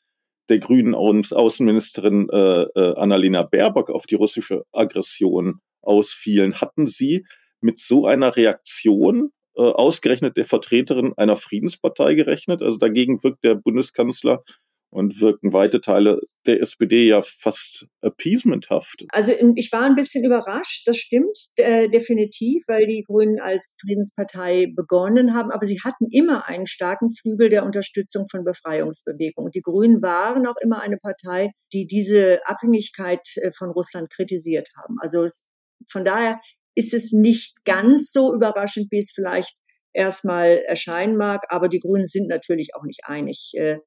der 0.50 0.60
grünen 0.60 0.96
Außenministerin 0.96 2.28
äh, 2.30 2.64
äh, 2.64 2.96
Annalena 2.96 3.44
Baerbock 3.44 3.90
auf 3.90 4.08
die 4.08 4.16
russische 4.16 4.64
Aggression 4.72 5.60
ausfielen. 5.82 6.60
Hatten 6.60 6.88
Sie 6.88 7.26
mit 7.62 7.80
so 7.80 8.06
einer 8.06 8.36
Reaktion 8.36 9.32
äh, 9.56 9.62
ausgerechnet 9.62 10.38
der 10.38 10.46
Vertreterin 10.46 11.14
einer 11.18 11.38
Friedenspartei 11.38 12.16
gerechnet. 12.16 12.62
Also 12.62 12.78
dagegen 12.78 13.24
wirkt 13.24 13.44
der 13.44 13.56
Bundeskanzler 13.56 14.44
und 14.92 15.22
wirken 15.22 15.54
weite 15.54 15.82
Teile 15.82 16.22
der 16.46 16.62
SPD 16.62 17.08
ja 17.08 17.22
fast 17.22 17.86
appeasementhaft. 18.02 19.06
Also 19.10 19.34
ich 19.56 19.72
war 19.72 19.84
ein 19.84 19.96
bisschen 19.96 20.26
überrascht, 20.26 20.88
das 20.88 20.98
stimmt 20.98 21.38
äh, 21.58 21.90
definitiv, 21.90 22.64
weil 22.68 22.88
die 22.88 23.04
Grünen 23.08 23.40
als 23.40 23.74
Friedenspartei 23.82 24.68
begonnen 24.76 25.36
haben, 25.36 25.52
aber 25.52 25.66
sie 25.66 25.80
hatten 25.84 26.08
immer 26.10 26.48
einen 26.48 26.66
starken 26.66 27.12
Flügel 27.12 27.50
der 27.50 27.66
Unterstützung 27.66 28.28
von 28.30 28.44
Befreiungsbewegungen. 28.44 29.52
Die 29.52 29.62
Grünen 29.62 30.02
waren 30.02 30.48
auch 30.48 30.58
immer 30.62 30.82
eine 30.82 30.98
Partei, 30.98 31.52
die 31.74 31.86
diese 31.86 32.40
Abhängigkeit 32.46 33.28
äh, 33.36 33.52
von 33.52 33.70
Russland 33.70 34.10
kritisiert 34.10 34.70
haben. 34.76 34.96
Also 35.00 35.24
es, 35.24 35.44
von 35.88 36.04
daher 36.04 36.40
ist 36.80 36.94
es 36.94 37.12
nicht 37.12 37.66
ganz 37.66 38.10
so 38.14 38.34
überraschend, 38.34 38.88
wie 38.90 39.00
es 39.00 39.12
vielleicht 39.14 39.58
erstmal 39.92 40.64
erscheinen 40.66 41.18
mag. 41.18 41.44
Aber 41.50 41.68
die 41.68 41.80
Grünen 41.80 42.06
sind 42.06 42.28
natürlich 42.28 42.74
auch 42.74 42.84
nicht 42.84 43.02
einig, 43.04 43.52
äh, 43.56 43.80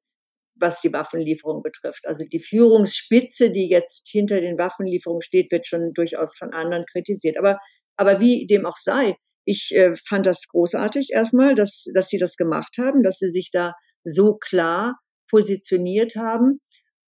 was 0.55 0.79
die 0.81 0.93
Waffenlieferung 0.93 1.63
betrifft. 1.63 2.05
Also 2.05 2.23
die 2.31 2.39
Führungsspitze, 2.39 3.49
die 3.49 3.67
jetzt 3.67 4.07
hinter 4.09 4.39
den 4.39 4.59
Waffenlieferungen 4.59 5.23
steht, 5.23 5.51
wird 5.51 5.65
schon 5.65 5.91
durchaus 5.95 6.35
von 6.37 6.53
anderen 6.53 6.85
kritisiert. 6.85 7.37
Aber, 7.39 7.57
aber 7.97 8.21
wie 8.21 8.45
dem 8.45 8.67
auch 8.67 8.77
sei, 8.77 9.15
ich 9.43 9.73
äh, 9.73 9.95
fand 9.95 10.27
das 10.27 10.47
großartig 10.47 11.09
erstmal, 11.11 11.55
dass, 11.55 11.85
dass 11.95 12.09
sie 12.09 12.19
das 12.19 12.35
gemacht 12.37 12.75
haben, 12.77 13.01
dass 13.01 13.17
sie 13.17 13.31
sich 13.31 13.49
da 13.51 13.73
so 14.03 14.35
klar 14.35 14.99
positioniert 15.31 16.15
haben. 16.15 16.59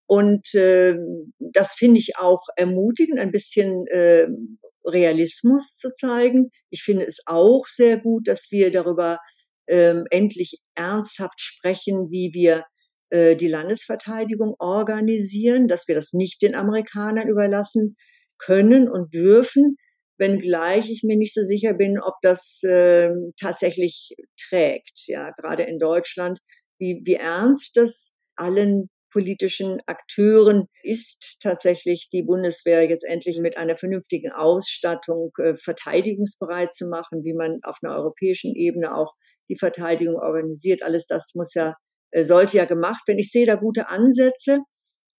Und 0.07 0.55
äh, 0.55 0.95
das 1.39 1.73
finde 1.73 1.99
ich 1.99 2.17
auch 2.17 2.41
ermutigend, 2.55 3.19
ein 3.19 3.31
bisschen 3.31 3.85
äh, 3.91 4.27
Realismus 4.85 5.77
zu 5.77 5.91
zeigen. 5.93 6.49
Ich 6.69 6.83
finde 6.83 7.05
es 7.05 7.21
auch 7.25 7.67
sehr 7.67 7.97
gut, 7.97 8.27
dass 8.27 8.47
wir 8.51 8.71
darüber 8.71 9.19
ähm, 9.67 10.05
endlich 10.11 10.59
ernsthaft 10.75 11.39
sprechen, 11.39 12.09
wie 12.11 12.31
wir 12.33 12.63
äh, 13.09 13.35
die 13.35 13.47
Landesverteidigung 13.47 14.55
organisieren, 14.59 15.67
dass 15.67 15.87
wir 15.87 15.95
das 15.95 16.13
nicht 16.13 16.41
den 16.41 16.55
Amerikanern 16.55 17.27
überlassen 17.27 17.95
können 18.37 18.89
und 18.89 19.13
dürfen, 19.13 19.77
wenngleich 20.17 20.89
ich 20.89 21.03
mir 21.03 21.17
nicht 21.17 21.33
so 21.33 21.41
sicher 21.41 21.73
bin, 21.73 21.99
ob 21.99 22.15
das 22.21 22.61
äh, 22.63 23.11
tatsächlich 23.39 24.15
trägt. 24.37 25.07
Ja, 25.07 25.31
gerade 25.31 25.63
in 25.63 25.79
Deutschland, 25.79 26.39
wie, 26.79 27.01
wie 27.05 27.15
ernst 27.15 27.71
das 27.75 28.13
allen 28.35 28.89
politischen 29.15 29.79
Akteuren 29.85 30.65
ist 30.83 31.37
tatsächlich 31.41 32.09
die 32.11 32.21
Bundeswehr 32.21 32.83
jetzt 32.89 33.05
endlich 33.05 33.39
mit 33.39 33.55
einer 33.55 33.77
vernünftigen 33.77 34.33
Ausstattung 34.33 35.31
äh, 35.37 35.55
verteidigungsbereit 35.55 36.73
zu 36.73 36.89
machen, 36.89 37.23
wie 37.23 37.33
man 37.33 37.59
auf 37.63 37.77
einer 37.81 37.95
europäischen 37.95 38.53
Ebene 38.55 38.93
auch 38.93 39.13
die 39.49 39.55
Verteidigung 39.57 40.15
organisiert. 40.15 40.83
Alles 40.83 41.07
das 41.07 41.31
muss 41.33 41.53
ja, 41.53 41.75
äh, 42.11 42.25
sollte 42.25 42.57
ja 42.57 42.65
gemacht 42.65 43.07
werden. 43.07 43.19
Ich 43.19 43.31
sehe 43.31 43.45
da 43.45 43.55
gute 43.55 43.87
Ansätze. 43.87 44.59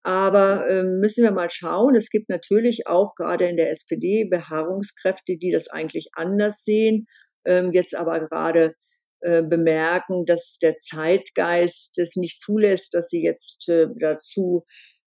Aber 0.02 0.68
äh, 0.68 0.82
müssen 0.82 1.24
wir 1.24 1.32
mal 1.32 1.48
schauen. 1.50 1.96
Es 1.96 2.10
gibt 2.10 2.28
natürlich 2.28 2.86
auch 2.86 3.14
gerade 3.16 3.48
in 3.48 3.56
der 3.56 3.70
SPD 3.70 4.28
Beharrungskräfte, 4.30 5.38
die 5.38 5.50
das 5.50 5.68
eigentlich 5.68 6.10
anders 6.12 6.62
sehen, 6.64 7.06
ähm, 7.46 7.72
jetzt 7.72 7.96
aber 7.96 8.20
gerade 8.28 8.74
äh, 9.20 9.42
bemerken, 9.42 10.24
dass 10.26 10.58
der 10.60 10.76
Zeitgeist 10.76 11.98
es 11.98 12.16
nicht 12.16 12.40
zulässt, 12.40 12.94
dass 12.94 13.08
sie 13.08 13.22
jetzt 13.22 13.68
äh, 13.68 13.86
dazu 13.98 14.64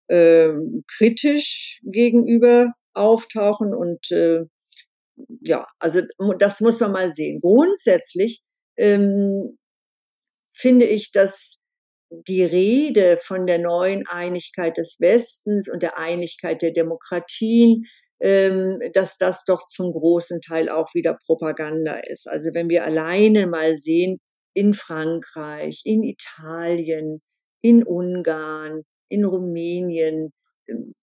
äh, 0.07 0.49
kritisch 0.88 1.80
gegenüber 1.84 2.74
auftauchen 2.93 3.74
und 3.74 4.12
äh, 4.12 4.41
ja, 5.41 5.68
also 5.80 6.01
das 6.39 6.62
muss 6.62 6.80
man 6.80 6.91
mal 6.91 7.12
sehen. 7.12 7.39
Grundsätzlich 7.41 8.41
ähm, 8.78 9.57
finde 10.55 10.86
ich, 10.86 11.12
dass 11.12 11.57
die 12.10 12.43
Rede 12.43 13.18
von 13.18 13.45
der 13.45 13.60
neuen 13.60 14.07
Einigkeit 14.07 14.78
des 14.78 14.97
Westens 14.99 15.70
und 15.72 15.84
der 15.84 15.97
Einigkeit 15.97 16.62
der 16.62 16.72
Demokratien 16.72 17.86
ähm, 18.22 18.80
dass 18.93 19.17
das 19.17 19.45
doch 19.45 19.65
zum 19.65 19.91
großen 19.91 20.41
Teil 20.41 20.70
auch 20.70 20.93
wieder 20.93 21.17
Propaganda 21.26 21.99
ist. 21.99 22.28
Also 22.28 22.49
wenn 22.53 22.70
wir 22.70 22.84
alleine 22.84 23.47
mal 23.47 23.78
sehen, 23.78 24.17
in 24.53 24.74
Frankreich, 24.74 25.82
in 25.86 26.03
Italien, 26.03 27.22
in 27.61 27.84
Ungarn, 27.84 28.82
in 29.09 29.26
Rumänien, 29.26 30.32
ähm, 30.67 30.93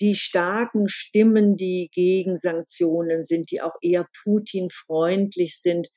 die 0.00 0.16
starken 0.16 0.88
Stimmen, 0.88 1.56
die 1.56 1.88
gegen 1.92 2.38
Sanktionen 2.38 3.22
sind, 3.22 3.52
die 3.52 3.62
auch 3.62 3.74
eher 3.80 4.08
Putin-freundlich 4.24 5.60
sind, 5.60 5.88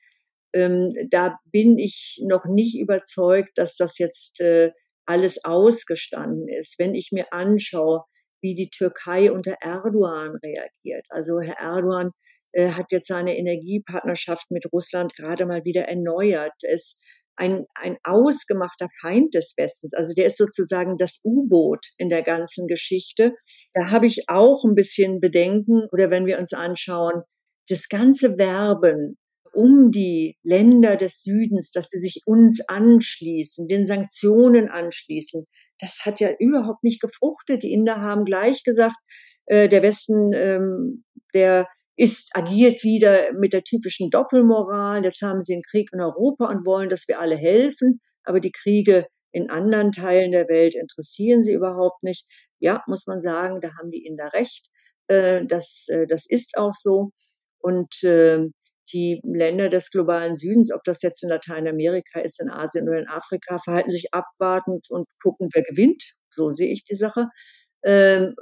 ähm, 0.54 0.92
da 1.10 1.36
bin 1.50 1.78
ich 1.78 2.20
noch 2.24 2.46
nicht 2.46 2.78
überzeugt, 2.78 3.50
dass 3.56 3.76
das 3.76 3.98
jetzt 3.98 4.40
äh, 4.40 4.70
alles 5.04 5.44
ausgestanden 5.44 6.48
ist. 6.48 6.78
Wenn 6.78 6.94
ich 6.94 7.10
mir 7.12 7.32
anschaue, 7.32 8.02
wie 8.42 8.54
die 8.54 8.70
Türkei 8.70 9.32
unter 9.32 9.56
Erdogan 9.60 10.36
reagiert. 10.42 11.06
Also 11.10 11.40
Herr 11.40 11.58
Erdogan 11.58 12.10
äh, 12.52 12.70
hat 12.70 12.92
jetzt 12.92 13.08
seine 13.08 13.36
Energiepartnerschaft 13.36 14.50
mit 14.50 14.66
Russland 14.72 15.14
gerade 15.14 15.46
mal 15.46 15.64
wieder 15.64 15.82
erneuert. 15.82 16.54
ist 16.62 16.98
ein, 17.36 17.66
ein 17.74 17.96
ausgemachter 18.02 18.88
Feind 19.00 19.34
des 19.34 19.54
Westens. 19.56 19.94
Also 19.94 20.12
der 20.12 20.26
ist 20.26 20.38
sozusagen 20.38 20.96
das 20.96 21.20
U-Boot 21.24 21.86
in 21.96 22.08
der 22.08 22.22
ganzen 22.22 22.66
Geschichte. 22.66 23.32
Da 23.74 23.90
habe 23.90 24.06
ich 24.06 24.24
auch 24.28 24.64
ein 24.64 24.74
bisschen 24.74 25.20
Bedenken. 25.20 25.86
Oder 25.92 26.10
wenn 26.10 26.26
wir 26.26 26.38
uns 26.38 26.52
anschauen, 26.52 27.22
das 27.68 27.88
ganze 27.88 28.38
Werben 28.38 29.16
um 29.52 29.90
die 29.90 30.36
Länder 30.42 30.96
des 30.96 31.22
Südens, 31.22 31.70
dass 31.70 31.88
sie 31.88 31.98
sich 31.98 32.22
uns 32.26 32.60
anschließen, 32.68 33.68
den 33.68 33.86
Sanktionen 33.86 34.68
anschließen, 34.68 35.44
das 35.78 36.00
hat 36.04 36.20
ja 36.20 36.30
überhaupt 36.38 36.82
nicht 36.84 37.00
gefruchtet. 37.00 37.62
Die 37.62 37.72
Inder 37.72 38.00
haben 38.00 38.24
gleich 38.24 38.62
gesagt, 38.64 38.96
äh, 39.46 39.68
der 39.68 39.82
Westen, 39.82 40.32
ähm, 40.34 41.04
der 41.34 41.66
ist, 41.96 42.30
agiert 42.34 42.84
wieder 42.84 43.32
mit 43.32 43.52
der 43.52 43.64
typischen 43.64 44.10
Doppelmoral. 44.10 45.02
Jetzt 45.02 45.22
haben 45.22 45.42
sie 45.42 45.54
einen 45.54 45.62
Krieg 45.62 45.90
in 45.92 46.00
Europa 46.00 46.48
und 46.48 46.64
wollen, 46.64 46.88
dass 46.88 47.08
wir 47.08 47.18
alle 47.18 47.36
helfen. 47.36 48.00
Aber 48.22 48.40
die 48.40 48.52
Kriege 48.52 49.06
in 49.32 49.50
anderen 49.50 49.92
Teilen 49.92 50.32
der 50.32 50.48
Welt 50.48 50.74
interessieren 50.74 51.42
sie 51.42 51.52
überhaupt 51.52 52.02
nicht. 52.02 52.24
Ja, 52.60 52.82
muss 52.86 53.06
man 53.06 53.20
sagen, 53.20 53.60
da 53.60 53.70
haben 53.78 53.90
die 53.90 54.04
Inder 54.04 54.30
recht. 54.32 54.68
Äh, 55.08 55.44
das, 55.46 55.86
äh, 55.88 56.06
das 56.06 56.24
ist 56.28 56.56
auch 56.56 56.72
so. 56.72 57.10
Und 57.58 58.02
äh, 58.04 58.38
die 58.92 59.20
Länder 59.24 59.68
des 59.68 59.90
globalen 59.90 60.34
Südens, 60.34 60.72
ob 60.72 60.82
das 60.84 61.02
jetzt 61.02 61.22
in 61.22 61.28
Lateinamerika 61.28 62.20
ist, 62.20 62.40
in 62.40 62.50
Asien 62.50 62.88
oder 62.88 62.98
in 62.98 63.08
Afrika, 63.08 63.58
verhalten 63.58 63.90
sich 63.90 64.12
abwartend 64.12 64.86
und 64.90 65.06
gucken, 65.22 65.48
wer 65.52 65.62
gewinnt. 65.62 66.14
So 66.28 66.50
sehe 66.50 66.70
ich 66.70 66.84
die 66.84 66.94
Sache. 66.94 67.26
Ähm, 67.84 68.34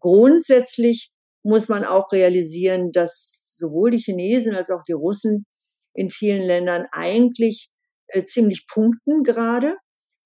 grundsätzlich 0.00 1.10
muss 1.42 1.68
man 1.68 1.84
auch 1.84 2.12
realisieren, 2.12 2.92
dass 2.92 3.56
sowohl 3.58 3.90
die 3.90 3.98
Chinesen 3.98 4.54
als 4.54 4.70
auch 4.70 4.82
die 4.86 4.92
Russen 4.92 5.44
in 5.94 6.10
vielen 6.10 6.42
Ländern 6.42 6.86
eigentlich 6.92 7.68
äh, 8.08 8.22
ziemlich 8.22 8.66
punkten 8.66 9.22
gerade. 9.22 9.76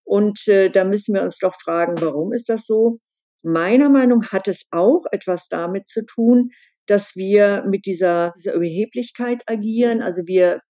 Und 0.04 0.46
äh, 0.48 0.70
da 0.70 0.84
müssen 0.84 1.14
wir 1.14 1.22
uns 1.22 1.38
doch 1.38 1.54
fragen, 1.60 2.00
warum 2.00 2.32
ist 2.32 2.48
das 2.48 2.66
so? 2.66 2.98
Meiner 3.42 3.88
Meinung 3.88 4.26
hat 4.28 4.48
es 4.48 4.66
auch 4.70 5.04
etwas 5.10 5.48
damit 5.48 5.86
zu 5.86 6.04
tun, 6.04 6.50
dass 6.86 7.16
wir 7.16 7.64
mit 7.66 7.86
dieser, 7.86 8.32
dieser 8.36 8.54
Überheblichkeit 8.54 9.42
agieren. 9.46 10.02
Also 10.02 10.22
wir 10.26 10.60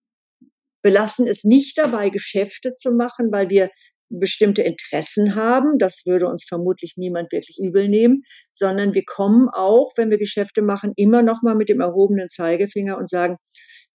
belassen 0.82 1.26
es 1.26 1.44
nicht 1.44 1.76
dabei, 1.78 2.10
Geschäfte 2.10 2.72
zu 2.72 2.92
machen, 2.92 3.30
weil 3.32 3.50
wir 3.50 3.70
bestimmte 4.08 4.62
Interessen 4.62 5.34
haben. 5.34 5.78
Das 5.78 6.02
würde 6.06 6.26
uns 6.28 6.44
vermutlich 6.46 6.94
niemand 6.96 7.32
wirklich 7.32 7.58
übel 7.60 7.88
nehmen, 7.88 8.22
sondern 8.52 8.94
wir 8.94 9.02
kommen 9.04 9.48
auch, 9.48 9.92
wenn 9.96 10.10
wir 10.10 10.18
Geschäfte 10.18 10.62
machen, 10.62 10.92
immer 10.96 11.22
noch 11.22 11.42
mal 11.42 11.54
mit 11.54 11.68
dem 11.68 11.80
erhobenen 11.80 12.30
Zeigefinger 12.30 12.96
und 12.98 13.08
sagen, 13.08 13.36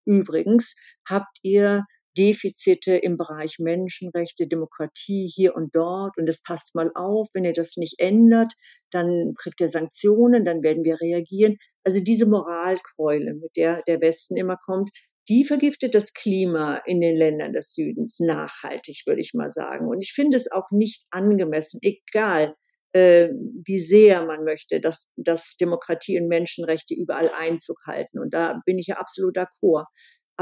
übrigens, 0.04 0.74
habt 1.08 1.38
ihr 1.42 1.84
Defizite 2.16 2.96
im 2.96 3.16
Bereich 3.16 3.56
Menschenrechte, 3.58 4.46
Demokratie 4.46 5.30
hier 5.32 5.54
und 5.54 5.74
dort 5.74 6.18
und 6.18 6.28
es 6.28 6.42
passt 6.42 6.74
mal 6.74 6.90
auf, 6.94 7.28
wenn 7.34 7.44
ihr 7.44 7.52
das 7.52 7.76
nicht 7.76 7.98
ändert, 7.98 8.52
dann 8.90 9.34
kriegt 9.38 9.60
ihr 9.60 9.68
Sanktionen, 9.68 10.44
dann 10.44 10.62
werden 10.62 10.84
wir 10.84 11.00
reagieren. 11.00 11.56
Also 11.84 12.00
diese 12.00 12.26
Moralkeule, 12.26 13.34
mit 13.34 13.56
der 13.56 13.82
der 13.86 14.00
Westen 14.00 14.36
immer 14.36 14.56
kommt, 14.64 14.90
die 15.28 15.44
vergiftet 15.44 15.94
das 15.94 16.14
Klima 16.14 16.82
in 16.84 17.00
den 17.00 17.16
Ländern 17.16 17.52
des 17.52 17.74
Südens 17.74 18.18
nachhaltig, 18.18 19.02
würde 19.06 19.20
ich 19.20 19.34
mal 19.34 19.50
sagen. 19.50 19.88
Und 19.88 20.00
ich 20.02 20.12
finde 20.12 20.36
es 20.36 20.50
auch 20.50 20.70
nicht 20.70 21.04
angemessen, 21.10 21.78
egal 21.82 22.54
äh, 22.92 23.30
wie 23.64 23.78
sehr 23.78 24.24
man 24.24 24.44
möchte, 24.44 24.80
dass, 24.80 25.10
dass 25.16 25.56
Demokratie 25.56 26.20
und 26.20 26.28
Menschenrechte 26.28 26.94
überall 26.94 27.30
Einzug 27.30 27.78
halten. 27.86 28.18
Und 28.18 28.34
da 28.34 28.60
bin 28.66 28.78
ich 28.78 28.88
ja 28.88 28.96
absolut 28.96 29.36
d'accord. 29.36 29.86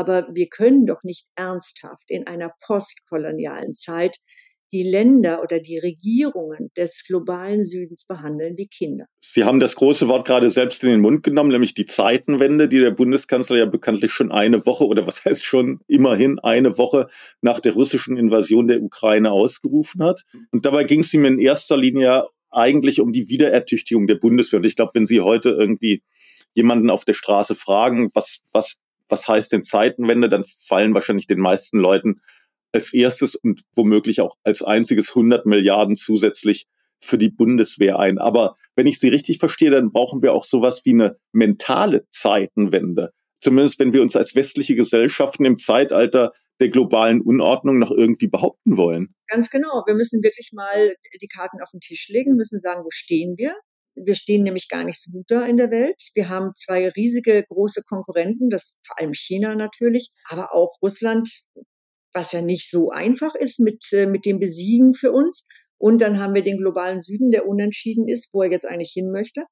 Aber 0.01 0.27
wir 0.33 0.49
können 0.49 0.87
doch 0.87 1.03
nicht 1.03 1.27
ernsthaft 1.35 2.05
in 2.09 2.27
einer 2.27 2.55
postkolonialen 2.65 3.75
Zeit 3.75 4.17
die 4.73 4.83
Länder 4.83 5.43
oder 5.43 5.61
die 5.61 5.77
Regierungen 5.77 6.71
des 6.75 7.05
globalen 7.07 7.63
Südens 7.63 8.07
behandeln 8.07 8.57
wie 8.57 8.67
Kinder. 8.67 9.05
Sie 9.21 9.45
haben 9.45 9.61
das 9.61 9.77
große 9.77 10.09
Wort 10.09 10.27
gerade 10.27 10.51
selbst 10.51 10.83
in 10.85 10.89
den 10.89 11.01
Mund 11.01 11.23
genommen, 11.23 11.51
nämlich 11.51 11.75
die 11.75 11.85
Zeitenwende, 11.85 12.67
die 12.67 12.79
der 12.79 12.93
Bundeskanzler 12.93 13.59
ja 13.59 13.67
bekanntlich 13.67 14.13
schon 14.13 14.33
eine 14.33 14.65
Woche 14.65 14.87
oder 14.87 15.07
was 15.07 15.23
heißt 15.23 15.45
schon 15.45 15.81
immerhin 15.87 16.39
eine 16.39 16.79
Woche 16.79 17.09
nach 17.43 17.61
der 17.61 17.75
russischen 17.75 18.17
Invasion 18.17 18.69
der 18.69 18.81
Ukraine 18.81 19.33
ausgerufen 19.33 20.03
hat. 20.03 20.23
Und 20.51 20.65
dabei 20.65 20.85
ging 20.85 21.01
es 21.01 21.13
ihm 21.13 21.27
in 21.27 21.39
erster 21.41 21.77
Linie 21.77 22.25
eigentlich 22.49 23.03
um 23.03 23.13
die 23.13 23.29
Wiederertüchtigung 23.29 24.07
der 24.07 24.17
Bundeswehr. 24.17 24.61
Und 24.61 24.67
ich 24.67 24.77
glaube, 24.77 24.93
wenn 24.95 25.07
Sie 25.07 25.21
heute 25.21 25.51
irgendwie 25.51 26.03
jemanden 26.55 26.91
auf 26.91 27.05
der 27.05 27.15
Straße 27.15 27.55
fragen, 27.55 28.11
was, 28.15 28.41
was, 28.53 28.79
was 29.11 29.29
heißt 29.29 29.53
denn 29.53 29.65
Zeitenwende, 29.65 30.29
dann 30.29 30.45
fallen 30.67 30.95
wahrscheinlich 30.95 31.27
den 31.27 31.41
meisten 31.41 31.79
Leuten 31.79 32.21
als 32.73 32.93
erstes 32.93 33.35
und 33.35 33.63
womöglich 33.75 34.21
auch 34.21 34.37
als 34.45 34.63
einziges 34.63 35.11
100 35.11 35.47
Milliarden 35.47 35.97
zusätzlich 35.97 36.67
für 37.03 37.19
die 37.19 37.31
Bundeswehr 37.31 37.99
ein. 37.99 38.19
Aber 38.19 38.57
wenn 38.77 38.87
ich 38.87 39.01
Sie 39.01 39.09
richtig 39.09 39.39
verstehe, 39.39 39.71
dann 39.71 39.93
brauchen 39.93 40.23
wir 40.23 40.33
auch 40.33 40.45
sowas 40.45 40.85
wie 40.85 40.93
eine 40.93 41.19
mentale 41.33 42.07
Zeitenwende. 42.11 43.13
Zumindest 43.41 43.79
wenn 43.79 43.93
wir 43.93 44.03
uns 44.03 44.17
als 44.17 44.35
westliche 44.35 44.77
Gesellschaften 44.77 45.45
im 45.45 45.59
Zeitalter 45.59 46.33
der 46.61 46.69
globalen 46.69 47.23
Unordnung 47.23 47.79
noch 47.79 47.91
irgendwie 47.91 48.29
behaupten 48.29 48.77
wollen. 48.77 49.15
Ganz 49.29 49.51
genau. 49.51 49.83
Wir 49.87 49.95
müssen 49.95 50.23
wirklich 50.23 50.51
mal 50.53 50.95
die 51.21 51.29
Karten 51.29 51.61
auf 51.63 51.71
den 51.71 51.81
Tisch 51.81 52.09
legen, 52.09 52.37
müssen 52.37 52.61
sagen, 52.61 52.85
wo 52.85 52.91
stehen 52.91 53.37
wir? 53.39 53.55
Wir 53.95 54.15
stehen 54.15 54.43
nämlich 54.43 54.69
gar 54.69 54.85
nicht 54.85 55.01
so 55.01 55.11
gut 55.13 55.25
da 55.29 55.43
in 55.43 55.57
der 55.57 55.71
Welt. 55.71 56.01
Wir 56.15 56.29
haben 56.29 56.53
zwei 56.55 56.89
riesige 56.91 57.45
große 57.49 57.83
Konkurrenten, 57.83 58.51
das 58.51 58.77
vor 58.87 58.99
allem 58.99 59.15
China 59.15 59.55
natürlich, 59.55 60.11
aber 60.29 60.55
auch 60.55 60.77
Russland 60.83 61.29
was 62.13 62.33
ja 62.33 62.43
nicht 62.43 62.71
so 62.71 62.91
einfach 62.91 63.35
ist 63.35 63.61
mit, 63.61 63.85
äh, 63.93 64.07
mit 64.07 64.25
dem 64.25 64.39
Besiegen 64.39 64.95
für 64.95 65.13
uns. 65.13 65.45
Und 65.79 66.01
dann 66.01 66.19
haben 66.19 66.35
wir 66.35 66.43
den 66.43 66.59
globalen 66.59 67.01
Süden, 67.01 67.31
der 67.31 67.47
unentschieden 67.47 68.09
ist, 68.09 68.31
wo 68.33 68.43
er 68.43 68.51
jetzt 68.51 68.67
eigentlich 68.67 68.93
hin 68.93 69.11
möchte. 69.11 69.45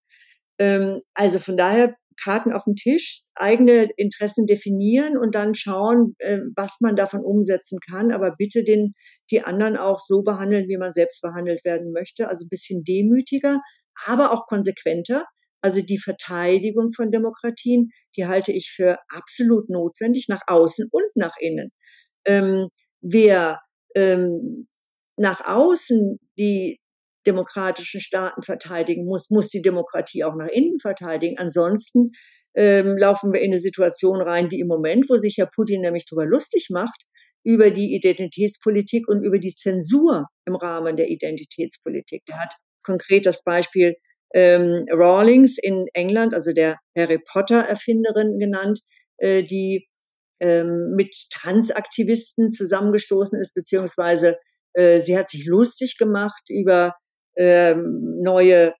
Ähm, 0.59 1.01
also 1.14 1.39
von 1.39 1.57
daher 1.57 1.95
Karten 2.22 2.53
auf 2.53 2.64
den 2.64 2.74
Tisch, 2.74 3.22
eigene 3.36 3.89
Interessen 3.97 4.45
definieren 4.47 5.16
und 5.16 5.36
dann 5.36 5.55
schauen, 5.55 6.16
äh, 6.18 6.41
was 6.57 6.78
man 6.80 6.97
davon 6.97 7.24
umsetzen 7.24 7.78
kann. 7.89 8.11
Aber 8.11 8.34
bitte 8.36 8.64
den, 8.64 8.95
die 9.30 9.43
anderen 9.43 9.76
auch 9.76 10.01
so 10.01 10.22
behandeln, 10.22 10.68
wie 10.68 10.76
man 10.76 10.93
selbst 10.93 11.22
behandelt 11.22 11.64
werden 11.64 11.93
möchte. 11.93 12.28
Also 12.28 12.45
ein 12.45 12.51
bisschen 12.51 12.82
demütiger, 12.82 13.61
aber 14.07 14.33
auch 14.33 14.47
konsequenter. 14.47 15.25
Also 15.61 15.81
die 15.83 15.99
Verteidigung 15.99 16.93
von 16.93 17.11
Demokratien, 17.11 17.91
die 18.17 18.27
halte 18.27 18.53
ich 18.53 18.71
für 18.71 18.99
absolut 19.09 19.69
notwendig 19.69 20.27
nach 20.29 20.43
außen 20.47 20.89
und 20.91 21.11
nach 21.17 21.35
innen 21.41 21.71
ähm, 22.29 22.69
wer 23.01 23.61
ähm, 23.97 24.69
nach 25.17 25.45
außen 25.45 26.19
die 26.39 26.79
demokratischen 27.27 28.01
Staaten 28.01 28.43
verteidigen 28.43 29.05
muss, 29.05 29.31
muss 29.31 29.49
die 29.49 29.63
Demokratie 29.63 30.25
auch 30.25 30.37
nach 30.37 30.49
innen 30.49 30.79
verteidigen. 30.79 31.37
Ansonsten 31.39 32.13
ähm, 32.55 32.97
laufen 32.97 33.33
wir 33.33 33.41
in 33.41 33.51
eine 33.51 33.61
Situation 33.61 34.21
rein 34.21 34.51
wie 34.51 34.61
im 34.61 34.69
Moment, 34.69 35.09
wo 35.09 35.17
sich 35.17 35.37
Herr 35.39 35.51
Putin 35.53 35.81
nämlich 35.81 36.07
darüber 36.07 36.27
lustig 36.27 36.69
macht, 36.71 37.03
über 37.45 37.71
die 37.71 37.95
Identitätspolitik 37.95 39.09
und 39.09 39.25
über 39.25 39.39
die 39.39 39.53
Zensur 39.53 40.27
im 40.47 40.55
Rahmen 40.55 40.97
der 40.97 41.09
Identitätspolitik. 41.09 42.25
Der 42.27 42.39
hat 42.39 42.55
konkret 42.89 43.26
das 43.26 43.45
Beispiel 43.45 43.95
ähm, 44.34 44.86
Rawlings 44.91 45.59
in 45.59 45.86
England, 45.93 46.34
also 46.34 46.53
der 46.53 46.78
Harry 46.97 47.18
Potter 47.18 47.61
Erfinderin 47.61 48.39
genannt, 48.39 48.80
äh, 49.18 49.43
die 49.43 49.86
ähm, 50.41 50.95
mit 50.97 51.14
Transaktivisten 51.32 52.51
zusammengestoßen 52.51 53.41
ist, 53.41 53.55
beziehungsweise 53.55 54.36
äh, 54.74 55.01
sie 55.01 55.18
hat 55.18 55.28
sich 55.28 55.45
lustig 55.47 55.97
gemacht 55.99 56.43
über 56.49 56.95
ähm, 57.36 58.16
neue 58.22 58.72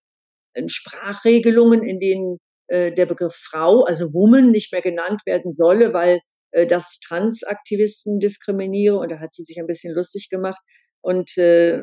äh, 0.55 0.69
Sprachregelungen, 0.69 1.83
in 1.83 2.01
denen 2.01 2.39
äh, 2.69 2.93
der 2.93 3.07
Begriff 3.07 3.35
Frau, 3.35 3.85
also 3.85 4.13
Woman, 4.13 4.51
nicht 4.51 4.73
mehr 4.73 4.83
genannt 4.83 5.23
werden 5.27 5.53
solle, 5.53 5.93
weil 5.93 6.21
äh, 6.53 6.67
das 6.67 6.99
Transaktivisten 7.07 8.21
diskriminiere. 8.21 8.99
Und 8.99 9.11
da 9.11 9.19
hat 9.21 9.35
sie 9.35 9.43
sich 9.43 9.59
ein 9.59 9.67
bisschen 9.67 9.95
lustig 9.95 10.29
gemacht 10.31 10.61
und 11.09 11.39
äh, 11.39 11.81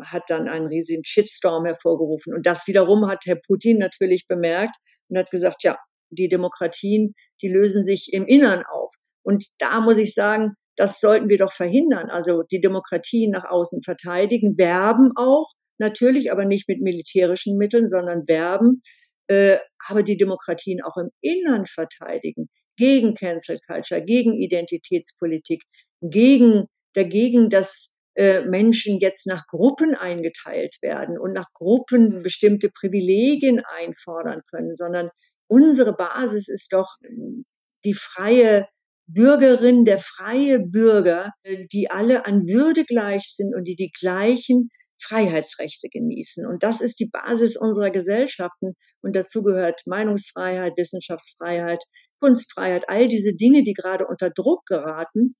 hat 0.00 0.22
dann 0.28 0.48
einen 0.48 0.66
riesigen 0.68 1.04
Shitstorm 1.04 1.66
hervorgerufen. 1.66 2.32
Und 2.32 2.46
das 2.46 2.66
wiederum 2.66 3.06
hat 3.06 3.18
Herr 3.26 3.38
Putin 3.46 3.76
natürlich 3.76 4.26
bemerkt 4.26 4.74
und 5.10 5.18
hat 5.18 5.30
gesagt, 5.30 5.62
ja, 5.62 5.76
die 6.08 6.30
Demokratien, 6.30 7.12
die 7.42 7.48
lösen 7.48 7.84
sich 7.84 8.14
im 8.14 8.24
Innern 8.24 8.62
auf. 8.66 8.94
Und 9.22 9.44
da 9.58 9.80
muss 9.80 9.98
ich 9.98 10.14
sagen, 10.14 10.54
das 10.74 11.00
sollten 11.00 11.28
wir 11.28 11.36
doch 11.36 11.52
verhindern. 11.52 12.08
Also 12.08 12.44
die 12.50 12.62
Demokratien 12.62 13.30
nach 13.30 13.44
außen 13.44 13.82
verteidigen, 13.82 14.56
werben 14.56 15.12
auch, 15.16 15.48
natürlich, 15.78 16.32
aber 16.32 16.46
nicht 16.46 16.66
mit 16.66 16.80
militärischen 16.80 17.58
Mitteln, 17.58 17.86
sondern 17.86 18.26
werben, 18.26 18.80
äh, 19.26 19.58
aber 19.86 20.02
die 20.02 20.16
Demokratien 20.16 20.80
auch 20.82 20.96
im 20.96 21.10
Innern 21.20 21.66
verteidigen, 21.66 22.48
gegen 22.78 23.14
Cancel 23.14 23.58
Culture, 23.66 24.02
gegen 24.02 24.32
Identitätspolitik, 24.32 25.62
gegen 26.00 26.64
dagegen, 26.94 27.50
dass 27.50 27.92
äh, 28.16 28.40
Menschen 28.46 28.98
jetzt 28.98 29.26
nach 29.26 29.46
Gruppen 29.46 29.94
eingeteilt 29.94 30.76
werden 30.80 31.18
und 31.18 31.32
nach 31.32 31.52
Gruppen 31.52 32.22
bestimmte 32.22 32.70
Privilegien 32.70 33.62
einfordern 33.64 34.40
können, 34.50 34.74
sondern 34.74 35.10
unsere 35.48 35.94
Basis 35.94 36.48
ist 36.48 36.72
doch 36.72 36.96
ähm, 37.04 37.44
die 37.84 37.92
freie 37.94 38.66
Bürgerin, 39.06 39.84
der 39.84 39.98
freie 39.98 40.60
Bürger, 40.60 41.32
äh, 41.42 41.66
die 41.70 41.90
alle 41.90 42.24
an 42.24 42.48
Würde 42.48 42.84
gleich 42.84 43.34
sind 43.34 43.54
und 43.54 43.64
die 43.64 43.76
die 43.76 43.92
gleichen 43.92 44.70
Freiheitsrechte 44.98 45.88
genießen. 45.90 46.46
Und 46.46 46.62
das 46.62 46.80
ist 46.80 46.98
die 47.00 47.10
Basis 47.10 47.56
unserer 47.56 47.90
Gesellschaften. 47.90 48.72
Und 49.02 49.14
dazu 49.14 49.42
gehört 49.42 49.82
Meinungsfreiheit, 49.84 50.72
Wissenschaftsfreiheit, 50.78 51.82
Kunstfreiheit, 52.18 52.84
all 52.88 53.08
diese 53.08 53.34
Dinge, 53.34 53.62
die 53.62 53.74
gerade 53.74 54.06
unter 54.06 54.30
Druck 54.30 54.64
geraten. 54.64 55.36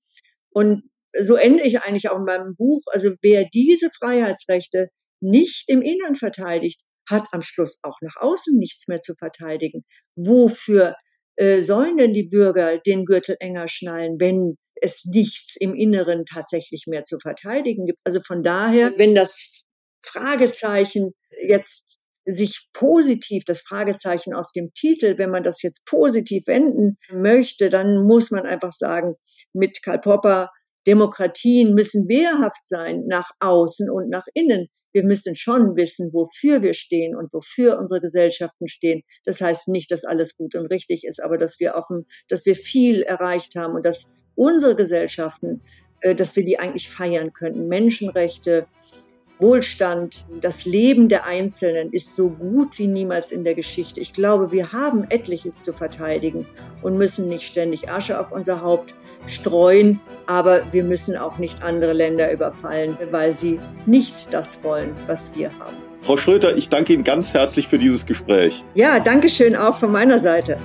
Und 0.51 0.83
so 1.19 1.35
ende 1.35 1.63
ich 1.63 1.81
eigentlich 1.81 2.09
auch 2.09 2.17
in 2.17 2.25
meinem 2.25 2.55
Buch. 2.55 2.81
Also 2.87 3.11
wer 3.21 3.45
diese 3.53 3.89
Freiheitsrechte 3.89 4.89
nicht 5.21 5.65
im 5.67 5.81
Innern 5.81 6.15
verteidigt, 6.15 6.81
hat 7.09 7.27
am 7.31 7.41
Schluss 7.41 7.79
auch 7.83 7.97
nach 8.01 8.15
außen 8.17 8.57
nichts 8.57 8.87
mehr 8.87 8.99
zu 8.99 9.13
verteidigen. 9.17 9.83
Wofür 10.15 10.95
äh, 11.37 11.61
sollen 11.61 11.97
denn 11.97 12.13
die 12.13 12.27
Bürger 12.27 12.79
den 12.79 13.05
Gürtel 13.05 13.37
enger 13.39 13.67
schnallen, 13.67 14.17
wenn 14.19 14.57
es 14.81 15.05
nichts 15.05 15.55
im 15.59 15.73
Inneren 15.73 16.25
tatsächlich 16.25 16.83
mehr 16.87 17.03
zu 17.03 17.17
verteidigen 17.19 17.85
gibt? 17.85 17.99
Also 18.03 18.19
von 18.25 18.43
daher, 18.43 18.93
wenn 18.97 19.15
das 19.15 19.63
Fragezeichen 20.03 21.11
jetzt 21.41 21.99
sich 22.25 22.67
positiv, 22.73 23.43
das 23.45 23.61
Fragezeichen 23.61 24.33
aus 24.33 24.51
dem 24.51 24.73
Titel, 24.73 25.17
wenn 25.17 25.31
man 25.31 25.43
das 25.43 25.61
jetzt 25.61 25.85
positiv 25.85 26.45
wenden 26.45 26.97
möchte, 27.09 27.69
dann 27.69 28.05
muss 28.05 28.31
man 28.31 28.45
einfach 28.45 28.73
sagen, 28.73 29.15
mit 29.53 29.81
Karl 29.81 29.99
Popper 29.99 30.49
Demokratien 30.87 31.73
müssen 31.73 32.07
wehrhaft 32.07 32.65
sein 32.65 33.03
nach 33.07 33.31
außen 33.39 33.89
und 33.91 34.09
nach 34.09 34.25
innen. 34.33 34.67
Wir 34.93 35.03
müssen 35.03 35.35
schon 35.35 35.75
wissen, 35.75 36.11
wofür 36.13 36.61
wir 36.61 36.73
stehen 36.73 37.15
und 37.15 37.31
wofür 37.33 37.77
unsere 37.77 37.99
Gesellschaften 37.99 38.67
stehen. 38.69 39.03
Das 39.25 39.41
heißt 39.41 39.67
nicht, 39.67 39.91
dass 39.91 40.05
alles 40.05 40.37
gut 40.37 40.55
und 40.55 40.67
richtig 40.67 41.03
ist, 41.03 41.21
aber 41.21 41.37
dass 41.37 41.59
wir 41.59 41.75
offen, 41.75 42.07
dass 42.29 42.45
wir 42.45 42.55
viel 42.55 43.03
erreicht 43.03 43.55
haben 43.55 43.75
und 43.75 43.85
dass 43.85 44.09
unsere 44.35 44.75
Gesellschaften, 44.75 45.61
äh, 46.01 46.15
dass 46.15 46.35
wir 46.35 46.43
die 46.43 46.57
eigentlich 46.57 46.89
feiern 46.89 47.33
könnten. 47.33 47.67
Menschenrechte, 47.67 48.67
Wohlstand, 49.39 50.25
das 50.41 50.65
Leben 50.65 51.09
der 51.09 51.25
Einzelnen 51.25 51.91
ist 51.91 52.15
so 52.15 52.29
gut 52.29 52.79
wie 52.79 52.87
niemals 52.87 53.31
in 53.31 53.43
der 53.43 53.53
Geschichte. 53.53 54.01
Ich 54.01 54.13
glaube, 54.13 54.51
wir 54.51 54.71
haben 54.71 55.05
etliches 55.09 55.59
zu 55.59 55.73
verteidigen 55.73 56.47
und 56.81 56.97
müssen 56.97 57.27
nicht 57.27 57.43
ständig 57.43 57.89
Asche 57.89 58.19
auf 58.19 58.31
unser 58.31 58.61
Haupt 58.61 58.95
streuen, 59.27 59.99
aber 60.25 60.63
wir 60.71 60.83
müssen 60.83 61.15
auch 61.17 61.37
nicht 61.37 61.61
andere 61.61 61.93
Länder 61.93 62.31
überfallen, 62.31 62.97
weil 63.11 63.33
sie 63.33 63.59
nicht 63.85 64.33
das 64.33 64.63
wollen, 64.63 64.95
was 65.05 65.35
wir 65.35 65.51
haben. 65.59 65.77
Frau 66.01 66.17
Schröter, 66.17 66.55
ich 66.55 66.69
danke 66.69 66.93
Ihnen 66.93 67.03
ganz 67.03 67.33
herzlich 67.33 67.67
für 67.67 67.77
dieses 67.77 68.05
Gespräch. 68.05 68.63
Ja, 68.75 68.99
danke 68.99 69.29
schön 69.29 69.55
auch 69.55 69.75
von 69.75 69.91
meiner 69.91 70.19
Seite. 70.19 70.57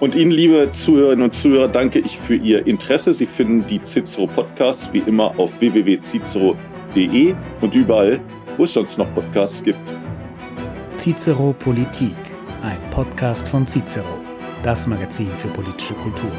Und 0.00 0.14
Ihnen, 0.14 0.32
liebe 0.32 0.68
Zuhörerinnen 0.72 1.24
und 1.24 1.34
Zuhörer, 1.34 1.68
danke 1.68 2.00
ich 2.00 2.18
für 2.18 2.34
Ihr 2.34 2.66
Interesse. 2.66 3.14
Sie 3.14 3.26
finden 3.26 3.64
die 3.68 3.80
Cicero 3.82 4.26
Podcasts 4.26 4.92
wie 4.92 4.98
immer 5.06 5.38
auf 5.38 5.52
www.cicero.de 6.94 7.34
und 7.60 7.74
überall, 7.74 8.20
wo 8.56 8.64
es 8.64 8.72
sonst 8.72 8.98
noch 8.98 9.12
Podcasts 9.14 9.62
gibt. 9.62 9.78
Cicero 10.98 11.54
Politik, 11.58 12.16
ein 12.62 12.78
Podcast 12.90 13.46
von 13.48 13.66
Cicero, 13.66 14.18
das 14.62 14.86
Magazin 14.86 15.30
für 15.36 15.48
politische 15.48 15.94
Kultur. 15.94 16.30